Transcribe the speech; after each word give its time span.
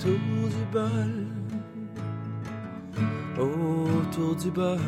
autour 0.00 0.48
du 0.48 0.64
bol, 0.72 1.12
autour 3.38 4.34
du 4.36 4.50
bol, 4.50 4.78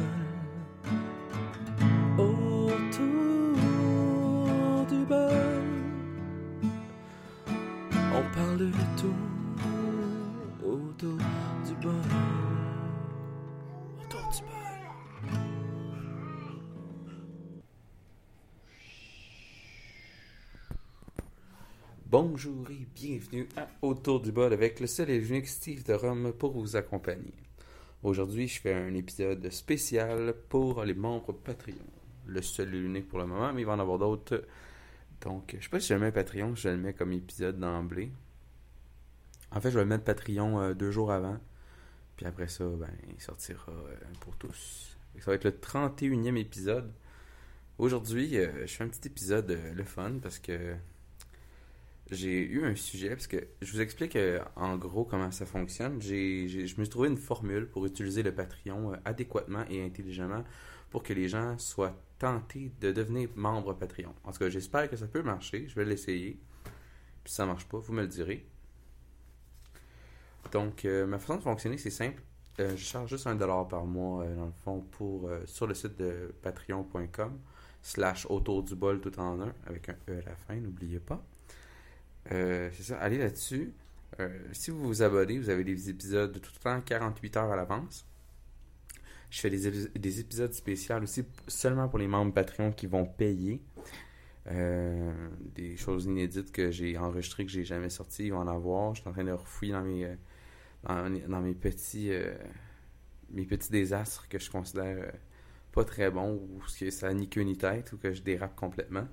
Bonjour 22.12 22.70
et 22.70 22.86
bienvenue 22.94 23.48
à 23.56 23.66
Autour 23.80 24.20
du 24.20 24.32
bol 24.32 24.52
avec 24.52 24.80
le 24.80 24.86
seul 24.86 25.08
et 25.08 25.18
l'unique 25.18 25.48
Steve 25.48 25.82
de 25.82 25.94
Rome 25.94 26.34
pour 26.34 26.52
vous 26.52 26.76
accompagner. 26.76 27.32
Aujourd'hui, 28.02 28.48
je 28.48 28.60
fais 28.60 28.74
un 28.74 28.92
épisode 28.92 29.48
spécial 29.50 30.34
pour 30.50 30.84
les 30.84 30.92
membres 30.92 31.32
Patreon. 31.32 31.86
Le 32.26 32.42
seul 32.42 32.68
et 32.74 32.78
l'unique 32.78 33.08
pour 33.08 33.18
le 33.18 33.24
moment, 33.24 33.54
mais 33.54 33.62
il 33.62 33.64
va 33.64 33.72
en 33.72 33.78
avoir 33.78 33.98
d'autres. 33.98 34.44
Donc, 35.22 35.56
je 35.58 35.64
sais 35.64 35.70
pas 35.70 35.80
si 35.80 35.88
je 35.88 35.94
le 35.94 36.00
mets 36.00 36.12
Patreon, 36.12 36.54
je 36.54 36.68
le 36.68 36.76
mets 36.76 36.92
comme 36.92 37.14
épisode 37.14 37.58
d'emblée. 37.58 38.12
En 39.50 39.62
fait, 39.62 39.70
je 39.70 39.76
vais 39.76 39.84
le 39.84 39.88
mettre 39.88 40.04
Patreon 40.04 40.60
euh, 40.60 40.74
deux 40.74 40.90
jours 40.90 41.12
avant. 41.12 41.38
Puis 42.18 42.26
après 42.26 42.48
ça, 42.48 42.66
ben, 42.66 42.90
il 43.08 43.22
sortira 43.22 43.72
euh, 43.72 43.96
pour 44.20 44.36
tous. 44.36 44.98
Ça 45.18 45.30
va 45.30 45.34
être 45.36 45.44
le 45.44 45.52
31e 45.52 46.36
épisode. 46.36 46.92
Aujourd'hui, 47.78 48.36
euh, 48.36 48.66
je 48.66 48.74
fais 48.74 48.84
un 48.84 48.88
petit 48.88 49.08
épisode 49.08 49.58
le 49.74 49.84
fun 49.84 50.18
parce 50.22 50.38
que 50.38 50.76
j'ai 52.12 52.40
eu 52.42 52.64
un 52.64 52.74
sujet, 52.74 53.10
parce 53.10 53.26
que 53.26 53.48
je 53.60 53.72
vous 53.72 53.80
explique 53.80 54.16
euh, 54.16 54.40
en 54.56 54.76
gros 54.76 55.04
comment 55.04 55.30
ça 55.30 55.46
fonctionne. 55.46 56.00
Je 56.00 56.60
me 56.62 56.66
suis 56.66 56.88
trouvé 56.88 57.08
une 57.08 57.16
formule 57.16 57.66
pour 57.68 57.86
utiliser 57.86 58.22
le 58.22 58.34
Patreon 58.34 58.92
euh, 58.92 58.96
adéquatement 59.04 59.64
et 59.70 59.84
intelligemment 59.84 60.44
pour 60.90 61.02
que 61.02 61.12
les 61.12 61.28
gens 61.28 61.58
soient 61.58 61.96
tentés 62.18 62.70
de 62.80 62.92
devenir 62.92 63.30
membre 63.34 63.74
Patreon. 63.74 64.14
En 64.24 64.32
tout 64.32 64.38
cas, 64.38 64.50
j'espère 64.50 64.90
que 64.90 64.96
ça 64.96 65.06
peut 65.06 65.22
marcher. 65.22 65.66
Je 65.68 65.74
vais 65.74 65.84
l'essayer. 65.84 66.38
Puis 67.24 67.32
si 67.32 67.34
ça 67.36 67.46
marche 67.46 67.66
pas, 67.66 67.78
vous 67.78 67.92
me 67.92 68.02
le 68.02 68.08
direz. 68.08 68.46
Donc, 70.52 70.84
euh, 70.84 71.06
ma 71.06 71.18
façon 71.18 71.36
de 71.36 71.42
fonctionner, 71.42 71.78
c'est 71.78 71.90
simple. 71.90 72.22
Je 72.58 72.76
charge 72.76 73.08
juste 73.08 73.26
un 73.26 73.34
dollar 73.34 73.66
par 73.66 73.86
mois, 73.86 74.26
dans 74.26 74.44
le 74.44 74.52
fond, 74.52 74.82
pour, 74.92 75.30
sur 75.46 75.66
le 75.66 75.74
site 75.74 75.96
de 75.96 76.32
patreon.com 76.42 77.40
slash 77.80 78.26
autour 78.26 78.62
du 78.62 78.76
bol 78.76 79.00
tout 79.00 79.18
en 79.18 79.40
un, 79.40 79.54
avec 79.66 79.88
un 79.88 79.96
E 80.08 80.18
à 80.18 80.30
la 80.30 80.36
fin, 80.36 80.54
n'oubliez 80.54 81.00
pas. 81.00 81.24
Euh, 82.30 82.70
c'est 82.72 82.84
ça, 82.84 82.98
allez 82.98 83.18
là-dessus. 83.18 83.72
Euh, 84.20 84.28
si 84.52 84.70
vous 84.70 84.82
vous 84.82 85.02
abonnez, 85.02 85.38
vous 85.38 85.50
avez 85.50 85.64
des 85.64 85.90
épisodes 85.90 86.32
de 86.32 86.38
tout 86.38 86.52
le 86.54 86.60
temps 86.60 86.80
48 86.80 87.36
heures 87.36 87.50
à 87.50 87.56
l'avance. 87.56 88.06
Je 89.30 89.40
fais 89.40 89.50
des, 89.50 89.66
épis- 89.68 89.98
des 89.98 90.20
épisodes 90.20 90.52
spéciaux 90.52 90.96
aussi 91.02 91.24
seulement 91.48 91.88
pour 91.88 91.98
les 91.98 92.06
membres 92.06 92.32
Patreon 92.34 92.72
qui 92.72 92.86
vont 92.86 93.06
payer. 93.06 93.62
Euh, 94.48 95.12
des 95.54 95.76
choses 95.76 96.04
inédites 96.04 96.52
que 96.52 96.70
j'ai 96.70 96.98
enregistrées 96.98 97.44
que 97.46 97.50
j'ai 97.50 97.64
jamais 97.64 97.88
sorties, 97.88 98.26
ils 98.26 98.32
vont 98.32 98.40
en 98.40 98.48
avoir. 98.48 98.94
Je 98.94 99.00
suis 99.00 99.08
en 99.08 99.12
train 99.12 99.24
de 99.24 99.32
refouiller 99.32 99.72
dans 99.72 99.82
mes, 99.82 100.16
dans, 101.28 101.40
mes 101.40 101.54
petits 101.54 102.10
mes 103.30 103.46
petits 103.46 103.70
désastres 103.70 104.28
que 104.28 104.38
je 104.38 104.50
considère 104.50 105.12
pas 105.72 105.84
très 105.84 106.10
bons 106.10 106.34
ou 106.34 106.60
que 106.78 106.90
ça 106.90 107.08
a 107.08 107.14
ni 107.14 107.28
queue 107.28 107.42
ni 107.42 107.56
tête 107.56 107.92
ou 107.92 107.98
que 107.98 108.12
je 108.12 108.20
dérape 108.22 108.54
complètement. 108.56 109.06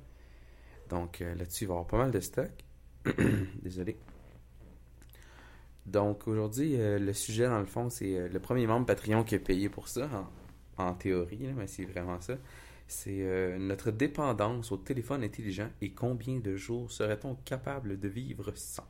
Donc 0.90 1.20
là-dessus, 1.20 1.66
il 1.66 1.68
va 1.68 1.74
y 1.74 1.78
avoir 1.78 1.88
pas 1.88 1.98
mal 1.98 2.12
de 2.12 2.20
stock. 2.20 2.52
Désolé. 3.64 3.98
Donc 5.86 6.28
aujourd'hui, 6.28 6.80
euh, 6.80 7.00
le 7.00 7.14
sujet 7.14 7.46
dans 7.46 7.60
le 7.60 7.66
fond, 7.66 7.90
c'est 7.90 8.16
euh, 8.16 8.28
le 8.28 8.40
premier 8.40 8.68
membre 8.68 8.86
Patreon 8.86 9.24
qui 9.24 9.36
a 9.36 9.40
payé 9.40 9.70
pour 9.70 9.88
ça, 9.88 10.10
en, 10.78 10.94
théorie, 10.94 11.52
mais 11.56 11.68
c'est 11.68 11.86
vraiment 11.86 12.22
ça. 12.22 12.38
C'est 12.88 13.22
euh, 13.22 13.58
notre 13.58 13.92
dépendance 13.92 14.72
au 14.72 14.78
téléphone 14.78 15.24
intelligent 15.24 15.70
et 15.82 15.92
combien 15.92 16.40
de 16.40 16.56
jours 16.56 16.92
serait-on 16.92 17.36
capable 17.36 18.00
de 18.00 18.08
vivre 18.08 18.52
sans? 18.56 18.88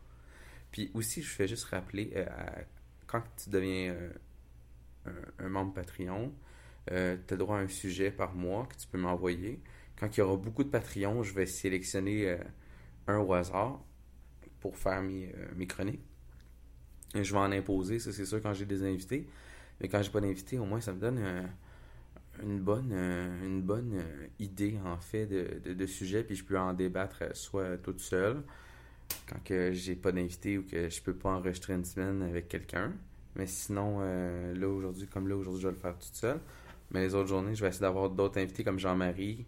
Puis 0.72 0.92
aussi, 0.94 1.22
je 1.22 1.30
fais 1.30 1.48
juste 1.48 1.66
rappeler, 1.66 2.14
quand 3.08 3.24
tu 3.42 3.50
deviens 3.50 3.96
un, 5.08 5.46
un 5.46 5.50
membre 5.50 5.74
Patreon, 5.74 6.32
tu 6.88 6.94
as 6.94 7.38
droit 7.38 7.58
à 7.58 7.62
un 7.62 7.68
sujet 7.68 8.12
par 8.12 8.36
mois 8.36 8.68
que 8.68 8.76
tu 8.76 8.88
peux 8.88 9.00
m'envoyer. 9.00 9.60
Quand 10.00 10.16
il 10.16 10.20
y 10.20 10.22
aura 10.22 10.38
beaucoup 10.38 10.64
de 10.64 10.70
Patreon, 10.70 11.24
je 11.24 11.34
vais 11.34 11.48
sélectionner 11.48 12.38
un 13.08 13.18
au 13.18 13.34
hasard 13.34 13.82
pour 14.60 14.78
faire 14.78 15.02
mes, 15.02 15.26
euh, 15.28 15.48
mes 15.56 15.68
chroniques. 15.68 16.04
Et 17.16 17.24
je 17.24 17.34
vais 17.34 17.40
en 17.40 17.52
imposer, 17.52 18.00
ça 18.00 18.12
c'est 18.12 18.26
sûr 18.26 18.42
quand 18.42 18.54
j'ai 18.54 18.66
des 18.66 18.84
invités. 18.84 19.28
Mais 19.82 19.88
quand 19.88 20.02
j'ai 20.02 20.12
pas 20.12 20.22
d'invités, 20.22 20.60
au 20.60 20.66
moins 20.66 20.82
ça 20.82 20.94
me 20.94 21.00
donne 21.00 21.20
euh, 21.20 21.44
une 22.44 22.60
bonne, 22.60 22.92
euh, 22.92 23.46
une 23.46 23.62
bonne 23.62 24.04
idée 24.40 24.78
en 24.86 24.98
fait 24.98 25.26
de, 25.26 25.74
de, 25.74 25.86
sujet, 25.86 26.24
puis 26.24 26.36
je 26.36 26.44
peux 26.44 26.58
en 26.58 26.74
débattre 26.74 27.36
soit 27.36 27.78
toute 27.78 28.00
seule, 28.00 28.44
quand 29.28 29.44
que 29.44 29.72
j'ai 29.72 29.96
pas 29.96 30.12
d'invité 30.12 30.58
ou 30.58 30.64
que 30.64 30.90
je 30.90 31.02
peux 31.02 31.16
pas 31.16 31.30
enregistrer 31.30 31.74
une 31.74 31.86
semaine 31.86 32.22
avec 32.22 32.48
quelqu'un. 32.48 32.94
Mais 33.36 33.48
sinon, 33.48 34.00
là 34.00 34.68
aujourd'hui, 34.68 35.08
comme 35.08 35.28
là 35.28 35.36
aujourd'hui, 35.36 35.62
je 35.62 35.68
vais 35.68 35.74
le 35.74 35.80
faire 35.80 35.98
toute 35.98 36.16
seule. 36.16 36.40
Mais 36.92 37.02
les 37.02 37.16
autres 37.16 37.30
journées, 37.30 37.56
je 37.56 37.62
vais 37.62 37.70
essayer 37.70 37.82
d'avoir 37.82 38.10
d'autres 38.10 38.40
invités 38.40 38.64
comme 38.64 38.80
Jean-Marie. 38.80 39.46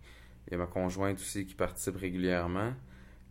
Il 0.48 0.52
y 0.52 0.56
a 0.56 0.58
ma 0.58 0.68
conjointe 0.68 1.20
aussi 1.20 1.46
qui 1.46 1.56
participe 1.56 1.98
régulièrement. 1.98 2.74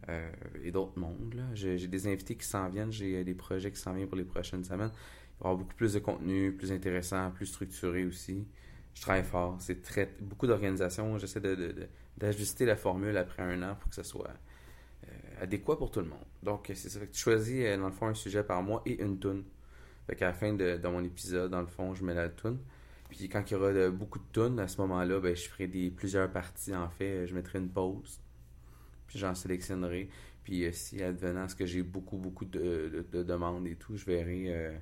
Euh, 0.09 0.31
et 0.65 0.71
d'autres 0.71 0.99
mondes. 0.99 1.35
J'ai 1.55 1.87
des 1.87 2.07
invités 2.07 2.37
qui 2.37 2.47
s'en 2.47 2.69
viennent. 2.69 2.93
J'ai 2.93 3.19
euh, 3.19 3.25
des 3.25 3.35
projets 3.35 3.71
qui 3.71 3.79
s'en 3.81 3.93
viennent 3.95 4.09
pour 4.09 4.17
les 4.17 4.25
prochaines 4.25 4.65
semaines. 4.65 4.91
Il 4.93 5.43
va 5.45 5.49
y 5.51 5.53
avoir 5.53 5.57
beaucoup 5.57 5.75
plus 5.75 5.93
de 5.95 5.99
contenu, 5.99 6.53
plus 6.57 6.73
intéressant, 6.73 7.31
plus 7.31 7.47
structuré 7.47 8.05
aussi. 8.05 8.47
Je 8.95 9.03
travaille 9.03 9.25
fort. 9.25 9.57
C'est 9.61 9.81
beaucoup 10.23 10.47
d'organisation. 10.47 11.17
J'essaie 11.19 11.41
de, 11.41 11.55
de- 11.55 11.73
de- 11.73 11.89
d'ajuster 12.19 12.67
la 12.67 12.77
formule 12.77 13.17
après 13.17 13.43
un 13.43 13.63
an 13.63 13.77
pour 13.77 13.89
que 13.89 13.95
ça 13.95 14.05
soit 14.05 14.29
euh, 15.05 15.43
adéquat 15.43 15.77
pour 15.77 15.91
tout 15.91 16.01
le 16.01 16.07
monde. 16.07 16.25
Donc, 16.43 16.71
c'est 16.75 16.89
ça. 16.89 17.01
Que 17.01 17.07
tu 17.13 17.21
choisis, 17.21 17.65
dans 17.79 17.87
le 17.87 17.93
fond, 17.93 18.07
un 18.09 18.15
sujet 18.15 18.43
par 18.43 18.63
mois 18.63 18.83
et 18.87 19.01
une 19.03 19.19
toune. 19.19 19.45
Fait 20.07 20.17
qu'à 20.17 20.27
la 20.27 20.33
fin 20.35 20.53
de, 20.53 20.77
de 20.77 20.89
mon 20.89 21.05
épisode, 21.05 21.51
dans 21.51 21.61
le 21.61 21.67
fond, 21.67 21.95
je 21.95 22.05
mets 22.05 22.15
la 22.15 22.29
toune. 22.29 22.59
Puis 23.09 23.29
quand 23.29 23.49
il 23.51 23.55
y 23.55 23.57
aura 23.57 23.91
beaucoup 23.91 24.19
de 24.19 24.25
tunes, 24.33 24.59
à 24.61 24.69
ce 24.69 24.81
moment-là, 24.83 25.21
ben, 25.21 25.35
je 25.35 25.49
ferai 25.49 25.67
des, 25.67 25.91
plusieurs 25.91 26.31
parties, 26.31 26.75
en 26.75 26.89
fait. 26.89 27.27
Je 27.27 27.35
mettrai 27.35 27.59
une 27.59 27.69
pause. 27.71 28.21
Puis 29.11 29.19
j'en 29.19 29.35
sélectionnerai. 29.35 30.09
Puis 30.45 30.65
euh, 30.65 30.71
si 30.73 31.03
advenant 31.03 31.49
ce 31.49 31.57
que 31.57 31.67
j'ai 31.67 31.83
beaucoup, 31.83 32.17
beaucoup 32.17 32.45
de, 32.45 32.89
de- 32.93 33.07
de 33.11 33.23
demandes 33.25 33.67
et 33.67 33.75
tout, 33.75 33.97
je 33.97 34.05
verrai 34.05 34.45
euh, 34.47 34.73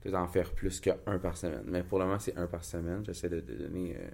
peut-être 0.00 0.14
en 0.14 0.28
faire 0.28 0.52
plus 0.52 0.78
qu'un 0.80 0.94
par 1.20 1.36
semaine. 1.36 1.64
Mais 1.66 1.82
pour 1.82 1.98
le 1.98 2.04
moment, 2.04 2.20
c'est 2.20 2.36
un 2.36 2.46
par 2.46 2.62
semaine. 2.64 3.04
J'essaie 3.04 3.28
de, 3.28 3.40
donner 3.40 3.96
euh, 3.96 4.08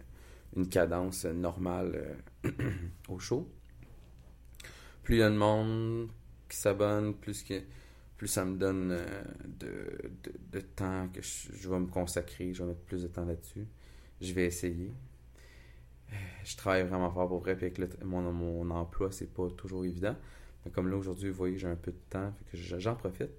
une 0.56 0.69
cadence 0.71 1.27
normale 1.27 2.17
euh, 2.47 2.51
au 3.09 3.19
show. 3.19 3.47
Plus 5.03 5.17
il 5.17 5.19
y 5.19 5.23
a 5.23 5.29
de 5.29 5.37
monde 5.37 6.09
qui 6.49 6.56
s'abonne, 6.56 7.15
plus, 7.15 7.43
que, 7.43 7.61
plus 8.17 8.27
ça 8.27 8.47
me 8.47 8.56
donne 8.56 8.91
euh, 8.93 9.23
de, 9.47 10.11
de, 10.50 10.61
temps 10.61 11.09
que 11.12 11.21
je 11.21 11.69
vais 11.69 11.79
me 11.79 11.89
consacrer. 11.89 12.55
Je 12.55 12.62
vais 12.62 12.71
mettre 12.71 12.85
plus 12.87 13.03
de 13.03 13.09
temps 13.09 13.27
là-dessus. 13.27 13.67
Je 14.23 14.33
vais 14.33 14.47
essayer. 14.47 14.95
Je 16.44 16.56
travaille 16.56 16.84
vraiment 16.84 17.10
fort 17.10 17.28
pour 17.28 17.41
vrai, 17.41 17.56
puis 17.56 17.66
avec 17.66 18.02
mon, 18.04 18.32
mon 18.32 18.70
emploi, 18.70 19.12
c'est 19.12 19.32
pas 19.32 19.48
toujours 19.50 19.84
évident. 19.84 20.16
Mais 20.64 20.70
comme 20.70 20.88
là, 20.88 20.96
aujourd'hui, 20.96 21.30
vous 21.30 21.36
voyez, 21.36 21.58
j'ai 21.58 21.69
un 21.69 21.76
peu 21.76 21.92
de 21.92 22.00
temps, 22.10 22.32
j'en 22.52 22.94
profite. 22.94 23.30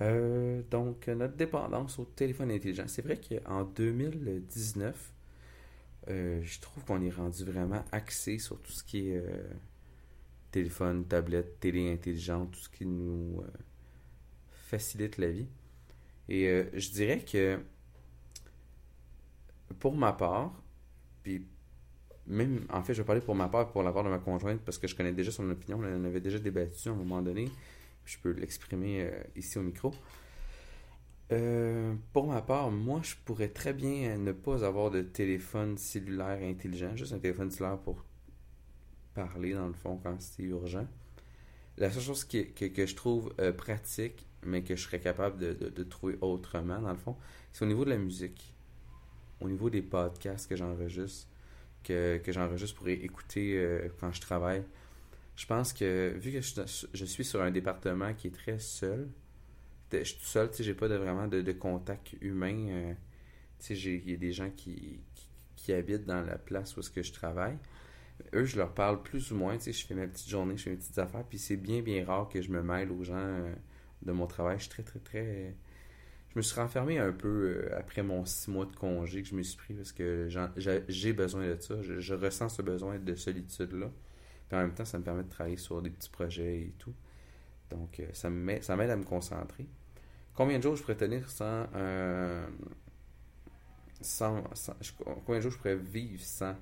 Euh, 0.00 0.62
donc, 0.70 1.06
notre 1.08 1.34
dépendance 1.36 1.98
au 1.98 2.04
téléphone 2.04 2.50
intelligent. 2.50 2.84
C'est 2.86 3.02
vrai 3.02 3.18
qu'en 3.20 3.64
2019, 3.64 5.12
euh, 6.10 6.40
je 6.42 6.60
trouve 6.60 6.84
qu'on 6.84 7.00
est 7.02 7.10
rendu 7.10 7.44
vraiment 7.44 7.84
axé 7.92 8.38
sur 8.38 8.60
tout 8.60 8.72
ce 8.72 8.82
qui 8.84 9.10
est 9.10 9.16
euh, 9.16 9.42
téléphone, 10.50 11.06
tablette, 11.06 11.60
télé 11.60 11.92
intelligente, 11.92 12.52
tout 12.52 12.60
ce 12.60 12.68
qui 12.68 12.86
nous 12.86 13.42
facilite 14.50 15.18
la 15.18 15.30
vie. 15.30 15.48
Et 16.28 16.64
je 16.72 16.90
dirais 16.90 17.20
que 17.20 17.60
pour 19.78 19.94
ma 19.94 20.12
part, 20.12 20.63
puis 21.24 21.48
même, 22.28 22.66
en 22.70 22.82
fait, 22.82 22.94
je 22.94 23.02
vais 23.02 23.06
parler 23.06 23.22
pour 23.22 23.34
ma 23.36 23.48
part, 23.48 23.72
pour 23.72 23.82
la 23.84 23.92
part 23.92 24.04
de 24.04 24.10
ma 24.10 24.18
conjointe, 24.20 24.60
parce 24.62 24.78
que 24.78 24.88
je 24.88 24.96
connais 24.96 25.12
déjà 25.12 25.32
son 25.32 25.50
opinion, 25.50 25.80
on 25.82 25.84
en 26.02 26.04
avait 26.06 26.20
déjà 26.22 26.38
débattu 26.38 26.88
à 26.88 26.92
un 26.92 26.96
moment 26.96 27.22
donné, 27.22 27.50
je 28.06 28.18
peux 28.18 28.32
l'exprimer 28.32 29.02
euh, 29.02 29.22
ici 29.36 29.58
au 29.58 29.62
micro. 29.62 29.92
Euh, 31.32 31.94
pour 32.12 32.26
ma 32.26 32.42
part, 32.42 32.70
moi, 32.70 33.00
je 33.02 33.14
pourrais 33.24 33.48
très 33.48 33.72
bien 33.72 34.16
ne 34.18 34.32
pas 34.32 34.64
avoir 34.64 34.90
de 34.90 35.02
téléphone 35.02 35.76
cellulaire 35.78 36.38
intelligent, 36.42 36.96
juste 36.96 37.12
un 37.12 37.18
téléphone 37.18 37.50
cellulaire 37.50 37.78
pour 37.78 38.04
parler, 39.14 39.52
dans 39.54 39.66
le 39.66 39.72
fond, 39.72 39.98
quand 40.02 40.20
c'est 40.20 40.42
urgent. 40.42 40.86
La 41.78 41.90
seule 41.90 42.02
chose 42.02 42.24
que, 42.24 42.42
que 42.68 42.86
je 42.86 42.96
trouve 42.96 43.34
euh, 43.40 43.52
pratique, 43.52 44.26
mais 44.44 44.62
que 44.64 44.76
je 44.76 44.82
serais 44.84 45.00
capable 45.00 45.38
de- 45.38 45.70
de 45.70 45.84
trouver 45.84 46.18
autrement, 46.22 46.80
dans 46.80 46.92
le 46.92 46.98
fond, 46.98 47.16
c'est 47.52 47.64
au 47.64 47.68
niveau 47.68 47.84
de 47.86 47.90
la 47.90 47.98
musique. 47.98 48.53
Au 49.44 49.48
niveau 49.48 49.70
des 49.70 49.82
podcasts 49.82 50.48
que 50.48 50.56
j'enregistre, 50.56 51.28
que, 51.82 52.18
que 52.18 52.32
j'enregistre 52.32 52.76
pour 52.76 52.88
écouter 52.88 53.58
euh, 53.58 53.88
quand 54.00 54.12
je 54.12 54.20
travaille. 54.20 54.64
Je 55.36 55.46
pense 55.46 55.72
que, 55.72 56.14
vu 56.16 56.32
que 56.32 56.40
je, 56.40 56.86
je 56.92 57.04
suis 57.04 57.24
sur 57.24 57.42
un 57.42 57.50
département 57.50 58.14
qui 58.14 58.28
est 58.28 58.34
très 58.34 58.58
seul, 58.58 59.08
je 60.02 60.04
suis 60.04 60.18
tout 60.18 60.24
seul, 60.24 60.50
tu 60.50 60.56
sais, 60.56 60.64
j'ai 60.64 60.74
pas 60.74 60.88
vraiment 60.88 61.28
de, 61.28 61.52
contact 61.52 62.16
humain. 62.20 62.68
euh, 62.68 62.94
tu 63.58 63.76
sais, 63.76 63.80
il 63.82 64.10
y 64.10 64.14
a 64.14 64.16
des 64.16 64.32
gens 64.32 64.50
qui, 64.50 65.00
qui, 65.14 65.28
qui 65.56 65.72
habitent 65.72 66.04
dans 66.04 66.22
la 66.22 66.38
place 66.38 66.76
où 66.76 66.80
est-ce 66.80 66.90
que 66.90 67.02
je 67.02 67.12
travaille. 67.12 67.58
Eux, 68.34 68.44
je 68.44 68.56
leur 68.56 68.72
parle 68.72 69.02
plus 69.02 69.32
ou 69.32 69.36
moins, 69.36 69.56
tu 69.56 69.64
sais, 69.64 69.72
je 69.72 69.86
fais 69.86 69.94
ma 69.94 70.06
petite 70.06 70.28
journée, 70.28 70.56
je 70.56 70.64
fais 70.64 70.70
mes 70.70 70.76
petites 70.76 70.98
affaires, 70.98 71.24
puis 71.24 71.38
c'est 71.38 71.56
bien, 71.56 71.82
bien 71.82 72.04
rare 72.04 72.28
que 72.28 72.40
je 72.40 72.50
me 72.50 72.62
mêle 72.62 72.90
aux 72.90 73.02
gens 73.02 73.16
euh, 73.16 73.54
de 74.02 74.12
mon 74.12 74.26
travail. 74.26 74.58
Je 74.58 74.64
suis 74.64 74.70
très, 74.70 74.82
très, 74.82 75.00
très... 75.00 75.54
Je 76.34 76.38
me 76.40 76.42
suis 76.42 76.58
renfermé 76.60 76.98
un 76.98 77.12
peu 77.12 77.28
euh, 77.72 77.78
après 77.78 78.02
mon 78.02 78.24
six 78.24 78.50
mois 78.50 78.66
de 78.66 78.74
congé 78.74 79.22
que 79.22 79.28
je 79.28 79.34
me 79.36 79.42
suis 79.42 79.56
pris 79.56 79.74
parce 79.74 79.92
que 79.92 80.28
j'ai 80.88 81.12
besoin 81.12 81.46
de 81.46 81.56
ça. 81.60 81.80
Je, 81.82 82.00
je 82.00 82.14
ressens 82.14 82.48
ce 82.50 82.62
besoin 82.62 82.98
de 82.98 83.14
solitude-là. 83.14 83.90
Puis 84.48 84.56
en 84.58 84.62
même 84.62 84.74
temps, 84.74 84.84
ça 84.84 84.98
me 84.98 85.04
permet 85.04 85.22
de 85.22 85.28
travailler 85.28 85.56
sur 85.56 85.80
des 85.80 85.90
petits 85.90 86.10
projets 86.10 86.58
et 86.60 86.74
tout. 86.78 86.92
Donc, 87.70 88.00
euh, 88.00 88.06
ça 88.12 88.30
m'aide 88.30 88.90
à 88.90 88.96
me 88.96 89.04
concentrer. 89.04 89.66
Combien 90.34 90.58
de 90.58 90.62
jours 90.64 90.76
je 90.76 90.82
pourrais 90.82 90.96
tenir 90.96 91.30
sans... 91.30 91.66
euh, 91.76 92.46
sans, 94.00 94.42
sans- 94.54 94.74
je- 94.80 94.92
combien 95.24 95.36
de 95.36 95.40
jours 95.42 95.52
je 95.52 95.56
pourrais 95.58 95.76
vivre 95.76 96.22
sans... 96.22 96.54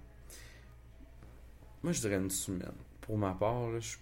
Moi, 1.82 1.92
je 1.92 2.00
dirais 2.00 2.16
une 2.16 2.30
semaine. 2.30 2.72
Pour 3.00 3.18
ma 3.18 3.32
part, 3.34 3.70
là, 3.70 3.80
je- 3.80 3.96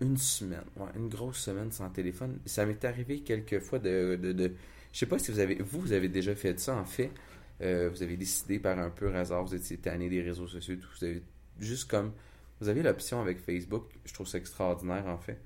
une 0.00 0.16
semaine. 0.16 0.64
Ouais, 0.76 0.88
une 0.96 1.08
grosse 1.08 1.38
semaine 1.38 1.70
sans 1.70 1.88
téléphone. 1.90 2.38
Ça 2.46 2.66
m'est 2.66 2.84
arrivé 2.84 3.20
quelques 3.20 3.60
fois 3.60 3.78
de, 3.78 4.16
de, 4.20 4.32
de- 4.32 4.52
Je 4.92 4.98
sais 4.98 5.06
pas 5.06 5.18
si 5.18 5.30
vous 5.30 5.38
avez... 5.40 5.56
Vous, 5.56 5.80
vous 5.80 5.92
avez 5.92 6.08
déjà 6.08 6.34
fait 6.34 6.58
ça, 6.58 6.76
en 6.76 6.84
fait. 6.84 7.10
Euh, 7.62 7.88
vous 7.90 8.02
avez 8.02 8.16
décidé 8.16 8.58
par 8.58 8.78
un 8.78 8.90
peu 8.90 9.14
hasard, 9.14 9.44
vous 9.44 9.54
étiez 9.54 9.78
tanné 9.78 10.08
des 10.08 10.22
réseaux 10.22 10.48
sociaux, 10.48 10.76
tout. 10.76 10.88
Vous 10.98 11.04
avez 11.06 11.22
juste 11.60 11.88
comme... 11.90 12.12
Vous 12.60 12.68
avez 12.68 12.82
l'option 12.82 13.20
avec 13.20 13.38
Facebook, 13.40 13.86
je 14.04 14.14
trouve 14.14 14.26
ça 14.26 14.38
extraordinaire, 14.38 15.06
en 15.06 15.18
fait, 15.18 15.38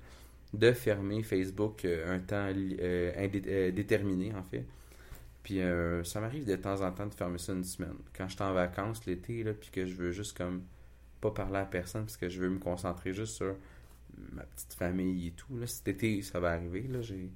de 0.53 0.71
fermer 0.71 1.21
Facebook 1.23 1.85
euh, 1.85 2.15
un 2.15 2.19
temps 2.19 2.47
euh, 2.55 3.11
indé- 3.15 3.43
euh, 3.47 3.71
déterminé, 3.71 4.33
en 4.35 4.43
fait. 4.43 4.65
Puis 5.43 5.61
euh, 5.61 6.03
ça 6.03 6.19
m'arrive 6.19 6.45
de 6.45 6.55
temps 6.55 6.81
en 6.81 6.91
temps 6.91 7.07
de 7.07 7.13
fermer 7.13 7.37
ça 7.37 7.53
une 7.53 7.63
semaine. 7.63 7.95
Quand 8.15 8.27
je 8.27 8.35
suis 8.35 8.43
en 8.43 8.53
vacances 8.53 9.05
l'été, 9.05 9.43
là, 9.43 9.53
puis 9.53 9.69
que 9.71 9.85
je 9.85 9.95
veux 9.95 10.11
juste 10.11 10.37
comme 10.37 10.63
pas 11.21 11.31
parler 11.31 11.57
à 11.57 11.65
personne 11.65 12.03
parce 12.03 12.17
que 12.17 12.29
je 12.29 12.39
veux 12.39 12.49
me 12.49 12.59
concentrer 12.59 13.13
juste 13.13 13.35
sur 13.35 13.55
ma 14.31 14.43
petite 14.43 14.73
famille 14.73 15.27
et 15.27 15.31
tout. 15.31 15.57
Là. 15.57 15.67
Cet 15.67 15.87
été, 15.87 16.21
ça 16.21 16.39
va 16.39 16.51
arriver. 16.51 16.83
Là, 16.83 17.01
j'ai, 17.01 17.31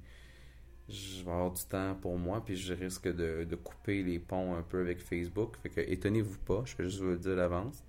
je 0.88 1.24
vais 1.24 1.30
avoir 1.30 1.52
du 1.52 1.64
temps 1.64 1.94
pour 2.00 2.18
moi, 2.18 2.44
puis 2.44 2.56
je 2.56 2.74
risque 2.74 3.08
de, 3.08 3.44
de 3.44 3.56
couper 3.56 4.02
les 4.02 4.18
ponts 4.18 4.54
un 4.54 4.62
peu 4.62 4.80
avec 4.80 5.00
Facebook. 5.00 5.56
Fait 5.62 5.70
que 5.70 5.80
étonnez-vous 5.80 6.38
pas, 6.38 6.62
je 6.66 6.76
vais 6.76 6.84
juste 6.84 7.00
vous 7.00 7.10
le 7.10 7.18
dire 7.18 7.36
d'avance. 7.36 7.82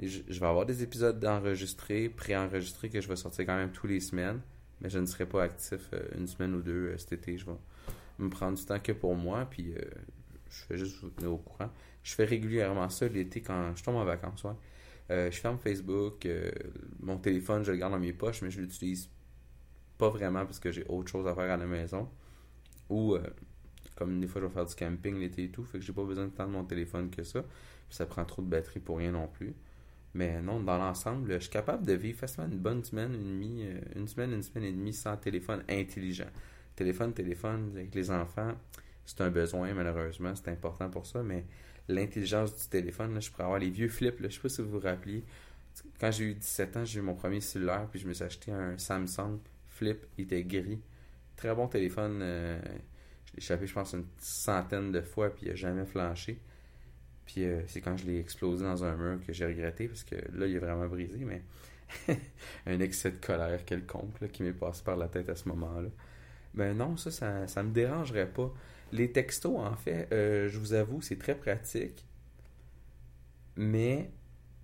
Je, 0.00 0.20
je 0.28 0.40
vais 0.40 0.46
avoir 0.46 0.66
des 0.66 0.82
épisodes 0.82 1.24
enregistrés, 1.24 2.08
pré-enregistrés 2.08 2.88
que 2.88 3.00
je 3.00 3.08
vais 3.08 3.16
sortir 3.16 3.46
quand 3.46 3.56
même 3.56 3.70
tous 3.70 3.86
les 3.86 4.00
semaines, 4.00 4.40
mais 4.80 4.90
je 4.90 4.98
ne 4.98 5.06
serai 5.06 5.26
pas 5.26 5.44
actif 5.44 5.90
euh, 5.92 6.02
une 6.18 6.26
semaine 6.26 6.54
ou 6.54 6.62
deux 6.62 6.88
euh, 6.88 6.98
cet 6.98 7.12
été. 7.12 7.38
Je 7.38 7.46
vais 7.46 7.52
me 8.18 8.30
prendre 8.30 8.58
du 8.58 8.64
temps 8.64 8.80
que 8.80 8.92
pour 8.92 9.14
moi, 9.14 9.46
puis 9.48 9.72
euh, 9.74 9.80
je 10.50 10.68
vais 10.68 10.78
juste 10.78 11.00
vous 11.02 11.10
tenir 11.10 11.32
au 11.32 11.38
courant. 11.38 11.70
Je 12.02 12.14
fais 12.14 12.24
régulièrement 12.24 12.88
ça 12.88 13.06
l'été 13.06 13.42
quand 13.42 13.76
je 13.76 13.84
tombe 13.84 13.96
en 13.96 14.04
vacances, 14.04 14.42
ouais. 14.42 14.52
Euh, 15.12 15.30
je 15.30 15.38
ferme 15.38 15.58
Facebook, 15.58 16.24
euh, 16.24 16.50
mon 17.00 17.18
téléphone, 17.18 17.62
je 17.64 17.72
le 17.72 17.76
garde 17.76 17.92
dans 17.92 17.98
mes 17.98 18.14
poches, 18.14 18.40
mais 18.40 18.50
je 18.50 18.60
l'utilise 18.62 19.10
pas 19.98 20.08
vraiment 20.08 20.46
parce 20.46 20.58
que 20.58 20.72
j'ai 20.72 20.84
autre 20.88 21.10
chose 21.10 21.26
à 21.26 21.34
faire 21.34 21.50
à 21.50 21.56
la 21.58 21.66
maison. 21.66 22.08
Ou, 22.88 23.14
euh, 23.14 23.22
comme 23.94 24.20
des 24.20 24.26
fois, 24.26 24.40
je 24.40 24.46
vais 24.46 24.52
faire 24.52 24.64
du 24.64 24.74
camping 24.74 25.18
l'été 25.18 25.44
et 25.44 25.50
tout, 25.50 25.64
fait 25.64 25.78
que 25.78 25.84
j'ai 25.84 25.92
pas 25.92 26.04
besoin 26.04 26.26
de 26.26 26.30
tant 26.30 26.48
mon 26.48 26.64
téléphone 26.64 27.10
que 27.10 27.22
ça. 27.24 27.42
Puis 27.42 27.96
ça 27.96 28.06
prend 28.06 28.24
trop 28.24 28.40
de 28.40 28.48
batterie 28.48 28.80
pour 28.80 28.98
rien 28.98 29.12
non 29.12 29.28
plus. 29.28 29.54
Mais 30.14 30.40
non, 30.40 30.60
dans 30.60 30.78
l'ensemble, 30.78 31.30
je 31.32 31.38
suis 31.40 31.50
capable 31.50 31.86
de 31.86 31.92
vivre 31.92 32.18
facilement 32.18 32.48
une 32.50 32.58
bonne 32.58 32.82
semaine, 32.82 33.14
une 33.14 33.38
demie, 33.38 33.66
une 33.94 34.08
semaine, 34.08 34.32
une 34.32 34.42
semaine 34.42 34.64
et 34.64 34.72
demie 34.72 34.92
sans 34.94 35.16
téléphone 35.16 35.62
intelligent. 35.68 36.28
Téléphone, 36.74 37.12
téléphone, 37.12 37.72
avec 37.74 37.94
les 37.94 38.10
enfants, 38.10 38.52
c'est 39.04 39.20
un 39.20 39.30
besoin, 39.30 39.72
malheureusement, 39.74 40.34
c'est 40.34 40.48
important 40.48 40.88
pour 40.90 41.06
ça, 41.06 41.22
mais 41.22 41.44
l'intelligence 41.92 42.56
du 42.56 42.68
téléphone, 42.68 43.14
là, 43.14 43.20
je 43.20 43.30
pourrais 43.30 43.44
avoir 43.44 43.58
les 43.58 43.70
vieux 43.70 43.88
flips, 43.88 44.20
là, 44.20 44.28
je 44.28 44.34
sais 44.34 44.40
pas 44.40 44.48
si 44.48 44.62
vous 44.62 44.70
vous 44.70 44.80
rappelez. 44.80 45.24
Quand 46.00 46.10
j'ai 46.10 46.24
eu 46.24 46.34
17 46.34 46.76
ans, 46.76 46.84
j'ai 46.84 46.98
eu 47.00 47.02
mon 47.02 47.14
premier 47.14 47.40
cellulaire, 47.40 47.86
puis 47.90 48.00
je 48.00 48.06
me 48.06 48.12
suis 48.12 48.24
acheté 48.24 48.52
un 48.52 48.76
Samsung 48.76 49.38
Flip, 49.68 50.06
il 50.18 50.24
était 50.24 50.44
gris. 50.44 50.80
Très 51.36 51.54
bon 51.54 51.66
téléphone, 51.66 52.20
euh, 52.22 52.60
je 53.26 53.32
l'ai 53.32 53.38
échappé, 53.38 53.66
je 53.66 53.72
pense, 53.72 53.94
une 53.94 54.04
centaine 54.18 54.92
de 54.92 55.00
fois, 55.00 55.30
puis 55.30 55.46
il 55.46 55.48
n'a 55.48 55.54
jamais 55.54 55.86
flanché. 55.86 56.38
Puis 57.24 57.44
euh, 57.44 57.62
c'est 57.66 57.80
quand 57.80 57.96
je 57.96 58.06
l'ai 58.06 58.18
explosé 58.18 58.64
dans 58.64 58.84
un 58.84 58.96
mur 58.96 59.24
que 59.26 59.32
j'ai 59.32 59.46
regretté, 59.46 59.88
parce 59.88 60.04
que 60.04 60.16
là, 60.34 60.46
il 60.46 60.54
est 60.54 60.58
vraiment 60.58 60.86
brisé, 60.86 61.24
mais 61.24 61.42
un 62.66 62.80
excès 62.80 63.12
de 63.12 63.24
colère 63.24 63.64
quelconque 63.64 64.20
là, 64.20 64.28
qui 64.28 64.42
m'est 64.42 64.52
passé 64.52 64.82
par 64.84 64.96
la 64.96 65.08
tête 65.08 65.28
à 65.28 65.36
ce 65.36 65.48
moment-là. 65.48 65.88
Ben 66.54 66.76
non, 66.76 66.96
ça, 66.96 67.10
ça, 67.10 67.46
ça 67.46 67.62
me 67.62 67.72
dérangerait 67.72 68.28
pas. 68.28 68.52
Les 68.92 69.10
textos, 69.10 69.58
en 69.58 69.74
fait, 69.74 70.08
euh, 70.12 70.48
je 70.48 70.58
vous 70.58 70.74
avoue, 70.74 71.00
c'est 71.00 71.18
très 71.18 71.34
pratique. 71.34 72.06
Mais 73.56 74.10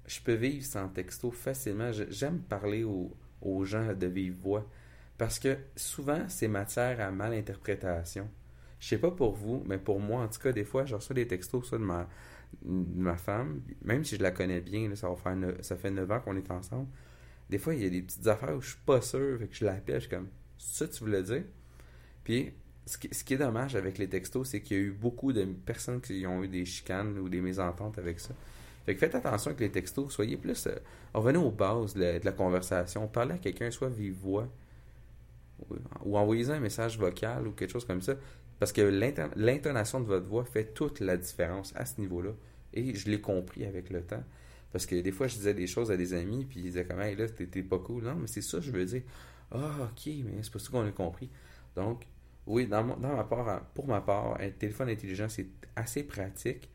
je 0.06 0.20
peux 0.20 0.34
vivre 0.34 0.64
sans 0.64 0.88
texto 0.88 1.30
facilement. 1.30 1.90
J'aime 1.92 2.40
parler 2.40 2.84
aux, 2.84 3.64
gens 3.64 3.94
de 3.94 4.06
vive 4.06 4.36
voix. 4.38 4.68
Parce 5.16 5.38
que 5.38 5.56
souvent, 5.76 6.24
c'est 6.28 6.48
matière 6.48 7.00
à 7.00 7.10
mal 7.10 7.32
interprétation. 7.32 8.28
Je 8.78 8.88
sais 8.88 8.98
pas 8.98 9.10
pour 9.10 9.34
vous, 9.34 9.64
mais 9.66 9.78
pour 9.78 9.98
moi, 9.98 10.22
en 10.22 10.28
tout 10.28 10.38
cas, 10.40 10.52
des 10.52 10.64
fois, 10.64 10.84
je 10.84 10.94
reçois 10.94 11.14
des 11.14 11.26
textos 11.26 11.66
soit 11.66 11.78
de 11.78 11.84
ma, 11.84 12.08
de 12.62 13.00
ma 13.00 13.16
femme, 13.16 13.62
même 13.82 14.04
si 14.04 14.16
je 14.16 14.22
la 14.22 14.30
connais 14.30 14.60
bien, 14.60 14.88
là, 14.88 14.96
ça, 14.96 15.08
va 15.08 15.16
faire 15.16 15.36
ça 15.62 15.76
fait 15.76 15.90
9 15.90 16.10
ans 16.10 16.20
qu'on 16.20 16.36
est 16.36 16.50
ensemble. 16.50 16.88
Des 17.50 17.58
fois, 17.58 17.74
il 17.74 17.82
y 17.82 17.86
a 17.86 17.90
des 17.90 18.02
petites 18.02 18.26
affaires 18.26 18.56
où 18.56 18.60
je 18.60 18.70
suis 18.70 18.78
pas 18.84 19.00
sûr, 19.00 19.38
fait 19.38 19.48
que 19.48 19.56
je 19.56 19.64
l'appelle, 19.64 19.96
je 19.96 20.06
suis 20.06 20.10
comme, 20.10 20.28
ça 20.58 20.86
tu 20.86 21.00
voulais 21.00 21.22
dire? 21.22 21.44
Puis, 22.22 22.52
ce 22.88 23.24
qui, 23.24 23.34
est 23.34 23.38
dommage 23.38 23.76
avec 23.76 23.98
les 23.98 24.08
textos, 24.08 24.48
c'est 24.48 24.62
qu'il 24.62 24.76
y 24.76 24.80
a 24.80 24.82
eu 24.84 24.90
beaucoup 24.90 25.32
de 25.32 25.44
personnes 25.44 26.00
qui 26.00 26.26
ont 26.26 26.42
eu 26.42 26.48
des 26.48 26.64
chicanes 26.64 27.18
ou 27.18 27.28
des 27.28 27.40
mésententes 27.40 27.98
avec 27.98 28.18
ça. 28.18 28.34
Fait 28.86 28.94
que 28.94 29.00
faites 29.00 29.14
attention 29.14 29.50
avec 29.50 29.60
les 29.60 29.70
textos, 29.70 30.10
soyez 30.10 30.38
plus. 30.38 30.66
euh, 30.66 30.74
revenez 31.12 31.38
aux 31.38 31.50
bases 31.50 31.94
de 31.94 32.20
la, 32.24 32.32
conversation. 32.32 33.06
Parlez 33.06 33.34
à 33.34 33.38
quelqu'un, 33.38 33.70
soit 33.70 33.90
vive 33.90 34.14
voix, 34.14 34.48
ou, 36.04 36.16
envoyez 36.16 36.48
un 36.50 36.60
message 36.60 36.98
vocal 36.98 37.46
ou 37.46 37.52
quelque 37.52 37.70
chose 37.70 37.84
comme 37.84 38.00
ça. 38.00 38.14
Parce 38.58 38.72
que 38.72 38.80
l'inton- 38.80 39.30
l'intonation 39.36 40.00
de 40.00 40.06
votre 40.06 40.26
voix 40.26 40.44
fait 40.44 40.72
toute 40.72 41.00
la 41.00 41.16
différence 41.18 41.72
à 41.76 41.84
ce 41.84 42.00
niveau-là. 42.00 42.30
Et 42.72 42.94
je 42.94 43.10
l'ai 43.10 43.20
compris 43.20 43.66
avec 43.66 43.90
le 43.90 44.00
temps. 44.02 44.24
Parce 44.72 44.86
que 44.86 44.96
des 44.96 45.12
fois, 45.12 45.26
je 45.26 45.36
disais 45.36 45.54
des 45.54 45.66
choses 45.66 45.90
à 45.90 45.96
des 45.96 46.14
amis, 46.14 46.46
puis 46.46 46.60
ils 46.60 46.64
disaient 46.64 46.84
comme, 46.84 47.00
hey, 47.00 47.16
là, 47.16 47.28
t'es 47.28 47.62
pas 47.62 47.78
cool. 47.78 48.04
Non, 48.04 48.14
mais 48.14 48.26
c'est 48.26 48.42
ça, 48.42 48.60
je 48.60 48.70
veux 48.70 48.84
dire. 48.84 49.02
Ah, 49.50 49.90
ok, 49.90 50.12
mais 50.24 50.42
c'est 50.42 50.52
pas 50.52 50.58
ça 50.58 50.70
qu'on 50.70 50.86
a 50.86 50.90
compris. 50.90 51.28
Donc, 51.76 52.06
oui, 52.48 52.66
dans, 52.66 52.84
mon- 52.84 52.96
dans 52.96 53.16
ma 53.16 53.24
part, 53.24 53.64
pour 53.74 53.86
ma 53.88 54.00
part, 54.00 54.38
un 54.40 54.50
téléphone 54.50 54.90
intelligent, 54.90 55.28
c'est 55.28 55.48
assez 55.76 56.04
pratique 56.04 56.70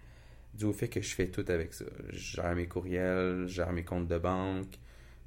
dû 0.53 0.65
au 0.65 0.73
fait 0.73 0.89
que 0.89 1.01
je 1.01 1.15
fais 1.15 1.27
tout 1.29 1.45
avec 1.49 1.73
ça. 1.73 1.85
Je 2.11 2.17
gère 2.37 2.55
mes 2.55 2.67
courriels, 2.67 3.43
je 3.47 3.53
gère 3.55 3.73
mes 3.73 3.83
comptes 3.85 4.07
de 4.07 4.17
banque, 4.19 4.79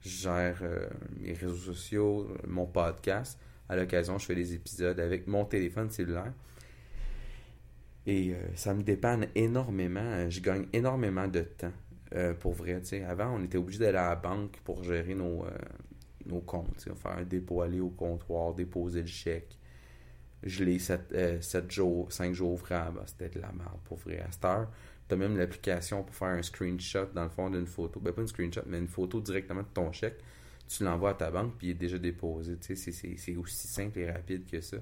je 0.03 0.09
gère 0.11 0.59
euh, 0.63 0.89
mes 1.21 1.33
réseaux 1.35 1.57
sociaux, 1.75 2.29
mon 2.49 2.67
podcast. 2.67 3.39
À 3.69 3.77
l'occasion, 3.77 4.19
je 4.19 4.27
fais 4.27 4.35
des 4.37 4.55
épisodes 4.55 5.01
avec 5.01 5.27
mon 5.29 5.45
téléphone 5.47 5.91
cellulaire. 5.91 6.33
Et 8.07 8.33
euh, 8.33 8.37
ça 8.55 8.75
me 8.75 8.83
dépanne 8.83 9.27
énormément. 9.35 10.29
Je 10.31 10.41
gagne 10.41 10.67
énormément 10.73 11.29
de 11.29 11.41
temps. 11.41 11.73
euh, 12.15 12.35
pour 12.35 12.53
vrai. 12.55 12.81
Avant, 13.09 13.35
on 13.37 13.43
était 13.45 13.59
obligé 13.59 13.81
d'aller 13.81 13.99
à 13.99 14.11
la 14.11 14.17
banque 14.17 14.61
pour 14.65 14.85
gérer 14.85 15.15
nos, 15.15 15.45
euh, 15.45 15.51
nos 16.27 16.41
comptes. 16.41 16.81
Faire 16.97 17.13
un 17.19 17.25
dépôt, 17.25 17.63
aller 17.63 17.81
au 17.81 17.91
comptoir, 17.91 18.55
déposer 18.55 19.01
le 19.01 19.07
chèque. 19.09 19.56
Je 20.43 20.65
l'ai 20.65 20.79
7, 20.79 21.71
jours, 21.71 22.13
5 22.13 22.35
jours 22.35 22.53
ouvrables. 22.53 23.01
Ah, 23.03 23.07
C'était 23.07 23.29
de 23.29 23.41
la 23.41 23.53
merde 23.53 23.79
pour 23.85 23.99
vrai. 23.99 24.21
À 24.21 24.31
cette 24.31 24.47
tu 25.09 25.15
as 25.15 25.17
même 25.17 25.37
l'application 25.37 26.03
pour 26.03 26.15
faire 26.15 26.29
un 26.29 26.43
screenshot 26.43 27.07
dans 27.15 27.23
le 27.23 27.29
fond 27.29 27.49
d'une 27.51 27.67
photo. 27.67 28.01
Ben, 28.01 28.13
pas 28.13 28.23
une 28.23 28.29
screenshot, 28.29 28.63
mais 28.67 28.79
une 28.79 28.89
photo 28.89 29.21
directement 29.21 29.63
de 29.63 29.69
ton 29.73 29.93
chèque. 29.93 30.19
Tu 30.69 30.83
l'envoies 30.83 31.11
à 31.11 31.15
ta 31.15 31.31
banque, 31.31 31.55
puis 31.59 31.69
il 31.69 31.71
est 31.71 31.75
déjà 31.75 31.99
déposé. 31.99 32.57
C'est 32.61 33.37
aussi 33.37 33.69
simple 33.69 34.01
et 34.01 34.11
rapide 34.11 34.45
que 34.51 34.61
ça. 34.61 34.79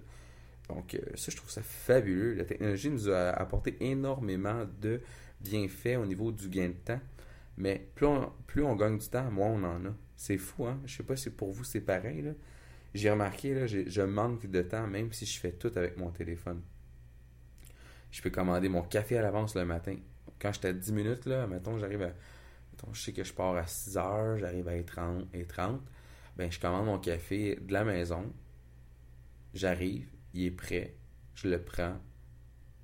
Donc, 0.69 0.95
euh, 0.95 0.99
ça, 1.15 1.31
je 1.31 1.37
trouve 1.37 1.51
ça 1.51 1.63
fabuleux. 1.63 2.35
La 2.35 2.45
technologie 2.45 2.89
nous 2.89 3.11
a 3.11 3.31
apporté 3.31 3.77
énormément 3.81 4.67
de 4.81 5.03
bienfaits 5.43 5.99
au 6.01 6.07
niveau 6.07 6.33
du 6.33 6.49
gain 6.49 6.69
de 6.69 6.73
temps. 6.73 7.01
Mais 7.59 7.87
plus 7.95 8.07
on, 8.07 8.33
plus 8.47 8.65
on 8.65 8.75
gagne 8.77 8.99
du 8.99 9.09
temps, 9.09 9.31
moins 9.31 9.49
on 9.51 9.63
en 9.63 9.85
a. 9.87 9.95
C'est 10.17 10.39
fou, 10.39 10.67
hein? 10.67 10.81
Je 10.87 10.97
sais 10.97 11.03
pas 11.03 11.17
si 11.17 11.31
pour 11.31 11.53
vous 11.53 11.65
c'est 11.65 11.81
pareil, 11.81 12.23
là. 12.23 12.33
J'ai 12.95 13.11
remarqué, 13.11 13.55
là, 13.55 13.67
je 13.67 14.03
manque 14.03 14.47
de 14.47 14.63
temps, 14.63 14.87
même 14.87 15.13
si 15.13 15.27
je 15.27 15.41
fais 15.41 15.53
tout 15.53 15.73
avec 15.75 15.97
mon 15.97 16.11
téléphone. 16.11 16.63
Je 18.13 18.23
peux 18.23 18.31
commander 18.31 18.69
mon 18.69 18.83
café 18.83 19.19
à 19.19 19.23
l'avance 19.23 19.57
le 19.57 19.65
matin. 19.65 19.97
Quand 20.39 20.53
j'étais 20.53 20.69
à 20.69 20.73
10 20.73 20.93
minutes, 20.93 21.27
là, 21.27 21.49
mettons, 21.49 21.79
j'arrive 21.79 22.03
à. 22.03 22.13
Mettons, 22.73 22.93
je 22.93 23.01
sais 23.03 23.13
que 23.13 23.25
je 23.25 23.33
pars 23.33 23.57
à 23.57 23.67
6 23.67 23.97
heures, 23.97 24.39
j'arrive 24.39 24.69
à 24.69 24.81
30 24.81 25.27
et 25.35 25.45
30. 25.45 25.81
Ben, 26.37 26.51
je 26.51 26.61
commande 26.61 26.87
mon 26.87 26.99
café 27.01 27.57
de 27.57 27.73
la 27.73 27.85
maison. 27.85 28.33
J'arrive, 29.53 30.09
il 30.33 30.45
est 30.47 30.51
prêt. 30.53 30.95
Je 31.35 31.49
le 31.49 31.61
prends. 31.61 31.97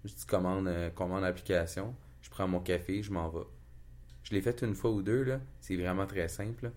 Je 0.05 0.12
dis 0.12 0.26
commande, 0.26 0.67
euh, 0.67 0.90
commande 0.90 1.23
l'application. 1.23 1.95
Je 2.23 2.31
prends 2.31 2.49
mon 2.49 2.61
café, 2.61 3.02
je 3.02 3.12
m'en 3.12 3.29
vais. 3.29 3.47
Je 4.25 4.35
l'ai 4.35 4.40
fait 4.40 4.62
une 4.62 4.75
fois 4.75 4.90
ou 4.90 5.02
deux, 5.02 5.23
là. 5.23 5.40
C'est 5.61 5.76
vraiment 5.76 6.07
très 6.07 6.29
simple. 6.29 6.73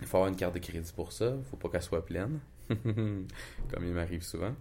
Il 0.00 0.06
faut 0.06 0.18
avoir 0.18 0.28
une 0.28 0.36
carte 0.36 0.54
de 0.54 0.60
crédit 0.60 0.92
pour 0.94 1.12
ça. 1.12 1.36
faut 1.50 1.56
pas 1.56 1.68
qu'elle 1.68 1.82
soit 1.82 2.04
pleine. 2.04 2.40
Comme 2.68 3.84
il 3.84 3.92
m'arrive 3.92 4.22
souvent. 4.22 4.54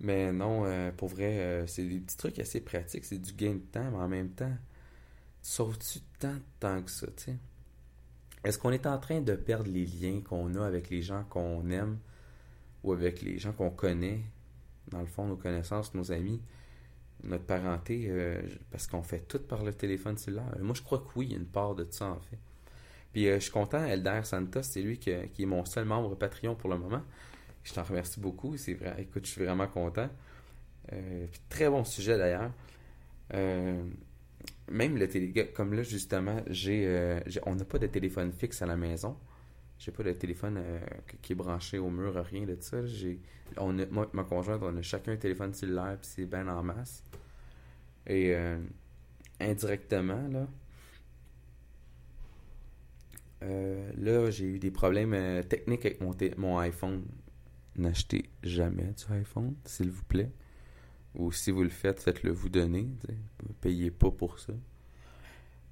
Mais 0.00 0.32
non, 0.32 0.64
euh, 0.64 0.90
pour 0.90 1.08
vrai, 1.08 1.38
euh, 1.38 1.66
c'est 1.66 1.84
des 1.84 2.00
petits 2.00 2.16
trucs 2.16 2.38
assez 2.38 2.60
pratiques. 2.60 3.04
C'est 3.04 3.18
du 3.18 3.32
gain 3.32 3.54
de 3.54 3.58
temps, 3.58 3.90
mais 3.90 3.98
en 3.98 4.08
même 4.08 4.30
temps, 4.30 4.56
sauves-tu 5.42 6.00
tant 6.18 6.34
de 6.34 6.42
temps 6.58 6.82
que 6.82 6.90
ça, 6.90 7.06
tu 7.16 7.24
sais? 7.24 7.36
Est-ce 8.44 8.58
qu'on 8.58 8.72
est 8.72 8.86
en 8.86 8.98
train 8.98 9.20
de 9.20 9.34
perdre 9.34 9.70
les 9.70 9.86
liens 9.86 10.20
qu'on 10.20 10.56
a 10.56 10.66
avec 10.66 10.90
les 10.90 11.02
gens 11.02 11.22
qu'on 11.24 11.70
aime 11.70 11.98
ou 12.82 12.92
avec 12.92 13.22
les 13.22 13.38
gens 13.38 13.52
qu'on 13.52 13.70
connaît, 13.70 14.20
dans 14.88 14.98
le 14.98 15.06
fond, 15.06 15.26
nos 15.26 15.36
connaissances, 15.36 15.94
nos 15.94 16.10
amis, 16.10 16.42
notre 17.22 17.44
parenté, 17.44 18.06
euh, 18.08 18.42
parce 18.72 18.88
qu'on 18.88 19.04
fait 19.04 19.20
tout 19.20 19.38
par 19.38 19.62
le 19.62 19.72
téléphone 19.72 20.16
cellulaire? 20.16 20.56
Moi, 20.58 20.74
je 20.74 20.82
crois 20.82 20.98
que 20.98 21.10
oui, 21.14 21.26
il 21.26 21.32
y 21.32 21.34
a 21.34 21.38
une 21.38 21.46
part 21.46 21.76
de 21.76 21.86
ça, 21.88 22.06
en 22.06 22.20
fait. 22.20 22.38
Puis 23.12 23.26
je 23.26 23.38
suis 23.38 23.50
content, 23.50 23.84
Elder 23.84 24.20
Santos, 24.24 24.62
c'est 24.62 24.82
lui 24.82 24.98
qui 24.98 25.10
est 25.10 25.46
mon 25.46 25.64
seul 25.64 25.84
membre 25.84 26.16
Patreon 26.16 26.54
pour 26.54 26.70
le 26.70 26.78
moment. 26.78 27.02
Je 27.64 27.72
t'en 27.72 27.82
remercie 27.82 28.20
beaucoup. 28.20 28.56
C'est 28.56 28.74
vrai. 28.74 28.96
Écoute, 28.98 29.26
je 29.26 29.32
suis 29.32 29.44
vraiment 29.44 29.66
content. 29.66 30.08
Euh, 30.92 31.26
très 31.48 31.68
bon 31.68 31.84
sujet 31.84 32.18
d'ailleurs. 32.18 32.52
Euh, 33.34 33.82
même 34.70 34.96
le 34.96 35.08
télé, 35.08 35.32
comme 35.54 35.74
là 35.74 35.82
justement, 35.82 36.36
euh, 36.48 37.20
j'ai, 37.26 37.40
on 37.46 37.54
n'a 37.54 37.64
pas 37.64 37.78
de 37.78 37.86
téléphone 37.86 38.32
fixe 38.32 38.62
à 38.62 38.66
la 38.66 38.76
maison. 38.76 39.16
J'ai 39.78 39.92
pas 39.92 40.02
de 40.04 40.12
téléphone 40.12 40.62
qui 41.22 41.32
est 41.32 41.36
branché 41.36 41.78
au 41.78 41.90
mur, 41.90 42.14
rien 42.14 42.44
de 42.46 42.56
ça. 42.60 42.86
J'ai, 42.86 43.20
on 43.56 43.72
moi, 43.90 44.08
ma 44.12 44.22
conjointe, 44.22 44.62
on 44.62 44.76
a 44.76 44.82
chacun 44.82 45.12
un 45.12 45.16
téléphone 45.16 45.52
cellulaire, 45.54 45.98
puis 46.00 46.08
c'est 46.14 46.24
bien 46.24 46.46
en 46.46 46.62
masse. 46.62 47.02
Et 48.06 48.32
indirectement, 49.40 50.28
là, 50.28 50.46
là, 53.96 54.30
j'ai 54.30 54.46
eu 54.46 54.58
des 54.58 54.70
problèmes 54.70 55.42
techniques 55.48 55.86
avec 55.86 56.00
mon, 56.00 56.14
mon 56.36 56.58
iPhone 56.58 57.04
n'achetez 57.76 58.30
jamais 58.42 58.92
du 58.92 59.14
iPhone, 59.14 59.54
s'il 59.64 59.90
vous 59.90 60.04
plaît. 60.04 60.30
Ou 61.14 61.30
si 61.32 61.50
vous 61.50 61.62
le 61.62 61.68
faites, 61.68 62.00
faites-le 62.00 62.32
vous 62.32 62.48
donner. 62.48 62.88
Ne 63.08 63.52
payez 63.60 63.90
pas 63.90 64.10
pour 64.10 64.38
ça. 64.38 64.54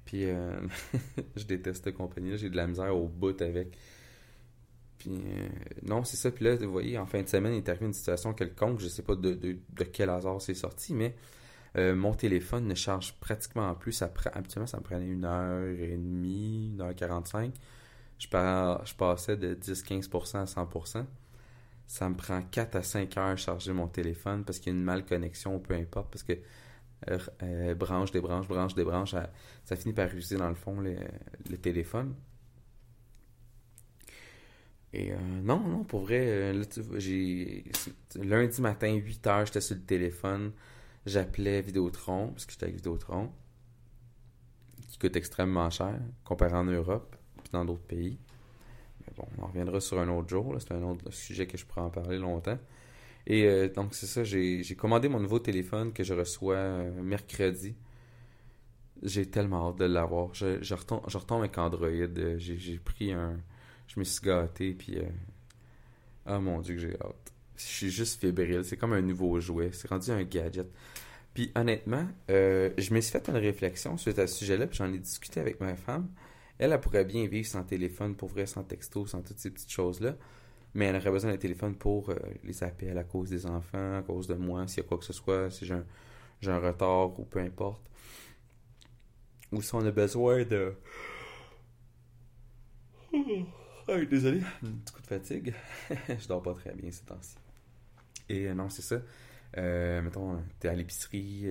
Puis, 0.05 0.25
euh, 0.25 0.59
je 1.35 1.43
déteste 1.45 1.83
cette 1.83 1.95
compagnie-là. 1.95 2.37
J'ai 2.37 2.49
de 2.49 2.55
la 2.55 2.67
misère 2.67 2.95
au 2.95 3.07
bout 3.07 3.39
avec. 3.41 3.77
Puis, 4.99 5.11
euh, 5.11 5.49
non, 5.83 6.03
c'est 6.03 6.17
ça. 6.17 6.31
Puis 6.31 6.45
là, 6.45 6.55
vous 6.55 6.71
voyez, 6.71 6.97
en 6.97 7.07
fin 7.07 7.21
de 7.23 7.27
semaine, 7.27 7.53
il 7.53 7.57
est 7.57 7.69
arrivé 7.69 7.87
une 7.87 7.93
situation 7.93 8.33
quelconque. 8.33 8.79
Je 8.79 8.87
sais 8.87 9.01
pas 9.01 9.15
de, 9.15 9.57
quel 9.91 10.09
hasard 10.09 10.41
c'est 10.41 10.53
sorti, 10.53 10.93
mais 10.93 11.15
euh, 11.77 11.95
mon 11.95 12.13
téléphone 12.13 12.67
ne 12.67 12.75
charge 12.75 13.13
pratiquement 13.19 13.73
plus. 13.75 14.01
Habituellement, 14.01 14.67
ça 14.67 14.77
me 14.77 14.83
prenait 14.83 15.07
une 15.07 15.25
heure 15.25 15.67
et 15.67 15.95
demie, 15.97 16.71
une 16.73 16.81
heure 16.81 16.95
quarante-cinq. 16.95 17.53
Je, 18.19 18.27
passais 18.27 19.37
de 19.37 19.55
10-15% 19.55 20.37
à 20.37 20.43
100% 20.45 21.05
ça 21.91 22.07
me 22.07 22.15
prend 22.15 22.41
4 22.41 22.77
à 22.77 22.83
5 22.83 23.17
heures 23.17 23.25
à 23.25 23.35
charger 23.35 23.73
mon 23.73 23.89
téléphone 23.89 24.45
parce 24.45 24.59
qu'il 24.59 24.71
y 24.71 24.75
a 24.75 24.79
une 24.79 24.85
mal 24.85 25.05
connexion, 25.05 25.59
peu 25.59 25.73
importe, 25.73 26.09
parce 26.09 26.23
que 26.23 26.31
euh, 27.09 27.19
euh, 27.43 27.75
branche, 27.75 28.11
débranche, 28.11 28.47
branche, 28.47 28.75
débranche, 28.75 29.11
ça, 29.11 29.29
ça 29.65 29.75
finit 29.75 29.93
par 29.93 30.07
user 30.15 30.37
dans 30.37 30.47
le 30.47 30.55
fond 30.55 30.79
le, 30.79 31.57
téléphone. 31.57 32.15
Et 34.93 35.11
euh, 35.11 35.17
non, 35.43 35.59
non, 35.59 35.83
pour 35.83 36.01
vrai, 36.01 36.53
j'ai 36.95 37.65
lundi 38.15 38.61
matin, 38.61 38.93
8 38.93 39.27
heures, 39.27 39.45
j'étais 39.45 39.59
sur 39.59 39.75
le 39.75 39.81
téléphone, 39.81 40.53
j'appelais 41.05 41.61
Vidéotron, 41.61 42.29
parce 42.29 42.45
que 42.45 42.51
j'étais 42.51 42.65
avec 42.65 42.75
Vidéotron, 42.77 43.31
qui 44.87 44.97
coûte 44.97 45.15
extrêmement 45.15 45.69
cher, 45.69 45.99
comparé 46.23 46.53
en 46.53 46.65
Europe, 46.65 47.15
puis 47.43 47.51
dans 47.51 47.65
d'autres 47.65 47.83
pays 47.83 48.19
bon, 49.17 49.27
on 49.37 49.47
reviendra 49.47 49.79
sur 49.79 49.99
un 49.99 50.07
autre 50.09 50.29
jour. 50.29 50.55
C'est 50.59 50.71
un 50.73 50.83
autre 50.83 51.11
sujet 51.11 51.47
que 51.47 51.57
je 51.57 51.65
pourrais 51.65 51.81
en 51.81 51.89
parler 51.89 52.17
longtemps. 52.17 52.57
Et 53.27 53.45
euh, 53.45 53.69
donc, 53.69 53.93
c'est 53.93 54.07
ça, 54.07 54.23
j'ai 54.23 54.75
commandé 54.77 55.07
mon 55.09 55.19
nouveau 55.19 55.39
téléphone 55.39 55.93
que 55.93 56.03
je 56.03 56.13
reçois 56.13 56.55
euh, 56.55 57.01
mercredi. 57.01 57.75
J'ai 59.03 59.29
tellement 59.29 59.69
hâte 59.69 59.77
de 59.77 59.85
l'avoir. 59.85 60.33
Je, 60.33 60.61
je, 60.61 60.73
retombe, 60.73 61.01
je 61.07 61.17
avec 61.17 61.57
Android. 61.57 61.87
Euh, 61.87 62.37
j'ai 62.37 62.79
pris 62.79 63.11
un. 63.11 63.39
Je 63.87 63.99
me 63.99 64.03
suis 64.03 64.25
gâté, 64.25 64.73
puis. 64.73 64.97
Ah 66.25 66.39
mon 66.39 66.61
dieu, 66.61 66.75
que 66.75 66.81
j'ai 66.81 66.95
hâte. 67.01 67.30
Je 67.67 67.75
suis 67.75 67.89
juste 67.89 68.19
fébrile. 68.19 68.63
C'est 68.63 68.77
comme 68.77 68.93
un 68.93 69.01
nouveau 69.01 69.39
jouet. 69.39 69.71
C'est 69.73 69.89
rendu 69.89 70.11
un 70.11 70.23
gadget. 70.23 70.67
Puis 71.33 71.51
honnêtement, 71.55 72.07
je 72.27 72.93
me 72.93 73.01
suis 73.01 73.11
fait 73.11 73.27
une 73.29 73.37
réflexion 73.37 73.97
sur 73.97 74.13
ce 74.13 74.27
sujet-là, 74.27 74.67
puis 74.67 74.77
j'en 74.77 74.91
ai 74.93 74.99
discuté 74.99 75.39
avec 75.39 75.59
ma 75.61 75.75
femme. 75.75 76.09
Elle, 76.61 76.73
elle 76.73 76.79
pourrait 76.79 77.05
bien 77.05 77.25
vivre 77.25 77.47
sans 77.47 77.63
téléphone, 77.63 78.15
pour 78.15 78.29
vrai, 78.29 78.45
sans 78.45 78.63
texto, 78.63 79.07
sans 79.07 79.23
toutes 79.23 79.39
ces 79.39 79.49
petites 79.49 79.71
choses-là. 79.71 80.15
Mais 80.73 80.85
elle 80.85 80.95
aurait 80.95 81.11
besoin 81.11 81.31
d'un 81.31 81.37
téléphone 81.37 81.75
pour 81.75 82.11
euh, 82.11 82.15
les 82.43 82.63
appels 82.63 82.97
à 82.97 83.03
cause 83.03 83.29
des 83.29 83.45
enfants, 83.45 83.97
à 83.97 84.03
cause 84.03 84.27
de 84.27 84.35
moi, 84.35 84.67
s'il 84.67 84.83
y 84.83 84.85
a 84.85 84.87
quoi 84.87 84.99
que 84.99 85.03
ce 85.03 85.11
soit, 85.11 85.49
si 85.49 85.65
j'ai 85.65 85.73
un, 86.51 86.59
retard 86.59 87.19
ou 87.19 87.25
peu 87.25 87.39
importe. 87.39 87.81
Ou 89.51 89.61
si 89.61 89.73
on 89.75 89.85
a 89.85 89.91
besoin 89.91 90.45
de. 90.45 90.75
désolé, 94.09 94.41
un 94.63 94.71
petit 94.71 94.93
coup 94.93 95.01
de 95.01 95.07
fatigue. 95.07 95.53
je 95.89 96.27
dors 96.27 96.43
pas 96.43 96.53
très 96.53 96.73
bien 96.73 96.91
ces 96.91 97.03
temps-ci. 97.03 97.35
Et 98.31 98.47
euh, 98.47 98.53
non, 98.53 98.69
c'est 98.69 98.81
ça. 98.81 99.01
Euh, 99.57 100.01
mettons, 100.01 100.41
t'es 100.59 100.69
à 100.69 100.73
l'épicerie, 100.73 101.45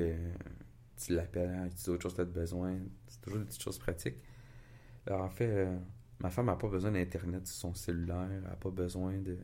tu 0.97 1.15
l'appelles, 1.15 1.71
tu 1.71 1.85
dis 1.85 1.91
autre 1.91 2.03
chose 2.03 2.13
que 2.13 2.23
t'as 2.23 2.25
besoin. 2.25 2.79
C'est 3.09 3.21
toujours 3.21 3.41
des 3.41 3.47
petites 3.47 3.63
choses 3.63 3.79
pratiques 3.79 4.17
en 5.09 5.29
fait, 5.29 5.49
euh, 5.49 5.77
ma 6.21 6.31
femme 6.31 6.47
n'a 6.47 6.57
pas 6.57 6.69
besoin 6.69 6.93
d'Internet 6.93 7.47
sur 7.47 7.57
son 7.57 7.75
cellulaire. 7.75 8.29
Elle 8.31 8.43
n'a 8.43 8.57
pas 8.57 8.71
besoin 8.71 9.19
de. 9.19 9.37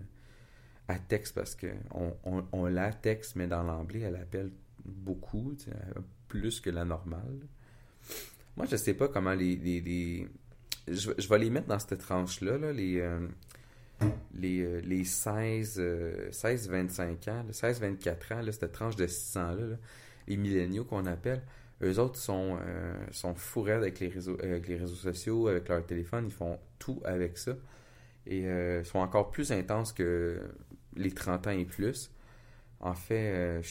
À 0.88 1.00
texte 1.00 1.34
parce 1.34 1.56
qu'on 1.56 2.16
on, 2.52 2.66
la 2.66 2.92
texte, 2.92 3.34
mais 3.34 3.48
dans 3.48 3.64
l'anglais, 3.64 4.02
elle 4.02 4.14
appelle 4.14 4.52
beaucoup, 4.84 5.56
plus 6.28 6.60
que 6.60 6.70
la 6.70 6.84
normale. 6.84 7.40
Moi, 8.56 8.66
je 8.66 8.76
sais 8.76 8.94
pas 8.94 9.08
comment 9.08 9.34
les. 9.34 10.28
Je, 10.86 11.28
vais 11.28 11.38
les 11.38 11.50
mettre 11.50 11.66
dans 11.66 11.78
cette 11.80 11.98
tranche-là, 11.98 12.72
les. 12.72 13.00
Euh, 14.02 14.08
les, 14.34 14.82
les 14.82 15.04
16, 15.04 15.80
16-25 16.30 17.30
ans, 17.30 17.44
16-24 17.50 18.34
ans, 18.34 18.52
cette 18.52 18.72
tranche 18.72 18.96
de 18.96 19.06
6 19.06 19.36
ans-là, 19.38 19.76
les 20.28 20.36
milléniaux 20.36 20.84
qu'on 20.84 21.06
appelle, 21.06 21.42
eux 21.82 21.98
autres 21.98 22.18
sont, 22.18 22.58
euh, 22.60 22.94
sont 23.10 23.34
fourrés 23.34 23.72
avec 23.72 24.00
les, 24.00 24.08
réseaux, 24.08 24.38
avec 24.42 24.66
les 24.66 24.76
réseaux 24.76 24.94
sociaux, 24.94 25.48
avec 25.48 25.68
leur 25.68 25.84
téléphone, 25.84 26.26
ils 26.26 26.32
font 26.32 26.58
tout 26.78 27.00
avec 27.04 27.36
ça. 27.36 27.52
Et 28.26 28.46
euh, 28.46 28.82
sont 28.82 28.98
encore 28.98 29.30
plus 29.30 29.52
intenses 29.52 29.92
que 29.92 30.40
les 30.96 31.12
30 31.12 31.46
ans 31.46 31.50
et 31.50 31.64
plus. 31.64 32.10
En 32.80 32.94
fait, 32.94 33.32
euh, 33.34 33.62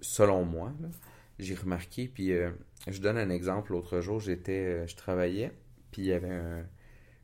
selon 0.00 0.44
moi, 0.44 0.72
j'ai 1.38 1.54
remarqué, 1.54 2.08
puis 2.08 2.32
je 2.86 3.00
donne 3.00 3.18
un 3.18 3.30
exemple. 3.30 3.72
L'autre 3.72 4.00
jour, 4.00 4.20
j'étais, 4.20 4.86
je 4.86 4.96
travaillais, 4.96 5.52
puis 5.90 6.02
il 6.02 6.08
y 6.08 6.12
avait 6.12 6.64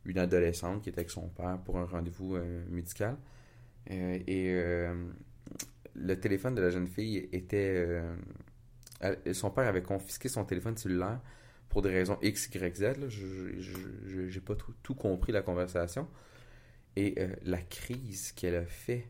une 0.07 0.19
adolescente 0.19 0.81
qui 0.81 0.89
était 0.89 0.99
avec 0.99 1.11
son 1.11 1.27
père 1.29 1.59
pour 1.65 1.77
un 1.77 1.85
rendez-vous 1.85 2.37
médical. 2.69 3.17
et 3.87 4.53
le 5.95 6.19
téléphone 6.19 6.55
de 6.55 6.61
la 6.61 6.69
jeune 6.69 6.87
fille 6.87 7.29
était 7.31 8.01
son 9.33 9.51
père 9.51 9.67
avait 9.67 9.83
confisqué 9.83 10.29
son 10.29 10.45
téléphone 10.45 10.77
cellulaire 10.77 11.19
pour 11.69 11.81
des 11.81 11.89
raisons 11.89 12.17
X, 12.21 12.49
Y, 12.53 12.75
Z. 12.75 13.09
Je 13.09 14.21
n'ai 14.21 14.39
pas 14.39 14.55
tout, 14.83 14.95
compris 14.95 15.31
la 15.31 15.41
conversation. 15.41 16.07
Et 16.95 17.13
euh, 17.19 17.27
la 17.43 17.61
crise 17.61 18.31
qu'elle 18.31 18.55
a 18.55 18.65
fait. 18.65 19.07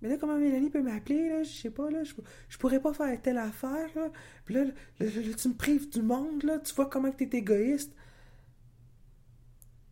Mais 0.00 0.08
là, 0.08 0.16
comment 0.16 0.38
Mélanie 0.38 0.70
peut 0.70 0.82
m'appeler, 0.82 1.28
là? 1.28 1.42
Je 1.42 1.50
sais 1.50 1.70
pas, 1.70 1.90
là. 1.90 2.04
Je, 2.04 2.58
pourrais 2.58 2.80
pas 2.80 2.92
faire 2.94 3.20
telle 3.20 3.38
affaire, 3.38 3.88
là. 3.96 4.12
Puis 4.44 4.54
là, 4.54 4.66
tu 5.00 5.48
me 5.48 5.54
prives 5.54 5.90
du 5.90 6.02
monde, 6.02 6.44
là. 6.44 6.60
Tu 6.60 6.72
vois 6.74 6.86
comment 6.86 7.10
tu 7.10 7.24
es 7.24 7.36
égoïste. 7.36 7.92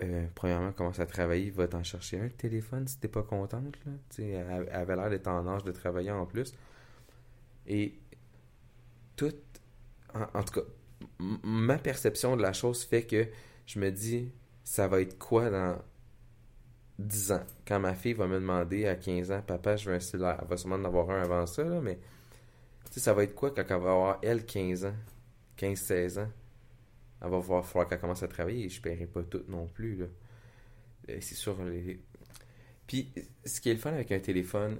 Euh, 0.03 0.27
premièrement, 0.35 0.73
commence 0.73 0.99
à 0.99 1.07
travailler, 1.07 1.51
va 1.51 1.69
t'en 1.69 1.85
chercher 1.85 2.21
un 2.21 2.29
téléphone 2.29 2.89
si 2.89 2.99
t'es 2.99 3.09
pas 3.09 3.23
contente, 3.23 3.77
là. 3.87 3.93
Elle 4.19 4.69
avait 4.73 4.97
l'air 4.97 5.11
d'être 5.11 5.29
en 5.29 5.47
âge 5.47 5.63
de 5.63 5.73
travailler 5.73 6.11
en 6.11 6.27
plus. 6.27 6.53
Et 7.67 7.99
tout. 9.17 9.33
En, 10.15 10.43
tout 10.43 10.61
cas, 10.61 10.67
ma 11.19 11.79
perception 11.79 12.37
de 12.37 12.43
la 12.43 12.53
chose 12.53 12.85
fait 12.85 13.05
que 13.05 13.29
je 13.65 13.79
me 13.79 13.91
dis, 13.91 14.31
ça 14.65 14.89
va 14.89 15.01
être 15.01 15.19
quoi 15.19 15.49
dans 15.51 15.79
10 16.99 17.33
ans? 17.33 17.45
Quand 17.67 17.81
ma 17.81 17.95
fille 17.95 18.13
va 18.13 18.27
me 18.27 18.35
demander 18.35 18.87
à 18.87 18.97
15 18.97 19.31
ans, 19.31 19.43
papa, 19.47 19.77
je 19.77 19.89
veux 19.89 19.97
un 19.97 20.01
cellulaire. 20.01 20.39
Elle 20.43 20.49
va 20.49 20.57
sûrement 20.57 20.77
en 20.77 20.85
avoir 20.85 21.11
un 21.11 21.23
avant 21.23 21.47
ça, 21.47 21.65
là, 21.65 21.81
mais 21.81 21.99
ça 22.91 23.15
va 23.15 23.25
être 23.25 23.35
quoi 23.35 23.53
quand 23.53 23.63
elle 23.63 23.69
va 23.69 23.75
avoir, 23.75 24.19
elle, 24.23 24.45
15 24.45 24.85
ans, 24.85 24.95
15-16 25.57 26.21
ans? 26.21 26.29
Elle 27.23 27.31
va 27.31 27.41
falloir 27.41 27.89
qu'elle 27.89 28.01
commence 28.01 28.23
à 28.23 28.29
travailler 28.29 28.67
et 28.67 28.69
je 28.69 28.79
ne 28.79 28.83
paierai 28.83 29.07
pas 29.07 29.23
tout 29.23 29.43
non 29.49 29.67
plus. 29.67 29.97
Là. 29.97 30.07
Euh, 31.09 31.19
c'est 31.21 31.35
sûr. 31.35 31.57
Puis, 32.87 33.13
ce 33.45 33.61
qui 33.61 33.71
est 33.71 33.75
le 33.75 33.79
fun 33.79 33.93
avec 33.93 34.11
un 34.13 34.19
téléphone, 34.19 34.79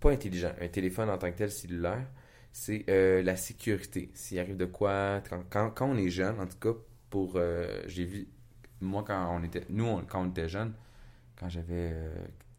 pas 0.00 0.10
intelligent, 0.10 0.52
un 0.60 0.68
téléphone 0.68 1.10
en 1.10 1.18
tant 1.18 1.30
que 1.30 1.36
tel 1.36 1.50
cellulaire, 1.50 2.06
c'est 2.52 2.84
euh, 2.88 3.22
la 3.22 3.36
sécurité. 3.36 4.10
S'il 4.14 4.38
arrive 4.38 4.56
de 4.56 4.64
quoi, 4.64 5.20
quand, 5.50 5.70
quand, 5.70 5.88
on 5.88 5.96
est 5.96 6.08
jeune, 6.08 6.40
en 6.40 6.46
tout 6.46 6.58
cas, 6.58 6.78
pour. 7.10 7.34
Euh, 7.36 7.82
j'ai 7.86 8.04
vu. 8.04 8.28
Moi, 8.80 9.04
quand 9.06 9.36
on 9.38 9.42
était. 9.42 9.64
Nous, 9.68 10.00
quand 10.08 10.22
on 10.22 10.30
était 10.30 10.48
jeune, 10.48 10.72
quand 11.38 11.50
j'avais 11.50 11.94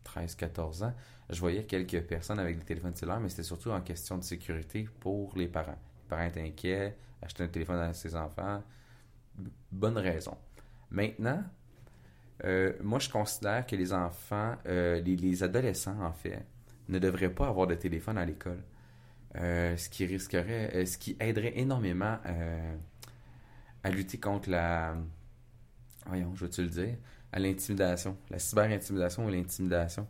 13-14 0.06 0.86
ans, 0.86 0.94
je 1.30 1.40
voyais 1.40 1.66
quelques 1.66 2.02
personnes 2.04 2.40
avec 2.40 2.60
des 2.60 2.66
téléphones 2.66 2.96
cellulaires, 2.96 3.20
mais 3.20 3.30
c'était 3.30 3.44
surtout 3.44 3.72
en 3.72 3.82
question 3.82 4.18
de 4.18 4.24
sécurité 4.24 4.88
pour 5.00 5.36
les 5.36 5.48
parents. 5.48 5.78
Les 6.04 6.10
parents 6.10 6.26
étaient 6.26 6.42
inquiets, 6.42 6.96
acheter 7.22 7.44
un 7.44 7.48
téléphone 7.48 7.80
à 7.80 7.94
ses 7.94 8.16
enfants. 8.16 8.64
Bonne 9.72 9.98
raison. 9.98 10.38
Maintenant, 10.90 11.44
euh, 12.44 12.74
moi, 12.82 13.00
je 13.00 13.10
considère 13.10 13.66
que 13.66 13.76
les 13.76 13.94
enfants, 13.94 14.56
euh, 14.68 15.02
les, 15.02 15.44
adolescents, 15.44 16.00
en 16.02 16.14
fait, 16.14 16.46
ne 16.88 17.00
devraient 17.00 17.34
pas 17.34 17.48
avoir 17.48 17.68
de 17.68 17.76
téléphone 17.76 18.18
à 18.18 18.26
l'école. 18.26 18.64
Euh, 19.36 19.76
ce 19.78 19.90
qui 19.90 20.06
risquerait, 20.06 20.86
ce 20.86 20.98
qui 20.98 21.18
aiderait 21.20 21.58
énormément 21.58 22.18
à 23.84 23.90
lutter 23.90 24.20
contre 24.20 24.50
la. 24.50 24.96
Voyons, 26.06 26.34
je 26.36 26.46
veux-tu 26.46 26.64
le 26.64 26.70
dire 26.70 26.96
À 27.32 27.40
l'intimidation, 27.40 28.18
la 28.30 28.40
cyber-intimidation 28.40 29.26
ou 29.26 29.30
l'intimidation. 29.30 30.08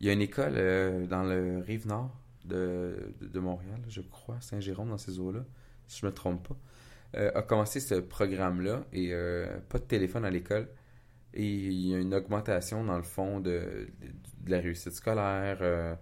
Il 0.00 0.06
y 0.06 0.10
a 0.10 0.12
une 0.12 0.22
école 0.22 0.54
dans 1.08 1.22
le 1.22 1.58
rive 1.60 1.86
nord 1.86 2.10
de, 2.44 3.14
de, 3.20 3.40
Montréal, 3.40 3.80
je 3.88 4.00
crois, 4.00 4.40
Saint-Jérôme, 4.40 4.90
dans 4.90 4.98
ces 4.98 5.18
eaux-là, 5.18 5.40
si 5.86 6.00
je 6.00 6.06
ne 6.06 6.10
me 6.10 6.14
trompe 6.14 6.48
pas, 6.48 6.56
a 7.14 7.42
commencé 7.42 7.80
ce 7.80 7.94
programme-là 7.94 8.84
et 8.92 9.12
pas 9.68 9.78
de 9.78 9.84
téléphone 9.84 10.24
à 10.24 10.30
l'école. 10.30 10.68
Et 11.36 11.44
il 11.44 11.86
y 11.88 11.94
a 11.94 11.98
une 11.98 12.14
augmentation, 12.14 12.82
dans 12.82 12.96
le 12.96 13.02
fond, 13.02 13.40
de, 13.40 13.88
la 14.46 14.58
réussite 14.58 14.92
scolaire, 14.92 15.58
euh, 15.60 15.94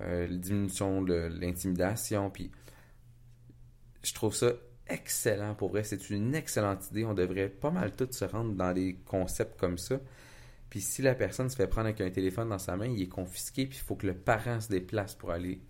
euh, 0.00 0.26
diminution 0.26 1.02
de 1.02 1.30
l'intimidation. 1.40 2.30
Puis, 2.30 2.50
je 4.02 4.12
trouve 4.12 4.34
ça 4.34 4.52
excellent 4.88 5.54
pour 5.54 5.70
vrai. 5.70 5.84
C'est 5.84 6.10
une 6.10 6.34
excellente 6.34 6.90
idée. 6.90 7.04
On 7.04 7.14
devrait 7.14 7.48
pas 7.48 7.70
mal 7.70 7.94
tout 7.94 8.08
se 8.10 8.24
rendre 8.24 8.54
dans 8.54 8.72
des 8.72 8.96
concepts 9.06 9.58
comme 9.58 9.78
ça. 9.78 10.00
Puis, 10.68 10.80
si 10.80 11.00
la 11.00 11.14
personne 11.14 11.48
se 11.48 11.54
fait 11.54 11.68
prendre 11.68 11.86
avec 11.86 12.00
un 12.00 12.10
téléphone 12.10 12.48
dans 12.48 12.58
sa 12.58 12.76
main, 12.76 12.86
il 12.86 13.02
est 13.02 13.08
confisqué. 13.08 13.66
Puis, 13.66 13.78
il 13.78 13.86
faut 13.86 13.94
que 13.94 14.08
le 14.08 14.14
parent 14.14 14.60
se 14.60 14.68
déplace 14.68 15.14
pour 15.14 15.30
aller 15.30 15.60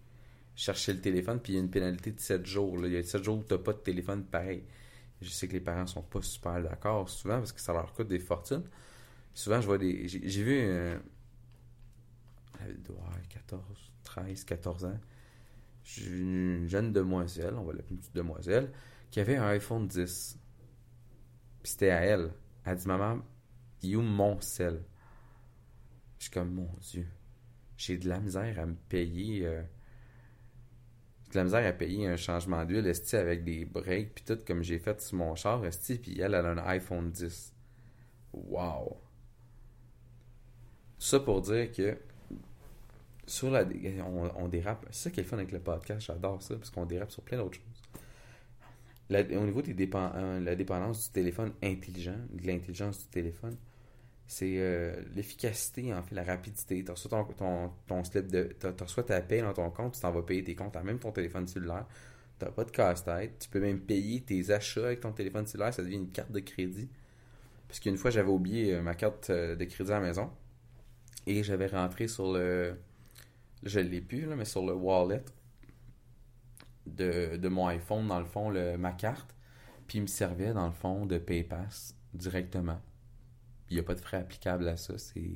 chercher 0.54 0.92
le 0.92 1.00
téléphone. 1.00 1.40
Puis, 1.40 1.54
il 1.54 1.56
y 1.56 1.58
a 1.58 1.62
une 1.62 1.70
pénalité 1.70 2.12
de 2.12 2.20
7 2.20 2.46
jours. 2.46 2.86
Il 2.86 2.92
y 2.92 2.96
a 2.96 3.02
7 3.02 3.22
jours 3.22 3.38
où 3.38 3.44
tu 3.44 3.52
n'as 3.54 3.58
pas 3.58 3.72
de 3.72 3.78
téléphone 3.78 4.24
pareil. 4.24 4.64
Je 5.20 5.28
sais 5.28 5.46
que 5.46 5.52
les 5.52 5.60
parents 5.60 5.86
sont 5.86 6.02
pas 6.02 6.20
super 6.22 6.60
d'accord 6.60 7.08
souvent 7.08 7.38
parce 7.38 7.52
que 7.52 7.60
ça 7.60 7.72
leur 7.72 7.92
coûte 7.92 8.08
des 8.08 8.18
fortunes. 8.18 8.64
Souvent, 9.34 9.60
je 9.60 9.66
vois 9.66 9.78
des. 9.78 10.08
J'ai 10.08 10.42
vu. 10.42 10.58
Euh, 10.60 10.98
14, 13.28 13.62
13, 14.04 14.44
14 14.44 14.84
ans. 14.84 15.00
J'ai 15.84 16.06
une 16.06 16.68
jeune 16.68 16.92
demoiselle, 16.92 17.54
on 17.54 17.64
va 17.64 17.72
l'appeler 17.72 17.92
une 17.92 17.98
petite 17.98 18.14
demoiselle, 18.14 18.70
qui 19.10 19.20
avait 19.20 19.36
un 19.36 19.46
iPhone 19.48 19.88
10. 19.88 20.38
Puis 21.62 21.72
c'était 21.72 21.90
à 21.90 22.00
elle. 22.00 22.32
Elle 22.64 22.76
dit 22.76 22.86
Maman, 22.86 23.20
il 23.82 23.96
où 23.96 24.02
mon 24.02 24.40
sel? 24.40 24.82
Je 26.18 26.24
suis 26.24 26.32
comme 26.32 26.52
Mon 26.52 26.70
Dieu, 26.80 27.06
j'ai 27.76 27.98
de 27.98 28.08
la 28.08 28.20
misère 28.20 28.60
à 28.60 28.66
me 28.66 28.76
payer. 28.88 29.44
Euh, 29.44 29.62
la 31.34 31.44
misère 31.44 31.66
à 31.66 31.72
payer 31.72 32.06
un 32.06 32.16
changement 32.16 32.64
d'huile, 32.64 32.90
avec 33.12 33.44
des 33.44 33.64
breaks, 33.64 34.14
puis 34.14 34.24
tout, 34.24 34.38
comme 34.46 34.62
j'ai 34.62 34.78
fait 34.78 35.00
sur 35.00 35.16
mon 35.16 35.34
char, 35.34 35.64
esti, 35.64 35.98
puis 35.98 36.20
elle, 36.20 36.34
elle 36.34 36.46
a 36.46 36.50
un 36.50 36.58
iPhone 36.58 37.10
10. 37.10 37.54
Wow! 38.32 38.96
Ça 40.98 41.20
pour 41.20 41.40
dire 41.42 41.72
que 41.72 41.98
sur 43.26 43.50
la 43.50 43.64
on, 44.36 44.48
dérape. 44.48 44.86
C'est 44.90 45.04
ça 45.04 45.10
qui 45.10 45.20
est 45.20 45.24
fun 45.24 45.36
avec 45.38 45.52
le 45.52 45.60
podcast, 45.60 46.06
j'adore 46.06 46.42
ça, 46.42 46.56
parce 46.56 46.70
qu'on 46.70 46.86
dérape 46.86 47.10
sur 47.10 47.22
plein 47.22 47.38
d'autres 47.38 47.58
choses. 47.58 49.26
au 49.36 49.44
niveau 49.44 49.62
des 49.62 49.90
euh, 49.94 50.40
la 50.40 50.54
dépendance 50.54 51.06
du 51.06 51.12
téléphone 51.12 51.52
intelligent, 51.62 52.18
de 52.30 52.46
l'intelligence 52.46 52.98
du 52.98 53.06
téléphone, 53.06 53.56
c'est 54.32 54.54
euh, 54.56 54.96
l'efficacité, 55.14 55.92
en 55.92 56.02
fait, 56.02 56.14
la 56.14 56.24
rapidité. 56.24 56.82
Tu 56.82 56.90
reçois 56.90 57.26
ton, 57.36 57.70
ton, 57.86 58.02
slip 58.02 58.28
de. 58.28 58.56
Tu 58.58 58.82
reçois 58.82 59.02
ta 59.02 59.20
paye 59.20 59.42
dans 59.42 59.52
ton 59.52 59.70
compte, 59.70 59.92
tu 59.92 60.00
t'en 60.00 60.10
vas 60.10 60.22
payer 60.22 60.42
tes 60.42 60.54
comptes 60.54 60.74
à 60.74 60.82
même 60.82 60.98
ton 60.98 61.12
téléphone 61.12 61.46
cellulaire. 61.46 61.86
Tu 62.38 62.46
n'as 62.46 62.50
pas 62.50 62.64
de 62.64 62.70
casse-tête. 62.70 63.38
Tu 63.40 63.48
peux 63.50 63.60
même 63.60 63.80
payer 63.80 64.22
tes 64.22 64.50
achats 64.50 64.86
avec 64.86 65.00
ton 65.00 65.12
téléphone 65.12 65.46
cellulaire, 65.46 65.74
ça 65.74 65.82
devient 65.82 65.96
une 65.96 66.10
carte 66.10 66.32
de 66.32 66.40
crédit. 66.40 66.88
Parce 67.68 67.78
qu'une 67.80 67.98
fois, 67.98 68.10
j'avais 68.10 68.30
oublié 68.30 68.74
euh, 68.74 68.80
ma 68.82 68.94
carte 68.94 69.30
de 69.30 69.64
crédit 69.66 69.92
à 69.92 70.00
la 70.00 70.06
maison. 70.06 70.30
Et 71.26 71.42
j'avais 71.42 71.66
rentré 71.66 72.08
sur 72.08 72.32
le. 72.32 72.78
Je 73.64 73.80
l'ai 73.80 74.00
plus, 74.00 74.24
là, 74.24 74.34
mais 74.34 74.46
sur 74.46 74.64
le 74.64 74.72
wallet 74.72 75.22
de, 76.86 77.48
mon 77.48 77.66
iPhone, 77.66 78.08
dans 78.08 78.18
le 78.18 78.24
fond, 78.24 78.48
le, 78.48 78.78
ma 78.78 78.92
carte. 78.92 79.34
Puis 79.86 79.98
il 79.98 80.02
me 80.02 80.06
servait, 80.06 80.54
dans 80.54 80.66
le 80.66 80.72
fond, 80.72 81.04
de 81.04 81.18
PayPass 81.18 81.94
directement. 82.14 82.80
Il 83.72 83.76
n'y 83.76 83.80
a 83.80 83.84
pas 83.84 83.94
de 83.94 84.00
frais 84.00 84.18
applicables 84.18 84.68
à 84.68 84.76
ça. 84.76 84.98
C'est. 84.98 85.32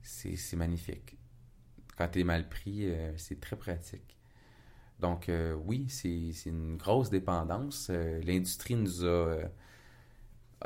C'est 0.00 0.56
magnifique. 0.56 1.16
Quand 1.98 2.06
tu 2.08 2.20
es 2.20 2.24
mal 2.24 2.48
pris, 2.48 2.86
euh, 2.86 3.12
c'est 3.16 3.40
très 3.40 3.56
pratique. 3.56 4.16
Donc, 5.00 5.28
euh, 5.28 5.54
oui, 5.54 5.86
c'est 5.88 6.30
une 6.46 6.76
grosse 6.76 7.10
dépendance. 7.10 7.88
Euh, 7.90 8.20
l'industrie 8.22 8.76
nous 8.76 9.04
a 9.04 9.38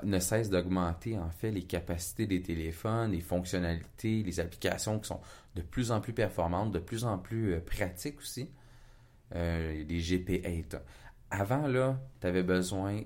ne 0.05 0.19
cesse 0.19 0.51
d'augmenter 0.51 1.19
en 1.19 1.31
fait 1.31 1.51
les 1.51 1.64
capacités 1.64 2.27
des 2.27 2.43
téléphones, 2.43 3.12
les 3.12 3.21
fonctionnalités, 3.21 4.23
les 4.23 4.38
applications 4.38 5.01
qui 5.01 5.09
sont 5.09 5.21
de 5.55 5.62
plus 5.62 5.91
en 5.91 6.01
plus 6.01 6.12
performantes, 6.12 6.73
de 6.73 6.79
plus 6.79 7.05
en 7.05 7.19
plus 7.19 7.59
pratiques 7.62 8.19
aussi. 8.19 8.51
Les 9.35 10.01
GP8. 10.01 10.79
Avant, 11.31 11.67
là, 11.67 11.99
tu 12.21 12.27
avais 12.27 12.45
besoin, 12.45 13.03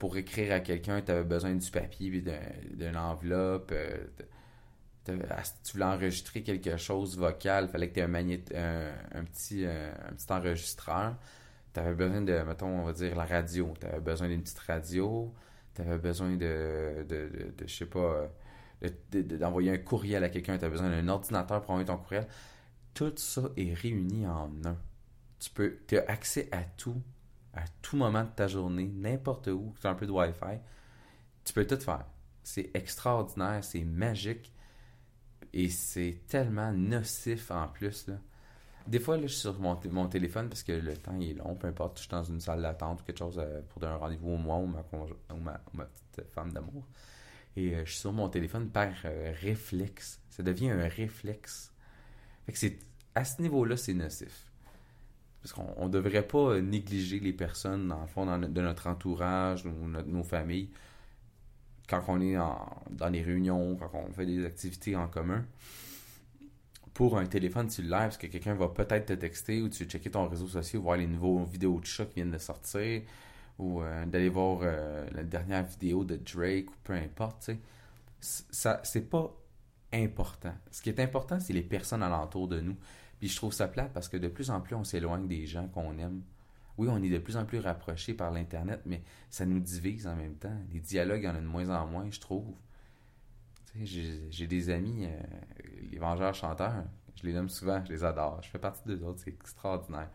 pour 0.00 0.16
écrire 0.16 0.52
à 0.52 0.58
quelqu'un, 0.58 1.00
tu 1.00 1.12
avais 1.12 1.22
besoin 1.22 1.54
du 1.54 1.70
papier, 1.70 2.24
d'une 2.74 2.96
enveloppe. 2.96 3.72
si 5.06 5.12
tu 5.62 5.72
voulais 5.74 5.84
enregistrer 5.84 6.42
quelque 6.42 6.76
chose 6.76 7.16
vocal, 7.16 7.66
il 7.66 7.70
fallait 7.70 7.88
que 7.88 7.94
tu 7.94 8.00
aies 8.00 8.56
un, 8.56 8.92
un, 9.20 9.24
petit, 9.24 9.64
un 9.64 10.12
petit 10.12 10.32
enregistreur 10.32 11.14
tu 11.72 11.80
avais 11.80 11.94
besoin 11.94 12.20
de, 12.22 12.42
mettons, 12.42 12.80
on 12.80 12.84
va 12.84 12.92
dire 12.92 13.14
la 13.14 13.24
radio. 13.24 13.72
Tu 13.80 13.86
avais 13.86 14.00
besoin 14.00 14.28
d'une 14.28 14.42
petite 14.42 14.58
radio. 14.60 15.32
Tu 15.74 15.82
avais 15.82 15.98
besoin 15.98 16.36
de, 16.36 17.04
de, 17.08 17.30
de, 17.56 17.66
je 17.66 17.74
sais 17.74 17.86
pas, 17.86 18.28
d'envoyer 19.12 19.70
un 19.70 19.78
courriel 19.78 20.24
à 20.24 20.28
quelqu'un. 20.28 20.58
Tu 20.58 20.64
as 20.64 20.68
besoin 20.68 20.90
d'un 20.90 21.08
ordinateur 21.08 21.60
pour 21.60 21.70
envoyer 21.70 21.86
ton 21.86 21.98
courriel. 21.98 22.26
Tout 22.94 23.12
ça 23.16 23.42
est 23.56 23.74
réuni 23.74 24.26
en 24.26 24.50
un. 24.64 24.76
Tu 25.38 25.50
peux, 25.50 25.78
as 25.92 26.10
accès 26.10 26.48
à 26.52 26.64
tout, 26.64 27.00
à 27.54 27.64
tout 27.82 27.96
moment 27.96 28.24
de 28.24 28.30
ta 28.30 28.46
journée, 28.46 28.90
n'importe 28.94 29.48
où, 29.48 29.74
tu 29.80 29.86
as 29.86 29.90
un 29.90 29.94
peu 29.94 30.06
de 30.06 30.12
Wi-Fi. 30.12 30.58
Tu 31.44 31.52
peux 31.52 31.66
tout 31.66 31.80
faire. 31.80 32.06
C'est 32.42 32.70
extraordinaire, 32.74 33.62
c'est 33.64 33.84
magique 33.84 34.52
et 35.52 35.68
c'est 35.68 36.22
tellement 36.28 36.72
nocif 36.72 37.50
en 37.50 37.68
plus. 37.68 38.06
Des 38.86 38.98
fois, 38.98 39.16
là, 39.16 39.22
je 39.22 39.32
suis 39.32 39.40
sur 39.40 39.58
mon, 39.60 40.08
téléphone 40.08 40.48
parce 40.48 40.62
que 40.62 40.72
le 40.72 40.96
temps 40.96 41.18
est 41.20 41.34
long, 41.34 41.54
peu 41.54 41.68
importe, 41.68 41.98
je 41.98 42.02
suis 42.02 42.10
dans 42.10 42.24
une 42.24 42.40
salle 42.40 42.62
d'attente 42.62 43.02
ou 43.02 43.04
quelque 43.04 43.18
chose 43.18 43.38
euh, 43.38 43.60
pour 43.68 43.84
un 43.84 43.96
rendez-vous 43.96 44.30
au 44.30 44.36
moi 44.36 44.56
ou 44.56 44.66
ma, 44.66 44.82
ma, 45.74 45.84
petite 45.84 46.28
femme 46.30 46.52
d'amour. 46.52 46.86
Et 47.56 47.74
euh, 47.74 47.84
je 47.84 47.90
suis 47.90 48.00
sur 48.00 48.12
mon 48.12 48.28
téléphone 48.28 48.70
par 48.70 48.92
euh, 49.04 49.32
réflexe. 49.40 50.20
Ça 50.30 50.42
devient 50.42 50.70
un 50.70 50.88
réflexe. 50.88 51.72
Fait 52.46 52.52
que 52.52 52.58
c'est, 52.58 52.78
à 53.14 53.24
ce 53.24 53.42
niveau-là, 53.42 53.76
c'est 53.76 53.94
nocif. 53.94 54.49
Parce 55.42 55.54
qu'on 55.54 55.86
ne 55.86 55.90
devrait 55.90 56.26
pas 56.26 56.60
négliger 56.60 57.18
les 57.18 57.32
personnes, 57.32 57.88
dans 57.88 58.00
le 58.00 58.06
fond, 58.06 58.26
de 58.38 58.60
notre 58.60 58.86
entourage 58.88 59.64
ou 59.64 59.88
nos 59.88 60.22
familles, 60.22 60.70
quand 61.88 62.02
on 62.08 62.20
est 62.20 62.34
dans 62.34 63.08
les 63.08 63.22
réunions, 63.22 63.76
quand 63.76 63.90
on 63.94 64.12
fait 64.12 64.26
des 64.26 64.44
activités 64.44 64.94
en 64.96 65.08
commun 65.08 65.44
pour 66.94 67.18
un 67.18 67.26
téléphone 67.26 67.70
cellulaire, 67.70 68.00
parce 68.00 68.18
que 68.18 68.26
quelqu'un 68.26 68.54
va 68.54 68.68
peut-être 68.68 69.06
te 69.06 69.12
texter 69.14 69.62
ou 69.62 69.68
tu 69.68 69.84
checker 69.84 70.10
ton 70.10 70.28
réseau 70.28 70.46
social, 70.46 70.82
voir 70.82 70.96
les 70.96 71.06
nouveaux 71.06 71.44
vidéos 71.44 71.80
de 71.80 71.86
chat 71.86 72.04
qui 72.06 72.16
viennent 72.16 72.30
de 72.30 72.38
sortir, 72.38 73.02
ou 73.58 73.82
euh, 73.82 74.04
d'aller 74.06 74.28
voir 74.28 74.60
euh, 74.62 75.08
la 75.12 75.22
dernière 75.22 75.64
vidéo 75.64 76.04
de 76.04 76.16
Drake, 76.16 76.70
ou 76.70 76.74
peu 76.84 76.92
importe, 76.92 77.50
ça, 78.20 78.80
c'est 78.84 79.08
pas 79.08 79.34
important. 79.92 80.52
Ce 80.70 80.82
qui 80.82 80.90
est 80.90 81.00
important, 81.00 81.40
c'est 81.40 81.52
les 81.52 81.62
personnes 81.62 82.02
alentour 82.02 82.48
de 82.48 82.60
nous. 82.60 82.76
Puis 83.20 83.28
je 83.28 83.36
trouve 83.36 83.52
ça 83.52 83.68
plate 83.68 83.92
parce 83.92 84.08
que 84.08 84.16
de 84.16 84.28
plus 84.28 84.50
en 84.50 84.60
plus, 84.60 84.74
on 84.74 84.82
s'éloigne 84.82 85.28
des 85.28 85.46
gens 85.46 85.68
qu'on 85.68 85.96
aime. 85.98 86.22
Oui, 86.78 86.88
on 86.90 87.02
est 87.02 87.10
de 87.10 87.18
plus 87.18 87.36
en 87.36 87.44
plus 87.44 87.58
rapprochés 87.58 88.14
par 88.14 88.30
l'Internet, 88.30 88.80
mais 88.86 89.02
ça 89.28 89.44
nous 89.44 89.60
divise 89.60 90.06
en 90.06 90.16
même 90.16 90.36
temps. 90.36 90.56
Les 90.72 90.80
dialogues, 90.80 91.20
il 91.22 91.26
y 91.26 91.28
en 91.28 91.34
a 91.34 91.40
de 91.40 91.46
moins 91.46 91.68
en 91.68 91.86
moins, 91.86 92.10
je 92.10 92.18
trouve. 92.18 92.54
J'ai 93.82 94.46
des 94.46 94.70
amis, 94.70 95.04
euh, 95.04 95.20
les 95.90 95.98
vengeurs 95.98 96.34
chanteurs, 96.34 96.72
je 97.14 97.26
les 97.26 97.34
nomme 97.34 97.50
souvent, 97.50 97.84
je 97.84 97.92
les 97.92 98.02
adore. 98.02 98.40
Je 98.42 98.48
fais 98.48 98.58
partie 98.58 98.82
d'eux 98.86 99.04
autres, 99.04 99.20
c'est 99.22 99.30
extraordinaire. 99.30 100.08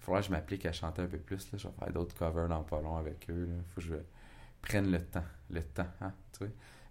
Il 0.00 0.04
faudra 0.04 0.20
que 0.20 0.26
je 0.26 0.30
m'applique 0.30 0.64
à 0.66 0.72
chanter 0.72 1.02
un 1.02 1.06
peu 1.06 1.18
plus. 1.18 1.50
Là. 1.50 1.58
Je 1.58 1.66
vais 1.66 1.74
faire 1.76 1.92
d'autres 1.92 2.14
covers 2.14 2.48
dans 2.48 2.62
pas 2.62 2.80
long 2.80 2.96
avec 2.96 3.28
eux. 3.28 3.48
Il 3.50 3.64
faut 3.72 3.80
que 3.80 3.86
je 3.88 3.94
prenne 4.62 4.90
le 4.90 5.02
temps. 5.04 5.24
Le 5.50 5.62
temps, 5.62 5.88
hein, 6.00 6.12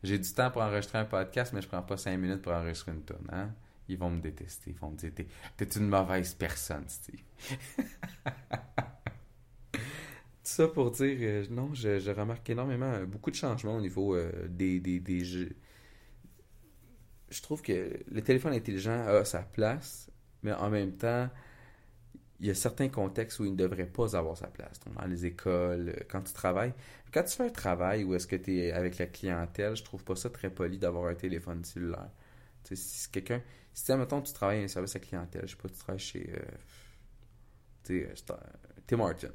J'ai 0.03 0.19
du 0.19 0.33
temps 0.33 0.51
pour 0.51 0.61
enregistrer 0.61 0.97
un 0.97 1.05
podcast, 1.05 1.53
mais 1.53 1.61
je 1.61 1.67
prends 1.67 1.81
pas 1.81 1.97
cinq 1.97 2.17
minutes 2.17 2.41
pour 2.41 2.51
enregistrer 2.51 2.91
une 2.91 3.03
tonne. 3.03 3.27
Hein? 3.31 3.51
Ils 3.89 3.97
vont 3.97 4.09
me 4.09 4.21
détester. 4.21 4.71
Ils 4.71 4.77
vont 4.77 4.91
me 4.91 4.97
dire 4.97 5.11
T'es, 5.13 5.27
es 5.59 5.77
une 5.77 5.87
mauvaise 5.87 6.33
personne, 6.33 6.85
Steve. 6.87 7.21
Tout 9.71 9.79
ça 10.43 10.67
pour 10.67 10.91
dire, 10.91 11.17
euh, 11.21 11.45
non, 11.49 11.73
je, 11.73 12.11
remarque 12.11 12.49
énormément, 12.49 13.03
beaucoup 13.03 13.31
de 13.31 13.35
changements 13.35 13.75
au 13.75 13.81
niveau 13.81 14.15
euh, 14.15 14.47
des, 14.47 14.79
des, 14.79 14.99
des, 14.99 15.23
je 17.29 17.41
trouve 17.41 17.61
que 17.61 17.99
le 18.09 18.21
téléphone 18.21 18.53
intelligent 18.53 19.05
a 19.07 19.25
sa 19.25 19.41
place, 19.41 20.09
mais 20.43 20.53
en 20.53 20.69
même 20.69 20.93
temps, 20.93 21.29
il 22.39 22.47
y 22.47 22.49
a 22.49 22.55
certains 22.55 22.89
contextes 22.89 23.39
où 23.39 23.45
il 23.45 23.51
ne 23.51 23.57
devrait 23.57 23.87
pas 23.87 24.15
avoir 24.15 24.37
sa 24.37 24.47
place. 24.47 24.79
Dans 24.95 25.05
les 25.05 25.25
écoles, 25.25 25.89
euh, 25.89 26.03
quand 26.09 26.21
tu 26.21 26.33
travailles. 26.33 26.73
Quand 27.11 27.23
tu 27.23 27.35
fais 27.35 27.45
un 27.45 27.49
travail 27.49 28.03
où 28.03 28.13
est-ce 28.13 28.27
que 28.27 28.35
tu 28.35 28.59
es 28.59 28.71
avec 28.71 28.97
la 28.97 29.07
clientèle, 29.07 29.75
je 29.75 29.83
trouve 29.83 30.03
pas 30.03 30.15
ça 30.15 30.29
très 30.29 30.49
poli 30.49 30.77
d'avoir 30.77 31.07
un 31.07 31.15
téléphone 31.15 31.63
cellulaire. 31.63 32.09
Tu 32.63 32.75
sais, 32.75 32.81
si 32.81 33.11
quelqu'un. 33.11 33.41
Si, 33.77 33.93
mettons, 33.93 34.21
tu 34.23 34.33
travailles 34.33 34.63
un 34.63 34.67
service 34.67 34.95
à 34.95 34.99
clientèle, 34.99 35.43
je 35.45 35.51
sais 35.51 35.61
pas, 35.61 35.69
tu 35.69 35.77
travailles 35.77 35.99
chez. 35.99 36.33
Euh, 36.33 37.91
euh, 37.91 38.35
Tim 38.87 38.97
Martin. 38.97 39.29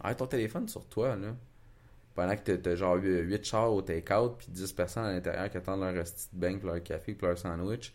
Arrête 0.00 0.18
ton 0.18 0.26
téléphone 0.26 0.68
sur 0.68 0.86
toi, 0.86 1.16
là. 1.16 1.34
Pendant 2.14 2.36
que 2.36 2.54
tu 2.54 2.68
as 2.68 2.74
genre 2.76 2.96
8 2.96 3.44
chars 3.44 3.72
au 3.72 3.80
take-out, 3.80 4.36
puis 4.36 4.48
10 4.50 4.72
personnes 4.74 5.04
à 5.06 5.12
l'intérieur 5.12 5.48
qui 5.50 5.56
attendent 5.56 5.80
leur 5.80 6.04
petit 6.04 6.28
de 6.32 6.66
leur 6.66 6.82
café, 6.82 7.14
puis 7.14 7.26
leur 7.26 7.38
sandwich 7.38 7.94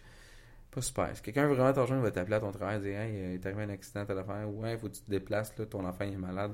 pas 0.71 0.81
super. 0.81 1.15
Si 1.15 1.21
quelqu'un 1.21 1.47
veut 1.47 1.53
vraiment 1.53 1.97
il 1.97 2.01
va 2.01 2.11
t'appeler 2.11 2.37
à 2.37 2.39
ton 2.39 2.51
travail 2.51 2.77
et 2.77 2.79
dire 2.79 2.99
Hey, 2.99 3.13
il 3.13 3.33
est 3.35 3.45
arrivé 3.45 3.63
un 3.63 3.69
accident, 3.69 4.03
à 4.03 4.13
l'affaire. 4.13 4.49
Ouais, 4.49 4.77
faut 4.77 4.87
que 4.87 4.95
tu 4.95 5.01
te 5.01 5.11
déplaces, 5.11 5.55
là, 5.57 5.65
ton 5.65 5.85
enfant 5.85 6.05
est 6.05 6.17
malade. 6.17 6.53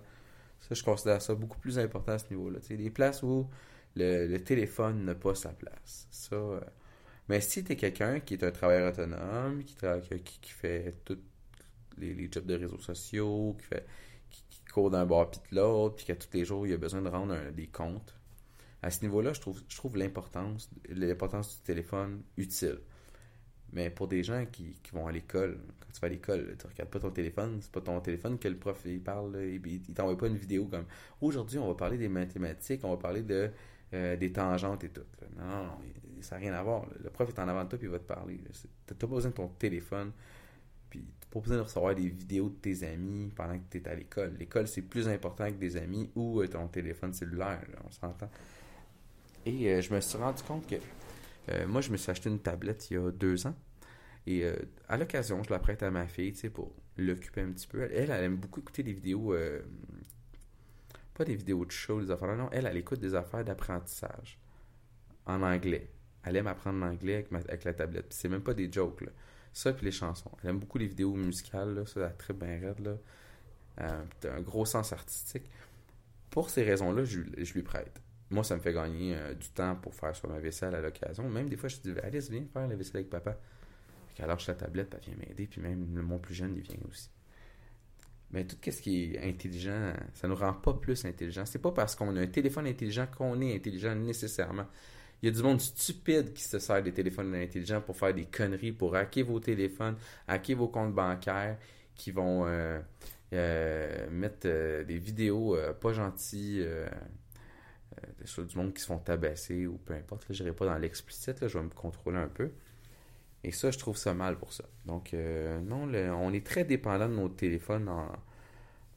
Ça, 0.59 0.75
je 0.75 0.83
considère 0.83 1.21
ça 1.21 1.33
beaucoup 1.35 1.59
plus 1.59 1.79
important 1.79 2.13
à 2.13 2.19
ce 2.19 2.29
niveau-là. 2.29 2.59
Des 2.69 2.89
places 2.89 3.23
où 3.23 3.47
le, 3.95 4.37
téléphone 4.39 5.05
n'a 5.05 5.15
pas 5.15 5.35
sa 5.35 5.49
place. 5.49 6.07
Ça. 6.11 6.35
Euh, 6.35 6.59
mais 7.29 7.41
si 7.41 7.63
tu 7.63 7.73
es 7.73 7.75
quelqu'un 7.75 8.19
qui 8.19 8.35
est 8.35 8.43
un 8.43 8.51
travailleur 8.51 8.91
autonome, 8.91 9.63
qui, 9.63 9.75
qui, 9.75 10.39
qui, 10.41 10.51
fait 10.51 10.95
tous 11.03 11.17
les, 11.97 12.13
les, 12.13 12.29
jobs 12.31 12.45
de 12.45 12.55
réseaux 12.55 12.79
sociaux, 12.79 13.55
qui 13.59 13.65
fait 13.65 13.85
qui, 14.29 14.61
court 14.71 14.89
d'un 14.89 15.05
bord 15.05 15.31
puis 15.31 15.39
de 15.51 15.55
l'autre, 15.57 15.95
puis 15.95 16.05
qu'à 16.05 16.15
tous 16.15 16.29
les 16.33 16.45
jours, 16.45 16.67
il 16.67 16.73
a 16.73 16.77
besoin 16.77 17.01
de 17.01 17.09
rendre 17.09 17.35
des 17.51 17.67
comptes. 17.67 18.13
À 18.81 18.91
ce 18.91 19.01
niveau-là, 19.01 19.33
je 19.33 19.41
trouve, 19.41 19.61
je 19.67 19.75
trouve 19.75 19.97
l'importance, 19.97 20.69
du 20.71 21.61
téléphone 21.63 22.21
utile. 22.37 22.79
Mais 23.73 23.89
pour 23.89 24.07
des 24.07 24.23
gens 24.23 24.45
qui, 24.45 24.75
vont 24.93 25.07
à 25.07 25.11
l'école, 25.11 25.59
quand 25.79 25.91
tu 25.93 25.99
vas 25.99 26.07
à 26.07 26.09
l'école, 26.09 26.55
tu 26.57 26.67
regardes 26.67 26.89
pas 26.89 26.99
ton 26.99 27.11
téléphone, 27.11 27.59
c'est 27.61 27.71
pas 27.71 27.81
ton 27.81 27.99
téléphone 27.99 28.39
que 28.39 28.47
le 28.47 28.57
prof 28.57 28.81
il 28.85 29.01
parle, 29.01 29.37
il, 29.43 29.81
t'envoie 29.93 30.17
pas 30.17 30.27
une 30.27 30.37
vidéo 30.37 30.65
comme 30.65 30.85
aujourd'hui 31.19 31.57
on 31.57 31.67
va 31.67 31.75
parler 31.75 31.97
des 31.97 32.07
mathématiques, 32.07 32.81
on 32.85 32.91
va 32.91 32.97
parler 32.97 33.23
de 33.23 33.51
euh, 33.93 34.17
des 34.17 34.33
tangentes 34.33 34.83
et 34.83 34.89
tout. 34.89 35.01
Non, 35.37 35.45
non, 35.45 35.63
non, 35.63 35.77
ça 36.21 36.35
n'a 36.35 36.41
rien 36.41 36.53
à 36.53 36.61
voir. 36.61 36.85
Le 37.01 37.09
prof 37.09 37.29
est 37.29 37.39
en 37.39 37.47
avant 37.47 37.63
de 37.63 37.69
toi 37.69 37.79
puis 37.79 37.87
il 37.87 37.91
va 37.91 37.99
te 37.99 38.03
parler. 38.03 38.37
Tu 38.51 38.67
n'as 38.93 38.97
pas 38.97 39.07
besoin 39.07 39.31
de 39.31 39.35
ton 39.35 39.47
téléphone, 39.47 40.11
puis 40.89 41.05
tu 41.21 41.27
pas 41.29 41.39
besoin 41.39 41.57
de 41.57 41.61
recevoir 41.61 41.95
des 41.95 42.09
vidéos 42.09 42.49
de 42.49 42.55
tes 42.55 42.83
amis 42.83 43.31
pendant 43.33 43.57
que 43.57 43.63
tu 43.69 43.77
es 43.77 43.87
à 43.87 43.95
l'école. 43.95 44.35
L'école 44.37 44.67
c'est 44.67 44.81
plus 44.81 45.07
important 45.07 45.47
que 45.47 45.55
des 45.55 45.77
amis 45.77 46.09
ou 46.15 46.41
euh, 46.41 46.47
ton 46.47 46.67
téléphone 46.67 47.13
cellulaire, 47.13 47.65
on 47.85 47.91
s'entend. 47.91 48.29
Et 49.45 49.71
euh, 49.71 49.81
je 49.81 49.93
me 49.93 50.01
suis 50.01 50.17
rendu 50.17 50.43
compte 50.43 50.67
que 50.67 50.75
moi, 51.65 51.79
je 51.79 51.89
me 51.91 51.95
suis 51.95 52.11
acheté 52.11 52.29
une 52.29 52.39
tablette 52.39 52.91
il 52.91 52.95
y 52.95 52.97
a 52.97 53.09
deux 53.09 53.47
ans. 53.47 53.55
Et 54.25 54.43
à 54.89 54.97
l'occasion, 54.97 55.41
je 55.43 55.49
la 55.49 55.59
prête 55.59 55.81
à 55.81 55.89
ma 55.89 56.05
fille, 56.07 56.33
tu 56.33 56.39
sais, 56.39 56.49
pour 56.49 56.75
l'occuper 56.97 57.39
un 57.39 57.51
petit 57.51 57.67
peu. 57.67 57.83
Elle, 57.83 58.11
elle, 58.11 58.23
aime 58.25 58.35
beaucoup 58.35 58.59
écouter 58.59 58.83
des 58.83 58.91
vidéos, 58.91 59.33
pas 61.17 61.25
des 61.25 61.35
vidéos 61.35 61.65
de 61.65 61.71
show, 61.71 61.99
des 61.99 62.11
affaires, 62.11 62.35
non, 62.35 62.49
elle, 62.51 62.67
elle 62.67 62.77
écoute 62.77 62.99
des 62.99 63.15
affaires 63.15 63.43
d'apprentissage 63.43 64.39
en 65.25 65.41
anglais. 65.41 65.89
Elle 66.23 66.35
aime 66.35 66.47
apprendre 66.47 66.79
l'anglais 66.79 67.25
avec, 67.31 67.63
la 67.63 67.73
tablette. 67.73 68.13
c'est 68.13 68.29
même 68.29 68.43
pas 68.43 68.53
des 68.53 68.71
jokes, 68.71 69.01
là. 69.01 69.11
Ça, 69.51 69.73
puis 69.73 69.85
les 69.85 69.91
chansons. 69.91 70.31
Elle 70.43 70.51
aime 70.51 70.59
beaucoup 70.59 70.77
les 70.77 70.85
vidéos 70.85 71.15
musicales, 71.15 71.73
là, 71.73 71.85
ça, 71.87 72.01
elle 72.01 72.17
très 72.17 72.33
bien 72.33 72.59
raide, 72.59 72.79
là. 72.79 72.97
un 74.29 74.41
gros 74.41 74.65
sens 74.65 74.93
artistique. 74.93 75.49
Pour 76.29 76.51
ces 76.51 76.63
raisons-là, 76.63 77.03
je, 77.03 77.19
lui 77.21 77.63
prête 77.63 77.99
moi, 78.29 78.43
ça 78.43 78.57
me 78.57 78.61
fait 78.61 78.73
gagner 78.73 79.15
euh, 79.15 79.33
du 79.33 79.47
temps 79.47 79.77
pour 79.77 79.95
faire 79.95 80.13
sur 80.13 80.27
ma 80.27 80.37
vaisselle 80.39 80.75
à 80.75 80.81
l'occasion. 80.81 81.29
Même 81.29 81.47
des 81.47 81.55
fois, 81.55 81.69
je 81.69 81.77
dis, 81.77 81.93
Alice, 82.03 82.29
viens 82.29 82.43
faire 82.51 82.67
la 82.67 82.75
vaisselle 82.75 82.97
avec 82.97 83.09
papa. 83.09 83.37
Alors, 84.19 84.37
je 84.37 84.51
la 84.51 84.55
tablette, 84.55 84.93
elle 84.95 85.13
vient 85.13 85.25
m'aider. 85.25 85.47
Puis 85.47 85.61
même 85.61 85.85
mon 85.85 86.19
plus 86.19 86.35
jeune, 86.35 86.53
il 86.53 86.61
vient 86.61 86.75
aussi. 86.89 87.09
Mais 88.31 88.45
tout 88.45 88.57
ce 88.63 88.81
qui 88.81 89.13
est 89.15 89.23
intelligent, 89.23 89.93
ça 90.13 90.27
ne 90.27 90.33
nous 90.33 90.39
rend 90.39 90.53
pas 90.53 90.73
plus 90.73 91.05
intelligents. 91.05 91.45
C'est 91.45 91.61
pas 91.61 91.71
parce 91.71 91.95
qu'on 91.95 92.15
a 92.15 92.21
un 92.21 92.27
téléphone 92.27 92.67
intelligent 92.67 93.07
qu'on 93.07 93.39
est 93.41 93.55
intelligent 93.55 93.95
nécessairement. 93.95 94.65
Il 95.21 95.29
y 95.29 95.29
a 95.31 95.35
du 95.35 95.41
monde 95.41 95.61
stupide 95.61 96.33
qui 96.33 96.43
se 96.43 96.59
sert 96.59 96.83
des 96.83 96.93
téléphones 96.93 97.33
intelligents 97.33 97.81
pour 97.81 97.97
faire 97.97 98.13
des 98.13 98.25
conneries, 98.25 98.71
pour 98.71 98.95
hacker 98.95 99.25
vos 99.25 99.39
téléphones, 99.39 99.95
hacker 100.27 100.57
vos 100.57 100.67
comptes 100.67 100.93
bancaires, 100.93 101.57
qui 101.95 102.11
vont 102.11 102.45
euh, 102.45 102.79
euh, 103.33 104.09
mettre 104.11 104.47
des 104.83 104.97
vidéos 104.97 105.57
pas 105.81 105.93
gentilles 105.93 106.63
euh, 107.97 108.25
sur 108.25 108.45
du 108.45 108.55
monde 108.57 108.73
qui 108.73 108.81
se 108.81 108.87
font 108.87 108.99
tabasser 108.99 109.65
ou 109.65 109.77
peu 109.77 109.93
importe. 109.93 110.25
je 110.29 110.43
n'irai 110.43 110.55
pas 110.55 110.65
dans 110.65 110.77
l'explicite, 110.77 111.47
je 111.47 111.57
vais 111.57 111.63
me 111.63 111.69
contrôler 111.69 112.17
un 112.17 112.27
peu. 112.27 112.51
Et 113.43 113.51
ça, 113.51 113.71
je 113.71 113.77
trouve 113.77 113.97
ça 113.97 114.13
mal 114.13 114.37
pour 114.37 114.53
ça. 114.53 114.65
Donc, 114.85 115.13
euh, 115.13 115.59
non, 115.61 115.87
on 116.19 116.33
est 116.33 116.45
très 116.45 116.65
dépendant 116.65 117.07
de 117.07 117.15
nos 117.15 117.29
téléphones. 117.29 117.89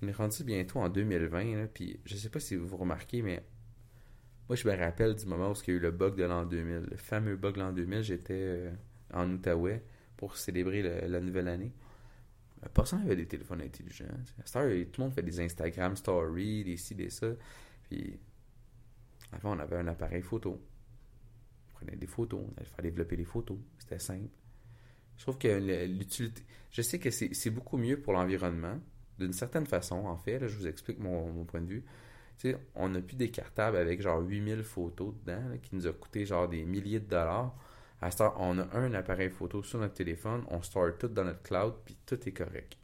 on 0.03 0.09
est 0.09 0.13
rendu 0.13 0.45
bientôt 0.45 0.81
en 0.81 0.89
2020. 0.89 1.67
puis, 1.73 2.01
je 2.05 2.17
sais 2.17 2.31
pas 2.31 2.41
si 2.41 2.57
vous 2.57 2.77
remarquez, 2.77 3.23
mais 3.23 3.45
moi, 4.49 4.57
je 4.57 4.67
me 4.69 4.77
rappelle 4.77 5.15
du 5.15 5.27
moment 5.27 5.51
où 5.51 5.55
il 5.67 5.69
y 5.69 5.71
a 5.71 5.75
eu 5.75 5.79
le 5.79 5.91
bug 5.91 6.17
de 6.17 6.25
l'an 6.25 6.45
2000. 6.45 6.89
Le 6.91 6.97
fameux 6.97 7.37
bug 7.37 7.55
de 7.55 7.61
l'an 7.61 7.73
2000, 7.73 8.03
j'étais 8.03 8.35
euh, 8.35 8.71
en 9.13 9.31
Outaouais 9.31 9.85
pour 10.17 10.37
célébrer 10.37 10.83
la 10.83 11.21
nouvelle 11.21 11.49
année. 11.49 11.73
Personne 12.75 13.01
n'avait 13.01 13.17
des 13.17 13.27
téléphones 13.27 13.63
intelligents. 13.63 14.05
tout 14.37 14.59
le 14.59 14.87
monde 14.99 15.15
fait 15.15 15.23
des 15.23 15.41
Instagram 15.41 15.97
stories, 15.97 16.65
des 16.65 16.77
ci, 16.77 16.95
des 16.95 17.09
ça. 17.09 17.29
Puis 17.85 18.19
avant, 19.33 19.57
on 19.57 19.59
avait 19.59 19.77
un 19.77 19.87
appareil 19.87 20.23
photo. 20.23 20.61
Prenait 21.81 21.97
des 21.97 22.07
photos, 22.07 22.41
on 22.43 22.57
allait 22.57 22.67
faire 22.67 22.83
développer 22.83 23.17
les 23.17 23.25
photos. 23.25 23.57
C'était 23.79 23.99
simple. 23.99 24.29
Je 25.17 25.23
trouve 25.23 25.39
que 25.39 25.49
l'utilité. 25.87 26.43
Je 26.71 26.83
sais 26.83 26.99
que 26.99 27.11
c'est 27.11 27.51
beaucoup 27.51 27.77
mieux 27.77 28.01
pour 28.01 28.13
l'environnement, 28.13 28.79
d'une 29.19 29.33
certaine 29.33 29.67
façon, 29.67 30.07
en 30.07 30.17
fait. 30.17 30.47
je 30.47 30.57
vous 30.57 30.67
explique 30.67 30.99
mon, 30.99 31.45
point 31.45 31.61
de 31.61 31.67
vue. 31.67 31.85
Tu 32.39 32.51
sais, 32.51 32.59
on 32.75 32.95
a 32.95 33.01
plus 33.01 33.17
des 33.17 33.31
cartables 33.31 33.77
avec 33.77 34.01
genre 34.01 34.21
8000 34.21 34.63
photos 34.63 35.15
dedans, 35.21 35.43
qui 35.63 35.75
nous 35.75 35.87
a 35.87 35.93
coûté 35.93 36.25
genre 36.25 36.49
des 36.49 36.65
milliers 36.65 37.01
de 37.01 37.09
dollars. 37.09 37.55
À 38.01 38.11
ce 38.11 38.23
on 38.23 38.59
a 38.59 38.77
un 38.79 38.95
appareil 38.95 39.29
photo 39.29 39.63
sur 39.63 39.79
notre 39.79 39.95
téléphone, 39.95 40.43
on 40.49 40.63
store 40.63 40.97
tout 40.99 41.09
dans 41.09 41.25
notre 41.25 41.43
cloud, 41.43 41.75
puis 41.85 41.97
tout 42.07 42.19
est 42.27 42.33
correct. 42.33 42.79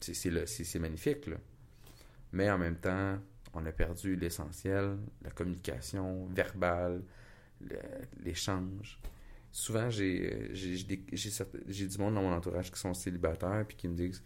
C'est 0.00 0.78
magnifique, 0.78 1.26
là. 1.26 1.36
Mais 2.32 2.50
en 2.50 2.58
même 2.58 2.76
temps, 2.76 3.18
on 3.54 3.64
a 3.66 3.72
perdu 3.72 4.16
l'essentiel, 4.16 4.98
la 5.22 5.30
communication 5.30 6.26
verbale, 6.26 7.02
l'échange. 8.22 8.98
Souvent, 9.52 9.88
j'ai 9.90 10.52
du 10.52 11.98
monde 11.98 12.14
dans 12.14 12.22
mon 12.22 12.32
entourage 12.32 12.72
qui 12.72 12.78
sont 12.78 12.94
célibataires 12.94 13.64
puis 13.66 13.76
qui 13.76 13.88
me 13.88 13.94
disent 13.94 14.22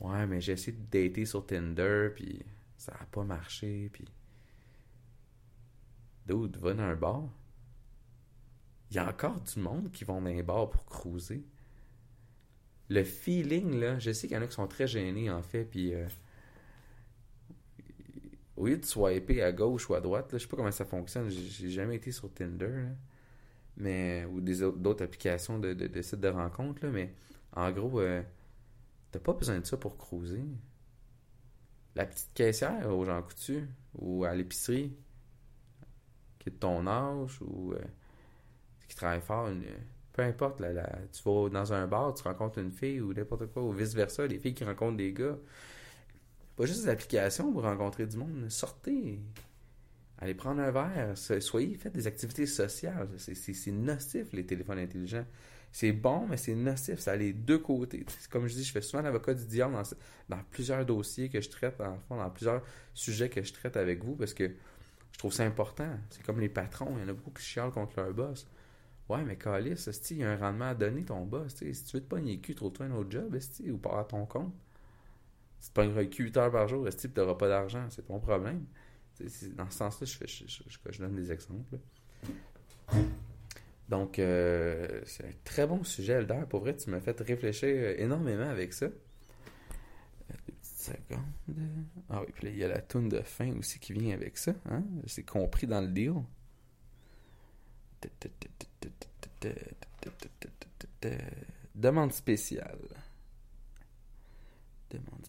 Ouais, 0.00 0.26
mais 0.26 0.40
j'ai 0.40 0.52
essayé 0.52 0.76
de 0.76 0.82
dater 0.90 1.26
sur 1.26 1.46
Tinder, 1.46 2.08
puis 2.14 2.42
ça 2.76 2.92
n'a 2.92 3.06
pas 3.06 3.24
marché, 3.24 3.90
puis. 3.92 4.06
Dude, 6.26 6.56
va 6.56 6.74
dans 6.74 6.82
un 6.84 6.96
bar. 6.96 7.28
Il 8.90 8.96
y 8.96 8.98
a 8.98 9.08
encore 9.08 9.40
du 9.40 9.60
monde 9.60 9.90
qui 9.90 10.04
vont 10.04 10.20
dans 10.20 10.30
un 10.30 10.42
bar 10.42 10.70
pour 10.70 10.84
cruiser. 10.86 11.44
Le 12.88 13.04
feeling, 13.04 13.78
là, 13.78 13.98
je 13.98 14.12
sais 14.12 14.26
qu'il 14.26 14.36
y 14.36 14.38
en 14.38 14.42
a 14.42 14.46
qui 14.46 14.54
sont 14.54 14.66
très 14.66 14.86
gênés, 14.86 15.30
en 15.30 15.42
fait, 15.42 15.64
puis. 15.64 15.94
Euh, 15.94 16.06
au 18.56 18.66
lieu 18.66 18.76
de 18.76 18.84
swiper 18.84 19.42
à 19.42 19.52
gauche 19.52 19.88
ou 19.88 19.94
à 19.94 20.00
droite, 20.00 20.32
là, 20.32 20.38
je 20.38 20.42
sais 20.42 20.48
pas 20.48 20.56
comment 20.56 20.70
ça 20.70 20.84
fonctionne, 20.84 21.30
j'ai 21.30 21.70
jamais 21.70 21.96
été 21.96 22.12
sur 22.12 22.32
Tinder, 22.32 22.86
mais 23.76 24.24
ou 24.26 24.40
d'autres 24.40 25.04
applications 25.04 25.58
de, 25.58 26.02
sites 26.02 26.20
de 26.20 26.28
rencontres, 26.28 26.86
mais 26.86 27.14
en 27.52 27.70
gros, 27.72 28.00
euh, 28.00 28.22
t'as 29.10 29.18
pas 29.18 29.32
besoin 29.32 29.60
de 29.60 29.66
ça 29.66 29.76
pour 29.76 29.96
cruiser. 29.96 30.44
La 31.96 32.06
petite 32.06 32.32
caissière 32.34 32.88
au 32.88 33.04
Jean 33.04 33.22
Coutu 33.22 33.66
ou 33.94 34.24
à 34.24 34.34
l'épicerie, 34.34 34.96
qui 36.38 36.48
est 36.48 36.52
de 36.52 36.58
ton 36.58 36.86
âge 36.86 37.40
ou 37.42 37.72
euh, 37.72 37.80
qui 38.88 38.96
travaille 38.96 39.20
fort, 39.20 39.48
peu 40.12 40.22
importe, 40.22 40.62
tu 41.12 41.22
vas 41.24 41.48
dans 41.48 41.72
un 41.72 41.86
bar, 41.86 42.14
tu 42.14 42.22
rencontres 42.22 42.58
une 42.58 42.72
fille 42.72 43.00
ou 43.00 43.12
n'importe 43.12 43.46
quoi, 43.46 43.62
ou 43.62 43.72
vice-versa, 43.72 44.26
les 44.26 44.38
filles 44.38 44.54
qui 44.54 44.64
rencontrent 44.64 44.96
des 44.96 45.12
gars 45.12 45.36
pas 46.60 46.66
juste 46.66 46.82
des 46.82 46.90
applications 46.90 47.50
pour 47.52 47.62
rencontrer 47.62 48.06
du 48.06 48.18
monde. 48.18 48.50
Sortez. 48.50 49.18
Allez 50.18 50.34
prendre 50.34 50.60
un 50.60 50.70
verre. 50.70 51.16
Soyez, 51.16 51.74
faites 51.74 51.94
des 51.94 52.06
activités 52.06 52.44
sociales. 52.44 53.08
C'est 53.16 53.72
nocif, 53.72 54.30
les 54.34 54.44
téléphones 54.44 54.78
intelligents. 54.78 55.24
C'est 55.72 55.92
bon, 55.92 56.26
mais 56.26 56.36
c'est 56.36 56.54
nocif. 56.54 56.98
Ça 56.98 57.12
a 57.12 57.16
les 57.16 57.32
deux 57.32 57.58
côtés. 57.58 58.04
Comme 58.28 58.46
je 58.46 58.54
dis, 58.54 58.64
je 58.64 58.72
fais 58.72 58.82
souvent 58.82 59.02
l'avocat 59.02 59.32
du 59.32 59.46
diable 59.46 59.74
dans, 60.28 60.42
plusieurs 60.50 60.84
dossiers 60.84 61.30
que 61.30 61.40
je 61.40 61.48
traite, 61.48 61.78
dans, 61.78 61.98
dans 62.14 62.28
plusieurs 62.28 62.62
sujets 62.92 63.30
que 63.30 63.42
je 63.42 63.54
traite 63.54 63.78
avec 63.78 64.04
vous, 64.04 64.14
parce 64.14 64.34
que 64.34 64.50
je 65.12 65.18
trouve 65.18 65.32
ça 65.32 65.44
important. 65.44 65.88
C'est 66.10 66.22
comme 66.22 66.40
les 66.40 66.50
patrons. 66.50 66.92
Il 66.98 67.00
y 67.00 67.04
en 67.06 67.08
a 67.08 67.14
beaucoup 67.14 67.30
qui 67.30 67.42
chialent 67.42 67.72
contre 67.72 67.98
leur 68.00 68.12
boss. 68.12 68.46
Ouais, 69.08 69.24
mais 69.24 69.36
Calis, 69.36 69.86
il 70.10 70.16
y 70.18 70.24
a 70.24 70.30
un 70.30 70.36
rendement 70.36 70.68
à 70.68 70.74
donner 70.74 71.04
ton 71.04 71.24
boss. 71.24 71.54
Si 71.56 71.84
tu 71.84 71.96
veux 71.96 72.02
te 72.02 72.08
pogner 72.08 72.34
le 72.34 72.40
cul, 72.42 72.54
trouve-toi 72.54 72.84
un 72.84 72.92
autre 72.92 73.10
job, 73.10 73.34
ou 73.66 73.78
pars 73.78 73.98
à 73.98 74.04
ton 74.04 74.26
compte. 74.26 74.52
Tu 75.62 75.70
prends 75.72 75.84
8 75.84 76.36
heures 76.36 76.50
par 76.50 76.68
jour, 76.68 76.88
est-ce 76.88 77.08
que 77.08 77.12
tu 77.12 77.20
n'auras 77.20 77.34
pas 77.34 77.48
d'argent? 77.48 77.86
C'est 77.90 78.06
ton 78.06 78.18
problème. 78.18 78.64
dans 79.54 79.70
ce 79.70 79.76
sens-là, 79.78 80.06
je, 80.06 80.44
je, 80.90 80.98
donne 80.98 81.14
des 81.14 81.30
exemples. 81.30 81.78
Donc, 83.88 84.18
euh, 84.18 85.02
c'est 85.04 85.24
un 85.24 85.32
très 85.44 85.66
bon 85.66 85.82
sujet, 85.82 86.14
Elder. 86.14 86.44
Pour 86.48 86.60
vrai, 86.60 86.76
tu 86.76 86.90
m'as 86.90 87.00
fait 87.00 87.20
réfléchir 87.20 88.00
énormément 88.00 88.48
avec 88.48 88.72
ça. 88.72 88.86
Une 88.86 90.36
petite 90.46 90.64
seconde. 90.64 91.56
Ah 92.08 92.20
oui, 92.20 92.32
puis 92.32 92.46
là, 92.46 92.50
il 92.52 92.58
y 92.58 92.64
a 92.64 92.68
la 92.68 92.80
toune 92.80 93.08
de 93.08 93.20
fin 93.20 93.52
aussi 93.58 93.80
qui 93.80 93.92
vient 93.92 94.14
avec 94.14 94.38
ça. 94.38 94.54
Hein? 94.70 94.84
C'est 95.06 95.24
compris 95.24 95.66
dans 95.66 95.80
le 95.80 95.88
deal. 95.88 96.14
Demande 101.74 102.12
spéciale. 102.12 102.78
Demande. 104.90 105.26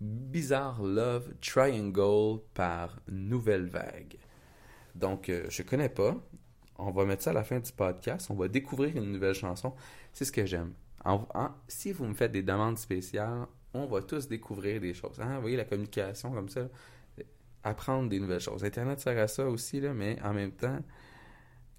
Bizarre 0.00 0.82
Love 0.82 1.34
Triangle 1.40 2.40
par 2.54 3.00
Nouvelle 3.08 3.66
Vague. 3.66 4.16
Donc, 4.94 5.28
euh, 5.28 5.46
je 5.48 5.62
connais 5.62 5.88
pas. 5.88 6.16
On 6.78 6.90
va 6.90 7.04
mettre 7.04 7.22
ça 7.22 7.30
à 7.30 7.34
la 7.34 7.44
fin 7.44 7.60
du 7.60 7.72
podcast. 7.72 8.28
On 8.30 8.34
va 8.34 8.48
découvrir 8.48 8.96
une 8.96 9.12
nouvelle 9.12 9.34
chanson. 9.34 9.74
C'est 10.12 10.24
ce 10.24 10.32
que 10.32 10.46
j'aime. 10.46 10.72
si 11.68 11.92
vous 11.92 12.06
me 12.06 12.14
faites 12.14 12.32
des 12.32 12.42
demandes 12.42 12.78
spéciales, 12.78 13.46
on 13.74 13.86
va 13.86 14.02
tous 14.02 14.28
découvrir 14.28 14.80
des 14.80 14.94
choses. 14.94 15.20
Hein? 15.20 15.36
Vous 15.36 15.42
voyez 15.42 15.56
la 15.56 15.64
communication 15.64 16.32
comme 16.32 16.48
ça 16.48 16.62
apprendre 17.62 18.08
des 18.08 18.20
nouvelles 18.20 18.40
choses. 18.40 18.64
Internet 18.64 19.00
sert 19.00 19.18
à 19.18 19.28
ça 19.28 19.46
aussi, 19.46 19.80
là, 19.80 19.92
mais 19.92 20.16
en 20.22 20.32
même 20.32 20.52
temps, 20.52 20.78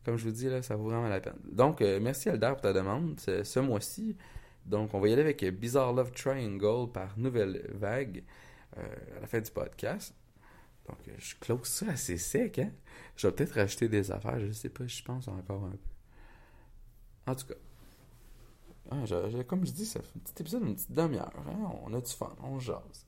comme 0.05 0.17
je 0.17 0.25
vous 0.25 0.31
dis, 0.31 0.47
là, 0.47 0.61
ça 0.61 0.75
vaut 0.75 0.89
vraiment 0.89 1.07
la 1.07 1.19
peine. 1.19 1.39
Donc, 1.51 1.81
euh, 1.81 1.99
merci 2.01 2.29
Aldar 2.29 2.53
pour 2.53 2.61
ta 2.61 2.73
demande 2.73 3.19
ce, 3.19 3.59
mois-ci. 3.59 4.15
Donc, 4.65 4.93
on 4.93 4.99
va 4.99 5.09
y 5.09 5.13
aller 5.13 5.21
avec 5.21 5.43
Bizarre 5.43 5.93
Love 5.93 6.11
Triangle 6.11 6.91
par 6.91 7.17
Nouvelle 7.17 7.69
Vague 7.73 8.23
euh, 8.77 9.17
à 9.17 9.21
la 9.21 9.27
fin 9.27 9.39
du 9.39 9.51
podcast. 9.51 10.13
Donc, 10.87 10.97
euh, 11.07 11.11
je 11.17 11.35
close 11.35 11.67
ça 11.67 11.87
assez 11.89 12.17
sec, 12.17 12.59
hein? 12.59 12.71
Je 13.15 13.27
vais 13.27 13.33
peut-être 13.33 13.53
rajouter 13.53 13.87
des 13.87 14.11
affaires, 14.11 14.39
je 14.39 14.51
sais 14.51 14.69
pas, 14.69 14.87
je 14.87 15.03
pense 15.03 15.27
encore 15.27 15.65
un 15.65 15.71
peu. 15.71 15.77
En 17.27 17.35
tout 17.35 17.47
cas, 17.47 17.55
ah, 18.91 19.05
comme 19.47 19.65
je 19.65 19.71
dis, 19.71 19.85
ça 19.85 20.01
fait 20.01 20.17
un 20.17 20.19
petit 20.19 20.41
épisode, 20.41 20.63
une 20.63 20.75
petite 20.75 20.91
demi-heure. 20.91 21.31
Hein? 21.47 21.71
On 21.85 21.93
a 21.93 22.01
du 22.01 22.11
fun, 22.11 22.35
on 22.43 22.59
jase. 22.59 23.05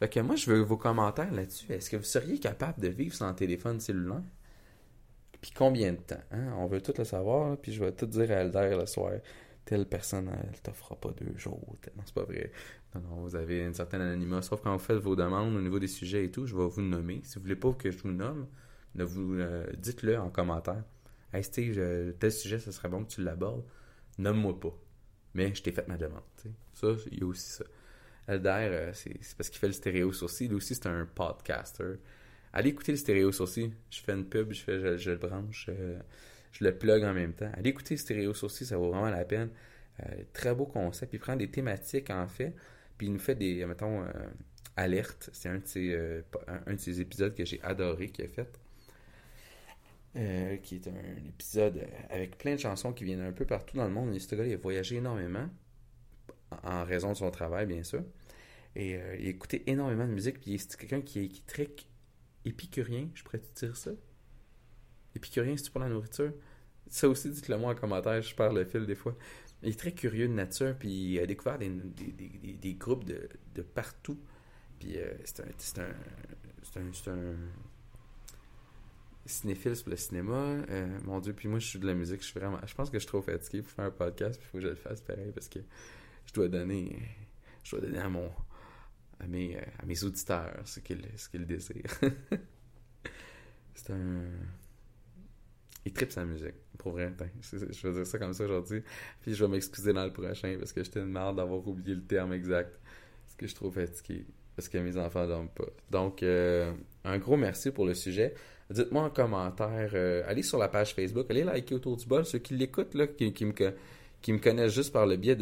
Fait 0.00 0.08
que 0.08 0.20
moi, 0.20 0.34
je 0.34 0.50
veux 0.50 0.60
vos 0.60 0.76
commentaires 0.76 1.32
là-dessus. 1.32 1.72
Est-ce 1.72 1.90
que 1.90 1.96
vous 1.96 2.04
seriez 2.04 2.38
capable 2.38 2.80
de 2.80 2.88
vivre 2.88 3.14
sans 3.14 3.32
téléphone 3.34 3.80
cellulaire? 3.80 4.22
Puis 5.40 5.52
combien 5.52 5.92
de 5.92 5.98
temps? 5.98 6.16
Hein? 6.32 6.52
On 6.56 6.66
veut 6.66 6.80
tout 6.80 6.94
le 6.98 7.04
savoir, 7.04 7.56
puis 7.58 7.72
je 7.72 7.84
vais 7.84 7.92
tout 7.92 8.06
dire 8.06 8.30
à 8.32 8.34
Elder 8.34 8.76
le 8.76 8.86
soir. 8.86 9.12
Telle 9.68 9.84
personne, 9.84 10.30
elle 10.50 10.58
t'offrira 10.62 10.98
pas 10.98 11.10
deux 11.10 11.36
jours. 11.36 11.60
Non, 11.94 12.02
c'est 12.06 12.14
pas 12.14 12.24
vrai. 12.24 12.50
Non, 12.94 13.02
non, 13.02 13.16
vous 13.16 13.36
avez 13.36 13.66
une 13.66 13.74
certaine 13.74 14.00
anonymat. 14.00 14.40
Sauf 14.40 14.62
quand 14.62 14.72
vous 14.72 14.82
faites 14.82 14.96
vos 14.96 15.14
demandes 15.14 15.54
au 15.54 15.60
niveau 15.60 15.78
des 15.78 15.88
sujets 15.88 16.24
et 16.24 16.30
tout, 16.30 16.46
je 16.46 16.56
vais 16.56 16.66
vous 16.66 16.80
nommer. 16.80 17.20
Si 17.22 17.34
vous 17.34 17.42
voulez 17.42 17.54
pas 17.54 17.74
que 17.74 17.90
je 17.90 17.98
vous 17.98 18.10
nomme, 18.10 18.46
vous 18.94 19.34
euh, 19.34 19.66
dites-le 19.76 20.18
en 20.18 20.30
commentaire. 20.30 20.82
Hey 21.34 21.44
Steve, 21.44 21.74
tel 22.18 22.32
sujet, 22.32 22.58
ce 22.58 22.72
serait 22.72 22.88
bon 22.88 23.04
que 23.04 23.10
tu 23.10 23.22
l'abordes. 23.22 23.62
Nomme-moi 24.16 24.58
pas. 24.58 24.74
Mais 25.34 25.54
je 25.54 25.62
t'ai 25.62 25.70
fait 25.70 25.86
ma 25.86 25.98
demande. 25.98 26.22
Ça, 26.72 26.88
il 27.12 27.18
y 27.18 27.22
a 27.22 27.26
aussi 27.26 27.50
ça. 27.50 27.64
Elder, 28.26 28.68
euh, 28.70 28.92
c'est 28.94 29.36
parce 29.36 29.50
qu'il 29.50 29.58
fait 29.58 29.66
le 29.66 29.74
stéréo 29.74 30.12
sourcil. 30.12 30.48
Lui 30.48 30.56
aussi, 30.56 30.76
c'est 30.76 30.86
un 30.86 31.04
podcaster. 31.04 31.96
Allez 32.54 32.70
écouter 32.70 32.92
le 32.92 32.98
stéréo 32.98 33.32
sourcil. 33.32 33.72
Je 33.90 34.00
fais 34.00 34.12
une 34.14 34.24
pub, 34.24 34.50
je, 34.54 34.62
fais, 34.62 34.96
je, 34.96 35.10
le 35.10 35.18
branche, 35.18 35.66
euh, 35.68 36.00
je 36.58 36.64
le 36.64 36.76
plug 36.76 37.04
en 37.04 37.14
même 37.14 37.32
temps. 37.32 37.50
Allez 37.54 37.70
écouter 37.70 37.96
stéréo 37.96 38.34
sourcil, 38.34 38.66
ça 38.66 38.76
vaut 38.76 38.90
vraiment 38.90 39.10
la 39.10 39.24
peine. 39.24 39.50
Euh, 40.00 40.22
très 40.32 40.54
beau 40.54 40.66
concept. 40.66 41.12
Il 41.14 41.20
prend 41.20 41.36
des 41.36 41.50
thématiques, 41.50 42.10
en 42.10 42.26
fait, 42.28 42.54
puis 42.96 43.06
il 43.08 43.12
nous 43.12 43.18
fait 43.18 43.34
des, 43.34 43.64
mettons, 43.66 44.04
alertes. 44.76 45.30
C'est 45.32 45.48
un, 45.48 45.58
de 45.58 45.66
ses, 45.66 46.22
un, 46.66 46.74
de 46.74 46.78
ces 46.78 47.00
épisodes 47.00 47.34
que 47.34 47.44
j'ai 47.44 47.60
adoré 47.62 48.08
qu'il 48.08 48.24
a 48.24 48.28
fait. 48.28 48.60
qui 50.62 50.76
est 50.76 50.88
un 50.88 51.26
épisode 51.28 51.86
avec 52.10 52.38
plein 52.38 52.54
de 52.54 52.60
chansons 52.60 52.92
qui 52.92 53.04
viennent 53.04 53.20
un 53.20 53.32
peu 53.32 53.44
partout 53.44 53.76
dans 53.76 53.86
le 53.86 53.92
monde. 53.92 54.18
Ce 54.18 54.34
gars, 54.34 54.46
il 54.46 54.52
a 54.52 54.56
voyagé 54.56 54.96
énormément 54.96 55.48
en 56.62 56.84
raison 56.84 57.10
de 57.10 57.16
son 57.16 57.30
travail, 57.30 57.66
bien 57.66 57.82
sûr. 57.82 58.02
Et 58.76 58.96
euh, 58.96 59.16
il 59.18 59.28
écoutait 59.28 59.62
énormément 59.66 60.06
de 60.06 60.12
musique. 60.12 60.40
Puis 60.40 60.58
c'est 60.58 60.76
quelqu'un 60.76 61.00
qui, 61.00 61.20
est, 61.20 61.46
très 61.46 61.68
épicurien, 62.44 63.08
je 63.14 63.22
pourrais 63.22 63.38
te 63.38 63.66
dire 63.66 63.76
ça? 63.76 63.90
Épicurien, 65.14 65.56
c'est 65.56 65.70
pour 65.70 65.80
la 65.80 65.88
nourriture? 65.88 66.32
Ça 66.88 67.08
aussi, 67.08 67.30
dites-le 67.30 67.58
moi 67.58 67.72
en 67.72 67.74
commentaire, 67.74 68.20
je 68.22 68.34
perds 68.34 68.52
le 68.52 68.64
fil 68.64 68.86
des 68.86 68.94
fois. 68.94 69.16
Il 69.62 69.70
est 69.70 69.78
très 69.78 69.92
curieux 69.92 70.28
de 70.28 70.32
nature, 70.32 70.74
puis 70.78 70.88
il 70.88 71.18
a 71.18 71.26
découvert 71.26 71.58
des, 71.58 71.68
des, 71.68 72.74
groupes 72.74 73.04
de, 73.04 73.28
de, 73.54 73.62
partout. 73.62 74.18
Puis 74.78 74.96
euh, 74.96 75.12
c'est 75.24 75.40
un, 75.40 75.88
c'est 76.62 77.10
un, 77.10 77.34
cinéphile 79.26 79.74
pour 79.82 79.90
le 79.90 79.96
cinéma. 79.96 80.36
Euh, 80.70 80.98
mon 81.04 81.18
Dieu, 81.20 81.32
puis 81.32 81.48
moi, 81.48 81.58
je 81.58 81.66
suis 81.66 81.78
de 81.78 81.86
la 81.86 81.94
musique. 81.94 82.20
Je 82.20 82.26
suis 82.26 82.38
vraiment. 82.38 82.58
Je 82.64 82.74
pense 82.74 82.88
que 82.88 82.98
je 82.98 83.00
suis 83.00 83.08
trop 83.08 83.20
fatigué 83.20 83.62
pour 83.62 83.72
faire 83.72 83.86
un 83.86 83.90
podcast, 83.90 84.38
puis 84.38 84.48
il 84.48 84.50
faut 84.50 84.58
que 84.58 84.64
je 84.64 84.68
le 84.68 84.76
fasse 84.76 85.00
pareil, 85.00 85.32
parce 85.32 85.48
que 85.48 85.58
je 86.26 86.32
dois 86.32 86.48
donner. 86.48 86.96
Je 87.64 87.72
dois 87.72 87.80
donner 87.80 87.98
à 87.98 88.08
mon, 88.08 88.30
à 89.18 89.26
mes, 89.26 89.58
à 89.58 89.84
mes 89.84 90.04
auditeurs 90.04 90.62
ce 90.64 90.78
qu'ils 90.80 91.04
qu'ils 91.30 91.46
désirent. 91.46 91.98
c'est 93.74 93.90
un. 93.90 94.22
Il 95.88 95.92
tripe 95.94 96.12
sa 96.12 96.22
musique, 96.26 96.54
pour 96.76 96.92
vrai. 96.92 97.10
Ben, 97.18 97.30
je 97.40 97.88
vais 97.88 97.94
dire 97.94 98.06
ça 98.06 98.18
comme 98.18 98.34
ça 98.34 98.44
aujourd'hui. 98.44 98.82
Puis 99.22 99.32
je 99.32 99.42
vais 99.42 99.50
m'excuser 99.50 99.94
dans 99.94 100.04
le 100.04 100.12
prochain 100.12 100.54
parce 100.58 100.70
que 100.70 100.84
j'étais 100.84 101.00
une 101.00 101.06
merde 101.06 101.36
d'avoir 101.36 101.66
oublié 101.66 101.94
le 101.94 102.02
terme 102.02 102.34
exact. 102.34 102.78
Parce 103.24 103.36
que 103.38 103.46
je 103.46 103.54
trouve 103.54 103.72
fatigué. 103.72 104.26
Parce 104.54 104.68
que 104.68 104.76
mes 104.76 104.98
enfants 104.98 105.26
dorment 105.26 105.48
pas. 105.48 105.64
Donc, 105.90 106.22
euh, 106.22 106.74
un 107.04 107.16
gros 107.16 107.38
merci 107.38 107.70
pour 107.70 107.86
le 107.86 107.94
sujet. 107.94 108.34
Dites-moi 108.68 109.04
en 109.04 109.08
commentaire. 109.08 109.92
Euh, 109.94 110.22
allez 110.26 110.42
sur 110.42 110.58
la 110.58 110.68
page 110.68 110.94
Facebook. 110.94 111.24
Allez 111.30 111.44
liker 111.44 111.76
autour 111.76 111.96
du 111.96 112.04
bol. 112.04 112.26
Ceux 112.26 112.38
qui 112.38 112.52
l'écoutent, 112.52 112.94
qui, 113.16 114.32
me 114.32 114.38
connaissent 114.38 114.74
juste 114.74 114.92
par 114.92 115.06
le 115.06 115.16
biais 115.16 115.36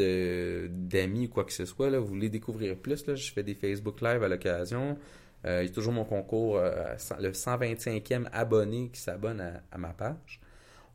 d'amis 0.69 1.27
ou 1.27 1.29
quoi 1.29 1.43
que 1.43 1.53
ce 1.53 1.65
soit, 1.65 1.91
vous 1.99 2.07
voulez 2.07 2.29
découvrir 2.29 2.77
plus, 2.77 3.05
là, 3.09 3.17
je 3.17 3.33
fais 3.33 3.43
des 3.43 3.57
Facebook 3.57 4.01
Live 4.01 4.23
à 4.23 4.29
l'occasion. 4.29 4.97
Euh, 5.45 5.63
il 5.63 5.69
y 5.69 5.71
a 5.71 5.75
toujours 5.75 5.93
mon 5.93 6.05
concours, 6.05 6.59
euh, 6.59 6.95
le 7.21 7.31
125e 7.31 8.29
abonné 8.33 8.89
qui 8.93 9.01
s'abonne 9.01 9.41
à, 9.71 9.79
ma 9.79 9.93
page. 9.93 10.41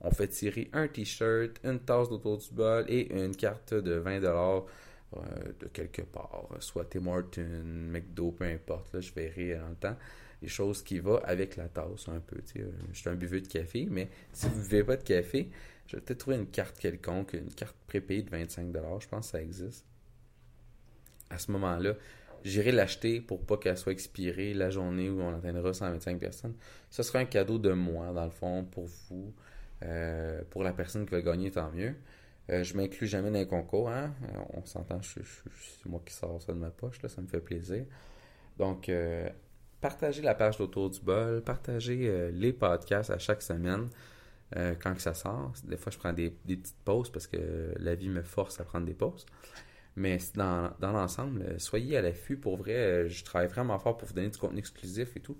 On 0.02 0.12
fait 0.12 0.28
tirer 0.28 0.70
un 0.74 0.88
t-shirt, 0.88 1.60
une 1.64 1.80
tasse 1.80 2.10
d'autour 2.10 2.38
du 2.38 2.50
bol 2.52 2.86
et 2.88 3.14
une 3.14 3.36
carte 3.36 3.74
de 3.74 4.02
20$ 4.02 4.26
euh, 4.26 5.20
de 5.60 5.68
quelque 5.68 6.02
part. 6.02 6.48
Soit 6.60 6.86
Tim 6.86 7.08
Hortons, 7.08 7.64
McDo, 7.64 8.32
peu 8.32 8.46
importe. 8.46 8.94
Là, 8.94 9.00
je 9.00 9.14
verrai 9.14 9.56
dans 9.56 9.70
le 9.70 9.76
temps. 9.76 9.98
Les 10.42 10.48
choses 10.48 10.82
qui 10.82 11.00
vont 11.00 11.20
avec 11.24 11.56
la 11.56 11.70
tasse 11.70 12.10
un 12.10 12.20
peu. 12.20 12.38
Je 12.56 12.98
suis 12.98 13.10
un 13.10 13.16
buveux 13.16 13.42
de 13.42 13.48
café, 13.48 13.88
mais 13.90 14.10
si 14.34 14.48
vous 14.48 14.58
ne 14.58 14.64
buvez 14.64 14.84
pas 14.84 14.98
de 14.98 15.04
café, 15.04 15.50
je 15.86 15.96
vais 15.96 16.02
peut-être 16.02 16.20
trouver 16.20 16.38
une 16.38 16.48
carte 16.48 16.80
quelconque, 16.80 17.34
une 17.34 17.54
carte 17.54 17.76
prépayée 17.86 18.24
de 18.24 18.30
25$, 18.30 19.02
je 19.02 19.08
pense 19.08 19.26
que 19.28 19.32
ça 19.32 19.42
existe. 19.42 19.86
À 21.30 21.38
ce 21.38 21.52
moment-là, 21.52 21.94
j'irai 22.44 22.72
l'acheter 22.72 23.22
pour 23.22 23.46
pas 23.46 23.58
qu'elle 23.58 23.78
soit 23.78 23.92
expirée 23.92 24.54
la 24.54 24.70
journée 24.70 25.10
où 25.10 25.22
on 25.22 25.34
atteindra 25.34 25.74
125 25.74 26.20
personnes. 26.20 26.56
Ce 26.90 27.04
sera 27.04 27.20
un 27.20 27.26
cadeau 27.26 27.58
de 27.58 27.72
moi, 27.72 28.12
dans 28.14 28.26
le 28.26 28.32
fond, 28.32 28.64
pour 28.64 28.86
vous, 28.86 29.34
euh, 29.84 30.42
pour 30.50 30.64
la 30.64 30.74
personne 30.74 31.06
qui 31.06 31.12
va 31.12 31.22
gagner, 31.22 31.52
tant 31.52 31.72
mieux. 31.72 31.96
Euh, 32.50 32.64
je 32.64 32.76
m'inclus 32.76 33.08
jamais 33.08 33.32
dans 33.32 33.40
les 33.40 33.48
concours, 33.48 33.90
hein? 33.90 34.14
Euh, 34.24 34.40
on 34.54 34.66
s'entend, 34.66 35.00
c'est 35.02 35.22
moi 35.86 36.02
qui 36.06 36.14
sors 36.14 36.42
ça 36.42 36.54
de 36.54 36.58
ma 36.58 36.72
poche, 36.72 37.02
là, 37.02 37.10
ça 37.10 37.22
me 37.22 37.28
fait 37.28 37.40
plaisir. 37.40 37.86
Donc, 38.58 38.92
partagez 39.80 40.22
la 40.22 40.36
page 40.36 40.58
d'Autour 40.58 40.90
du 40.90 41.00
bol, 41.00 41.42
partagez 41.42 42.32
les 42.32 42.54
podcasts 42.54 43.10
à 43.10 43.18
chaque 43.18 43.42
semaine. 43.42 43.90
Euh, 44.58 44.76
quand 44.82 44.94
que 44.94 45.02
ça 45.02 45.14
sort. 45.14 45.54
Des 45.64 45.78
fois, 45.78 45.92
je 45.92 45.98
prends 45.98 46.12
des, 46.12 46.30
petites 46.30 46.76
pauses 46.84 47.10
parce 47.10 47.26
que 47.26 47.74
la 47.78 47.96
vie 47.96 48.10
me 48.10 48.22
force 48.22 48.60
à 48.60 48.66
prendre 48.66 48.86
des 48.86 48.94
pauses. 48.94 49.26
Mais 49.96 50.18
dans, 50.36 50.72
dans 50.80 50.92
l'ensemble, 50.92 51.42
euh, 51.42 51.60
soyez 51.60 51.98
à 51.98 52.02
l'affût. 52.02 52.38
Pour 52.38 52.58
vrai, 52.58 52.76
euh, 52.76 53.10
je 53.10 53.24
travaille 53.24 53.50
vraiment 53.50 53.78
fort 53.78 53.98
pour 53.98 54.08
vous 54.08 54.14
donner 54.14 54.30
du 54.30 54.38
contenu 54.38 54.60
exclusif 54.60 55.16
et 55.16 55.20
tout. 55.20 55.38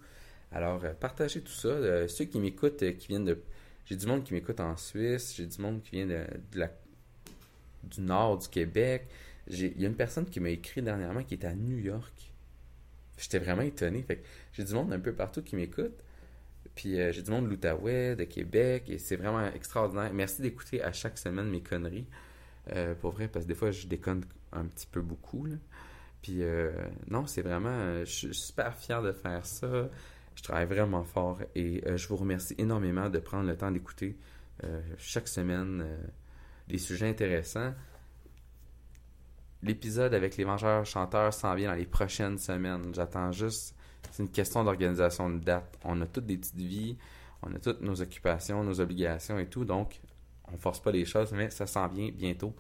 Alors, 0.52 0.82
partagez 1.00 1.42
tout 1.42 1.52
ça. 1.52 2.08
ceux 2.10 2.26
qui 2.26 2.40
m'écoutent, 2.40 2.98
qui 2.98 3.08
viennent 3.08 3.26
de... 3.26 3.42
J'ai 3.86 3.96
du 3.96 4.06
monde 4.06 4.24
qui 4.24 4.34
m'écoute 4.34 4.60
en 4.60 4.76
Suisse. 4.76 5.34
J'ai 5.38 5.46
du 5.46 5.62
monde 5.62 5.82
qui 5.82 5.92
vient 5.92 6.06
de, 6.06 6.26
la, 6.56 6.70
du 7.84 8.02
nord 8.02 8.38
du 8.38 8.50
Québec. 8.50 9.08
Il 9.48 9.82
y 9.82 9.86
a 9.86 9.88
une 9.88 9.96
personne 9.96 10.26
qui 10.26 10.42
m'a 10.42 10.50
écrit 10.50 10.82
dernièrement 10.82 11.24
qui 11.24 11.36
est 11.36 11.46
à 11.46 11.54
New 11.54 11.78
York. 11.78 12.34
J'étais 13.18 13.40
vraiment 13.40 13.62
étonné. 13.62 14.06
j'ai 14.52 14.64
du 14.66 14.74
monde 14.74 14.92
un 14.92 15.00
peu 15.00 15.14
partout 15.14 15.42
qui 15.42 15.56
m'écoute. 15.56 15.94
Puis 16.76 17.00
euh, 17.00 17.12
j'ai 17.12 17.22
du 17.22 17.32
monde 17.32 17.46
de 17.46 17.50
l'Outaouais, 17.50 18.16
de 18.16 18.24
Québec, 18.24 18.86
et 18.88 18.98
c'est 18.98 19.16
vraiment 19.16 19.46
extraordinaire. 19.54 20.14
Merci 20.14 20.42
d'écouter 20.42 20.82
à 20.82 20.94
chaque 20.94 21.18
semaine 21.18 21.50
mes 21.50 21.62
conneries. 21.62 22.08
Euh, 22.74 22.96
pour 22.96 23.12
vrai, 23.12 23.28
parce 23.28 23.46
que 23.46 23.50
des 23.50 23.56
fois, 23.56 23.72
je 23.72 23.88
déconne 23.88 24.24
un 24.54 24.66
petit 24.66 24.88
peu 24.88 25.02
beaucoup. 25.02 25.48
Puis 26.22 26.44
euh, 26.44 26.72
non, 27.08 27.28
c'est 27.28 27.42
vraiment. 27.42 28.00
Je 28.00 28.12
suis 28.12 28.36
super 28.36 28.76
fier 28.76 29.02
de 29.02 29.12
faire 29.12 29.46
ça. 29.46 29.90
Je 30.36 30.44
travaille 30.44 30.66
vraiment 30.66 31.04
fort 31.04 31.40
et 31.56 31.84
je 31.98 32.08
vous 32.08 32.16
remercie 32.16 32.56
énormément 32.58 33.10
de 33.10 33.20
prendre 33.20 33.48
le 33.48 33.58
temps 33.58 33.70
d'écouter 33.70 34.18
chaque 34.98 35.28
semaine 35.28 35.86
des 36.68 36.78
sujets 36.78 37.10
intéressants. 37.10 37.74
L'épisode 39.62 40.14
avec 40.14 40.38
les 40.38 40.46
vengeurs 40.46 40.86
chanteurs 40.86 41.34
s'en 41.34 41.54
vient 41.54 41.72
dans 41.72 41.76
les 41.78 41.86
prochaines 41.86 42.38
semaines. 42.38 42.94
J'attends 42.94 43.32
juste 43.32 43.76
c'est 44.10 44.24
une 44.24 44.30
question 44.30 44.64
d'organisation 44.64 45.30
de 45.30 45.40
date. 45.40 45.78
On 45.84 46.02
a 46.02 46.06
toutes 46.06 46.26
des 46.26 46.38
petites 46.38 46.56
vies. 46.56 46.98
On 47.44 47.54
a 47.54 47.60
toutes 47.60 47.82
nos 47.82 48.02
occupations, 48.02 48.64
nos 48.64 48.80
obligations 48.80 49.40
et 49.40 49.48
tout, 49.48 49.66
donc 49.66 50.00
on 50.52 50.58
force 50.58 50.80
pas 50.80 50.92
les 50.92 51.06
choses, 51.06 51.32
mais 51.32 51.50
ça 51.50 51.66
s'en 51.66 51.88
vient 51.88 52.10
bientôt. 52.14 52.56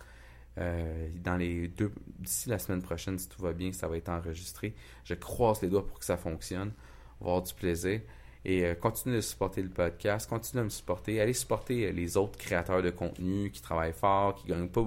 Euh, 0.57 1.09
dans 1.23 1.37
les 1.37 1.69
deux, 1.69 1.91
d'ici 2.19 2.49
la 2.49 2.59
semaine 2.59 2.81
prochaine, 2.81 3.17
si 3.17 3.29
tout 3.29 3.41
va 3.41 3.53
bien, 3.53 3.71
ça 3.71 3.87
va 3.87 3.97
être 3.97 4.09
enregistré. 4.09 4.73
Je 5.05 5.13
croise 5.13 5.61
les 5.61 5.69
doigts 5.69 5.85
pour 5.85 5.99
que 5.99 6.05
ça 6.05 6.17
fonctionne. 6.17 6.71
On 7.19 7.25
va 7.25 7.31
avoir 7.31 7.43
du 7.43 7.53
plaisir. 7.53 8.01
Et 8.43 8.65
euh, 8.65 8.75
continuez 8.75 9.17
de 9.17 9.21
supporter 9.21 9.61
le 9.61 9.69
podcast, 9.69 10.27
continuez 10.27 10.61
à 10.61 10.63
me 10.65 10.69
supporter. 10.69 11.21
Allez 11.21 11.33
supporter 11.33 11.87
euh, 11.87 11.91
les 11.91 12.17
autres 12.17 12.37
créateurs 12.37 12.81
de 12.81 12.89
contenu 12.89 13.51
qui 13.51 13.61
travaillent 13.61 13.93
fort, 13.93 14.35
qui 14.35 14.47
gagnent 14.47 14.67
pas 14.67 14.83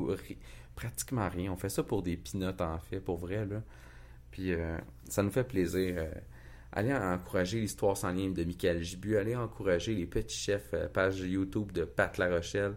pratiquement 0.75 1.29
rien. 1.29 1.53
On 1.53 1.57
fait 1.57 1.69
ça 1.69 1.83
pour 1.83 2.03
des 2.03 2.17
pinottes 2.17 2.61
en 2.61 2.79
fait, 2.79 3.01
pour 3.01 3.17
vrai. 3.17 3.47
Là. 3.47 3.63
Puis 4.33 4.53
ça 5.09 5.23
nous 5.23 5.31
fait 5.31 5.45
plaisir. 5.45 6.05
allez 6.73 6.93
encourager 6.93 7.61
l'histoire 7.61 7.97
sans 7.97 8.11
lien 8.11 8.31
de 8.31 8.43
Michael 8.43 8.83
Gibu. 8.83 9.17
Allez 9.17 9.37
encourager 9.37 9.95
les 9.95 10.07
petits 10.07 10.37
chefs, 10.37 10.75
page 10.93 11.21
YouTube 11.21 11.71
de 11.71 11.85
Pat 11.85 12.19
La 12.19 12.29
Rochelle 12.29 12.75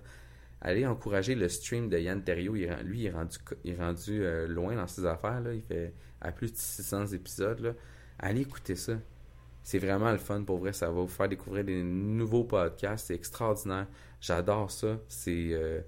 allez 0.61 0.85
encourager 0.85 1.35
le 1.35 1.49
stream 1.49 1.89
de 1.89 1.97
Yann 1.97 2.23
Terrio. 2.23 2.53
lui, 2.53 3.01
il 3.01 3.05
est 3.05 3.11
rendu, 3.11 3.37
il 3.63 3.75
rendu 3.75 4.23
euh, 4.23 4.47
loin 4.47 4.75
dans 4.75 4.87
ses 4.87 5.05
affaires. 5.05 5.41
Il 5.53 5.61
fait 5.61 5.93
à 6.21 6.31
plus 6.31 6.51
de 6.51 6.57
600 6.57 7.07
épisodes. 7.07 7.75
Allez 8.19 8.41
écouter 8.41 8.75
ça. 8.75 8.93
C'est 9.63 9.79
vraiment 9.79 10.11
le 10.11 10.17
fun 10.17 10.43
pour 10.43 10.57
vrai. 10.57 10.73
Ça 10.73 10.87
va 10.87 11.01
vous 11.01 11.07
faire 11.07 11.29
découvrir 11.29 11.63
des 11.63 11.83
nouveaux 11.83 12.43
podcasts. 12.43 13.07
C'est 13.07 13.15
extraordinaire. 13.15 13.87
J'adore 14.21 14.71
ça. 14.71 14.99
C'est 15.07 15.49
euh, 15.51 15.81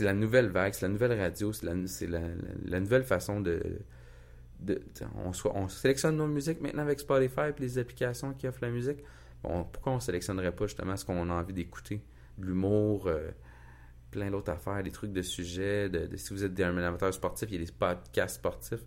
la 0.00 0.12
nouvelle 0.12 0.48
vague, 0.48 0.74
c'est 0.74 0.86
la 0.86 0.92
nouvelle 0.92 1.18
radio, 1.18 1.52
c'est 1.52 2.06
la, 2.06 2.20
la, 2.64 2.80
nouvelle 2.80 3.04
façon 3.04 3.40
de. 3.40 3.60
de, 4.60 4.82
on, 5.24 5.30
on, 5.54 5.68
sélectionne 5.68 6.16
nos 6.16 6.26
musiques 6.26 6.60
maintenant 6.60 6.82
avec 6.82 7.00
Spotify 7.00 7.50
et 7.56 7.60
les 7.60 7.78
applications 7.78 8.34
qui 8.34 8.48
offrent 8.48 8.62
la 8.62 8.70
musique. 8.70 8.98
Bon, 9.42 9.64
pourquoi 9.64 9.92
on 9.92 9.96
ne 9.96 10.00
sélectionnerait 10.00 10.52
pas 10.52 10.66
justement 10.66 10.96
ce 10.96 11.04
qu'on 11.04 11.30
a 11.30 11.34
envie 11.34 11.52
d'écouter? 11.52 12.00
L'humour. 12.38 13.06
Euh, 13.06 13.30
plein 14.14 14.30
d'autres 14.30 14.52
affaires, 14.52 14.80
des 14.84 14.92
trucs 14.92 15.12
de 15.12 15.22
sujets, 15.22 15.88
de, 15.88 16.16
si 16.16 16.32
vous 16.32 16.44
êtes 16.44 16.58
un 16.60 16.78
amateur 16.78 17.12
sportif, 17.12 17.48
il 17.50 17.60
y 17.60 17.62
a 17.62 17.66
des 17.66 17.72
podcasts 17.72 18.36
sportifs. 18.36 18.84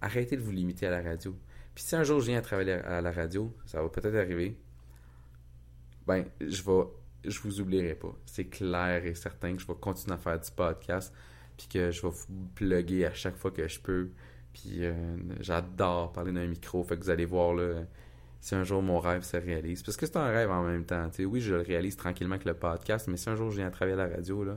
Arrêtez 0.00 0.36
de 0.36 0.42
vous 0.42 0.50
limiter 0.50 0.88
à 0.88 0.90
la 0.90 1.08
radio. 1.08 1.36
Puis 1.72 1.84
si 1.84 1.94
un 1.94 2.02
jour 2.02 2.18
je 2.18 2.26
viens 2.26 2.38
à 2.38 2.42
travailler 2.42 2.72
à 2.72 3.00
la 3.00 3.12
radio, 3.12 3.56
ça 3.64 3.80
va 3.80 3.88
peut-être 3.88 4.16
arriver, 4.16 4.58
ben, 6.04 6.24
je 6.40 6.62
vais, 6.64 6.84
je 7.24 7.38
vous 7.40 7.60
oublierai 7.60 7.94
pas. 7.94 8.12
C'est 8.26 8.46
clair 8.46 9.06
et 9.06 9.14
certain 9.14 9.54
que 9.54 9.62
je 9.62 9.66
vais 9.68 9.76
continuer 9.80 10.14
à 10.14 10.18
faire 10.18 10.40
du 10.40 10.50
podcast, 10.50 11.14
puis 11.56 11.68
que 11.68 11.92
je 11.92 12.02
vais 12.02 12.08
vous 12.08 12.48
plugger 12.56 13.06
à 13.06 13.14
chaque 13.14 13.36
fois 13.36 13.52
que 13.52 13.68
je 13.68 13.78
peux. 13.78 14.10
Puis 14.52 14.84
euh, 14.84 15.16
j'adore 15.38 16.12
parler 16.12 16.32
d'un 16.32 16.48
micro, 16.48 16.82
fait 16.82 16.96
que 16.96 17.04
vous 17.04 17.10
allez 17.10 17.24
voir 17.24 17.54
là 17.54 17.84
si 18.46 18.54
un 18.54 18.62
jour 18.62 18.80
mon 18.80 19.00
rêve 19.00 19.24
se 19.24 19.36
réalise. 19.36 19.82
Parce 19.82 19.96
que 19.96 20.06
c'est 20.06 20.16
un 20.16 20.28
rêve 20.28 20.52
en 20.52 20.62
même 20.62 20.84
temps. 20.84 21.10
oui, 21.18 21.40
je 21.40 21.52
le 21.52 21.62
réalise 21.62 21.96
tranquillement 21.96 22.36
avec 22.36 22.46
le 22.46 22.54
podcast, 22.54 23.08
mais 23.08 23.16
si 23.16 23.28
un 23.28 23.34
jour 23.34 23.50
je 23.50 23.56
viens 23.56 23.66
à 23.66 23.70
travailler 23.72 24.00
à 24.00 24.06
la 24.06 24.14
radio, 24.14 24.44
là, 24.44 24.56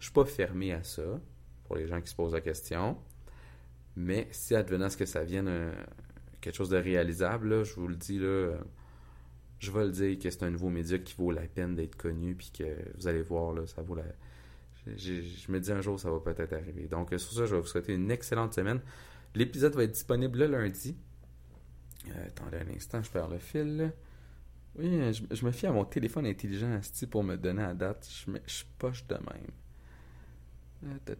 je 0.00 0.06
suis 0.06 0.12
pas 0.12 0.24
fermé 0.24 0.72
à 0.72 0.82
ça, 0.82 1.04
pour 1.62 1.76
les 1.76 1.86
gens 1.86 2.00
qui 2.00 2.10
se 2.10 2.16
posent 2.16 2.32
la 2.32 2.40
question. 2.40 2.98
Mais 3.94 4.26
si 4.32 4.56
advenant 4.56 4.88
ce 4.88 4.96
que 4.96 5.06
ça 5.06 5.22
vienne 5.22 5.46
euh, 5.46 5.72
quelque 6.40 6.56
chose 6.56 6.70
de 6.70 6.76
réalisable, 6.76 7.62
je 7.64 7.72
vous 7.76 7.86
le 7.86 7.94
dis, 7.94 8.18
là, 8.18 8.56
je 9.60 9.70
vais 9.70 9.84
le 9.84 9.92
dire 9.92 10.18
que 10.18 10.28
c'est 10.28 10.42
un 10.42 10.50
nouveau 10.50 10.68
média 10.68 10.98
qui 10.98 11.14
vaut 11.14 11.30
la 11.30 11.42
peine 11.42 11.76
d'être 11.76 11.94
connu, 11.94 12.34
puis 12.34 12.50
que 12.50 12.64
vous 12.96 13.06
allez 13.06 13.22
voir, 13.22 13.52
là, 13.52 13.64
ça 13.68 13.80
vaut 13.80 13.94
la... 13.94 14.02
Je, 14.96 15.20
je 15.22 15.52
me 15.52 15.60
dis 15.60 15.70
un 15.70 15.82
jour, 15.82 16.00
ça 16.00 16.10
va 16.10 16.18
peut-être 16.18 16.52
arriver. 16.52 16.88
Donc, 16.88 17.10
sur 17.10 17.32
ça, 17.32 17.46
je 17.46 17.54
vais 17.54 17.60
vous 17.60 17.66
souhaiter 17.68 17.94
une 17.94 18.10
excellente 18.10 18.54
semaine. 18.54 18.80
L'épisode 19.36 19.76
va 19.76 19.84
être 19.84 19.92
disponible 19.92 20.40
le 20.40 20.46
lundi. 20.46 20.96
Euh, 22.16 22.26
attendez 22.26 22.58
un 22.58 22.74
instant, 22.74 23.02
je 23.02 23.10
perds 23.10 23.28
le 23.28 23.38
fil. 23.38 23.92
Oui, 24.76 25.12
je, 25.12 25.44
me 25.44 25.50
fie 25.50 25.66
à 25.66 25.72
mon 25.72 25.84
téléphone 25.84 26.26
intelligent 26.26 26.80
pour 27.10 27.24
me 27.24 27.36
donner 27.36 27.62
la 27.62 27.74
date. 27.74 28.08
Je, 28.08 28.30
me, 28.30 28.40
je 28.46 28.62
poche 28.78 29.06
de 29.06 29.14
même. 29.14 29.50
Euh, 30.84 31.14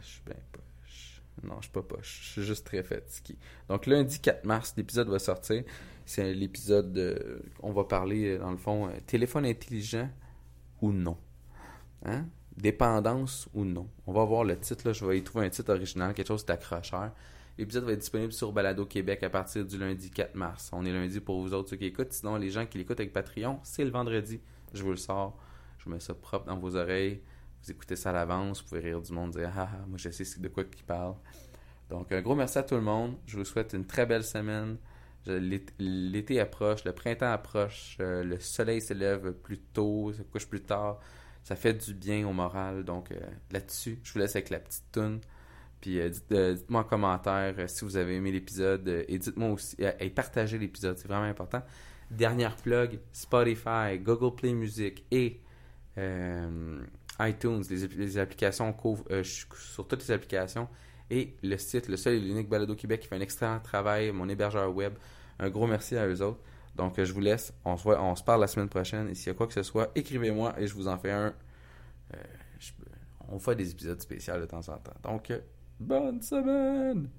je 0.00 0.06
suis 0.06 0.22
bien 0.24 0.36
poche. 0.52 1.22
Non, 1.42 1.56
je 1.56 1.62
suis 1.62 1.72
pas 1.72 1.82
poche. 1.82 2.20
Je 2.22 2.28
suis 2.32 2.42
juste 2.42 2.66
très 2.66 2.82
fatigué. 2.82 3.36
Donc, 3.68 3.86
lundi 3.86 4.20
4 4.20 4.44
mars, 4.44 4.74
l'épisode 4.76 5.08
va 5.08 5.18
sortir. 5.18 5.64
C'est 6.06 6.32
l'épisode 6.34 6.92
de. 6.92 7.42
On 7.60 7.72
va 7.72 7.84
parler, 7.84 8.38
dans 8.38 8.50
le 8.50 8.56
fond, 8.56 8.88
euh, 8.88 8.92
téléphone 9.06 9.44
intelligent 9.44 10.08
ou 10.80 10.92
non. 10.92 11.16
Hein? 12.04 12.26
Dépendance 12.56 13.48
ou 13.54 13.64
non. 13.64 13.88
On 14.06 14.12
va 14.12 14.24
voir 14.24 14.44
le 14.44 14.58
titre. 14.58 14.92
Je 14.92 15.04
vais 15.04 15.18
y 15.18 15.22
trouver 15.22 15.46
un 15.46 15.50
titre 15.50 15.72
original, 15.72 16.14
quelque 16.14 16.28
chose 16.28 16.46
d'accrocheur. 16.46 17.12
L'épisode 17.58 17.84
va 17.84 17.92
être 17.92 17.98
disponible 17.98 18.32
sur 18.32 18.52
Balado 18.52 18.86
Québec 18.86 19.24
à 19.24 19.30
partir 19.30 19.64
du 19.64 19.78
lundi 19.78 20.12
4 20.12 20.36
mars. 20.36 20.70
On 20.72 20.84
est 20.84 20.92
lundi 20.92 21.18
pour 21.18 21.42
vous 21.42 21.52
autres 21.54 21.70
ceux 21.70 21.76
qui 21.76 21.86
écoutent. 21.86 22.12
Sinon, 22.12 22.36
les 22.36 22.50
gens 22.50 22.64
qui 22.66 22.78
l'écoutent 22.78 23.00
avec 23.00 23.12
Patreon, 23.12 23.58
c'est 23.64 23.84
le 23.84 23.90
vendredi. 23.90 24.40
Je 24.72 24.84
vous 24.84 24.90
le 24.90 24.96
sors. 24.96 25.36
Je 25.78 25.84
vous 25.84 25.90
mets 25.90 25.98
ça 25.98 26.14
propre 26.14 26.46
dans 26.46 26.56
vos 26.56 26.76
oreilles. 26.76 27.20
Vous 27.64 27.72
écoutez 27.72 27.96
ça 27.96 28.10
à 28.10 28.12
l'avance. 28.12 28.62
Vous 28.62 28.68
pouvez 28.68 28.80
rire 28.80 29.02
du 29.02 29.12
monde, 29.12 29.32
dire 29.32 29.50
ah, 29.56 29.70
moi 29.88 29.98
je 29.98 30.08
sais 30.10 30.38
de 30.38 30.46
quoi 30.46 30.62
il 30.72 30.84
parle. 30.84 31.16
Donc, 31.90 32.12
un 32.12 32.22
gros 32.22 32.36
merci 32.36 32.58
à 32.58 32.62
tout 32.62 32.76
le 32.76 32.80
monde. 32.80 33.16
Je 33.26 33.36
vous 33.36 33.44
souhaite 33.44 33.72
une 33.72 33.86
très 33.86 34.06
belle 34.06 34.24
semaine. 34.24 34.76
L'été 35.26 36.38
approche, 36.38 36.84
le 36.84 36.92
printemps 36.92 37.32
approche, 37.32 37.96
euh, 37.98 38.22
le 38.22 38.38
soleil 38.38 38.80
se 38.80 38.94
lève 38.94 39.32
plus 39.32 39.58
tôt, 39.58 40.12
se 40.12 40.22
couche 40.22 40.46
plus 40.46 40.62
tard. 40.62 41.00
Ça 41.42 41.56
fait 41.56 41.74
du 41.74 41.92
bien 41.92 42.24
au 42.28 42.32
moral. 42.32 42.84
Donc, 42.84 43.10
euh, 43.10 43.18
là-dessus, 43.50 43.98
je 44.04 44.12
vous 44.12 44.20
laisse 44.20 44.36
avec 44.36 44.50
la 44.50 44.60
petite 44.60 44.84
toune. 44.92 45.20
Puis 45.80 46.00
euh, 46.00 46.10
euh, 46.32 46.54
dites-moi 46.54 46.80
en 46.80 46.84
commentaire 46.84 47.54
euh, 47.58 47.66
si 47.68 47.84
vous 47.84 47.96
avez 47.96 48.16
aimé 48.16 48.32
l'épisode 48.32 49.04
et 49.06 49.18
dites-moi 49.18 49.50
aussi 49.50 49.76
et 49.78 50.10
partagez 50.10 50.58
l'épisode, 50.58 50.98
c'est 50.98 51.08
vraiment 51.08 51.26
important. 51.26 51.62
Dernière 52.10 52.56
plug, 52.56 52.98
Spotify, 53.12 53.98
Google 54.00 54.34
Play 54.34 54.54
Music 54.54 55.04
et 55.10 55.40
iTunes, 57.20 57.62
les, 57.68 58.18
applications 58.18 58.74
sur 59.22 59.88
toutes 59.88 60.06
les 60.06 60.12
applications 60.12 60.68
et 61.10 61.34
le 61.42 61.56
site, 61.58 61.88
le 61.88 61.96
seul 61.96 62.14
et 62.14 62.20
l'unique 62.20 62.48
Balado 62.48 62.76
Québec 62.76 63.00
qui 63.00 63.08
fait 63.08 63.16
un 63.16 63.20
excellent 63.20 63.58
travail, 63.58 64.12
mon 64.12 64.28
hébergeur 64.28 64.72
web. 64.72 64.94
Un 65.40 65.50
gros 65.50 65.66
merci 65.66 65.96
à 65.96 66.06
eux 66.06 66.22
autres. 66.22 66.40
Donc 66.76 67.02
je 67.02 67.12
vous 67.12 67.20
laisse, 67.20 67.52
on 67.64 67.76
se, 67.76 67.82
voit, 67.82 68.00
on 68.00 68.14
se 68.14 68.22
parle 68.22 68.40
la 68.40 68.46
semaine 68.46 68.68
prochaine 68.68 69.08
et 69.08 69.14
s'il 69.14 69.26
y 69.26 69.30
a 69.30 69.34
quoi 69.34 69.48
que 69.48 69.52
ce 69.52 69.64
soit, 69.64 69.90
écrivez-moi 69.96 70.54
et 70.58 70.68
je 70.68 70.74
vous 70.74 70.86
en 70.86 70.96
fais 70.96 71.10
un. 71.10 71.34
on 73.28 73.38
fait 73.40 73.56
des 73.56 73.70
épisodes 73.72 74.00
spéciaux 74.00 74.38
de 74.38 74.46
temps 74.46 74.66
en 74.68 74.78
temps. 74.78 74.94
Donc 75.02 75.32
Bunsen! 75.80 77.10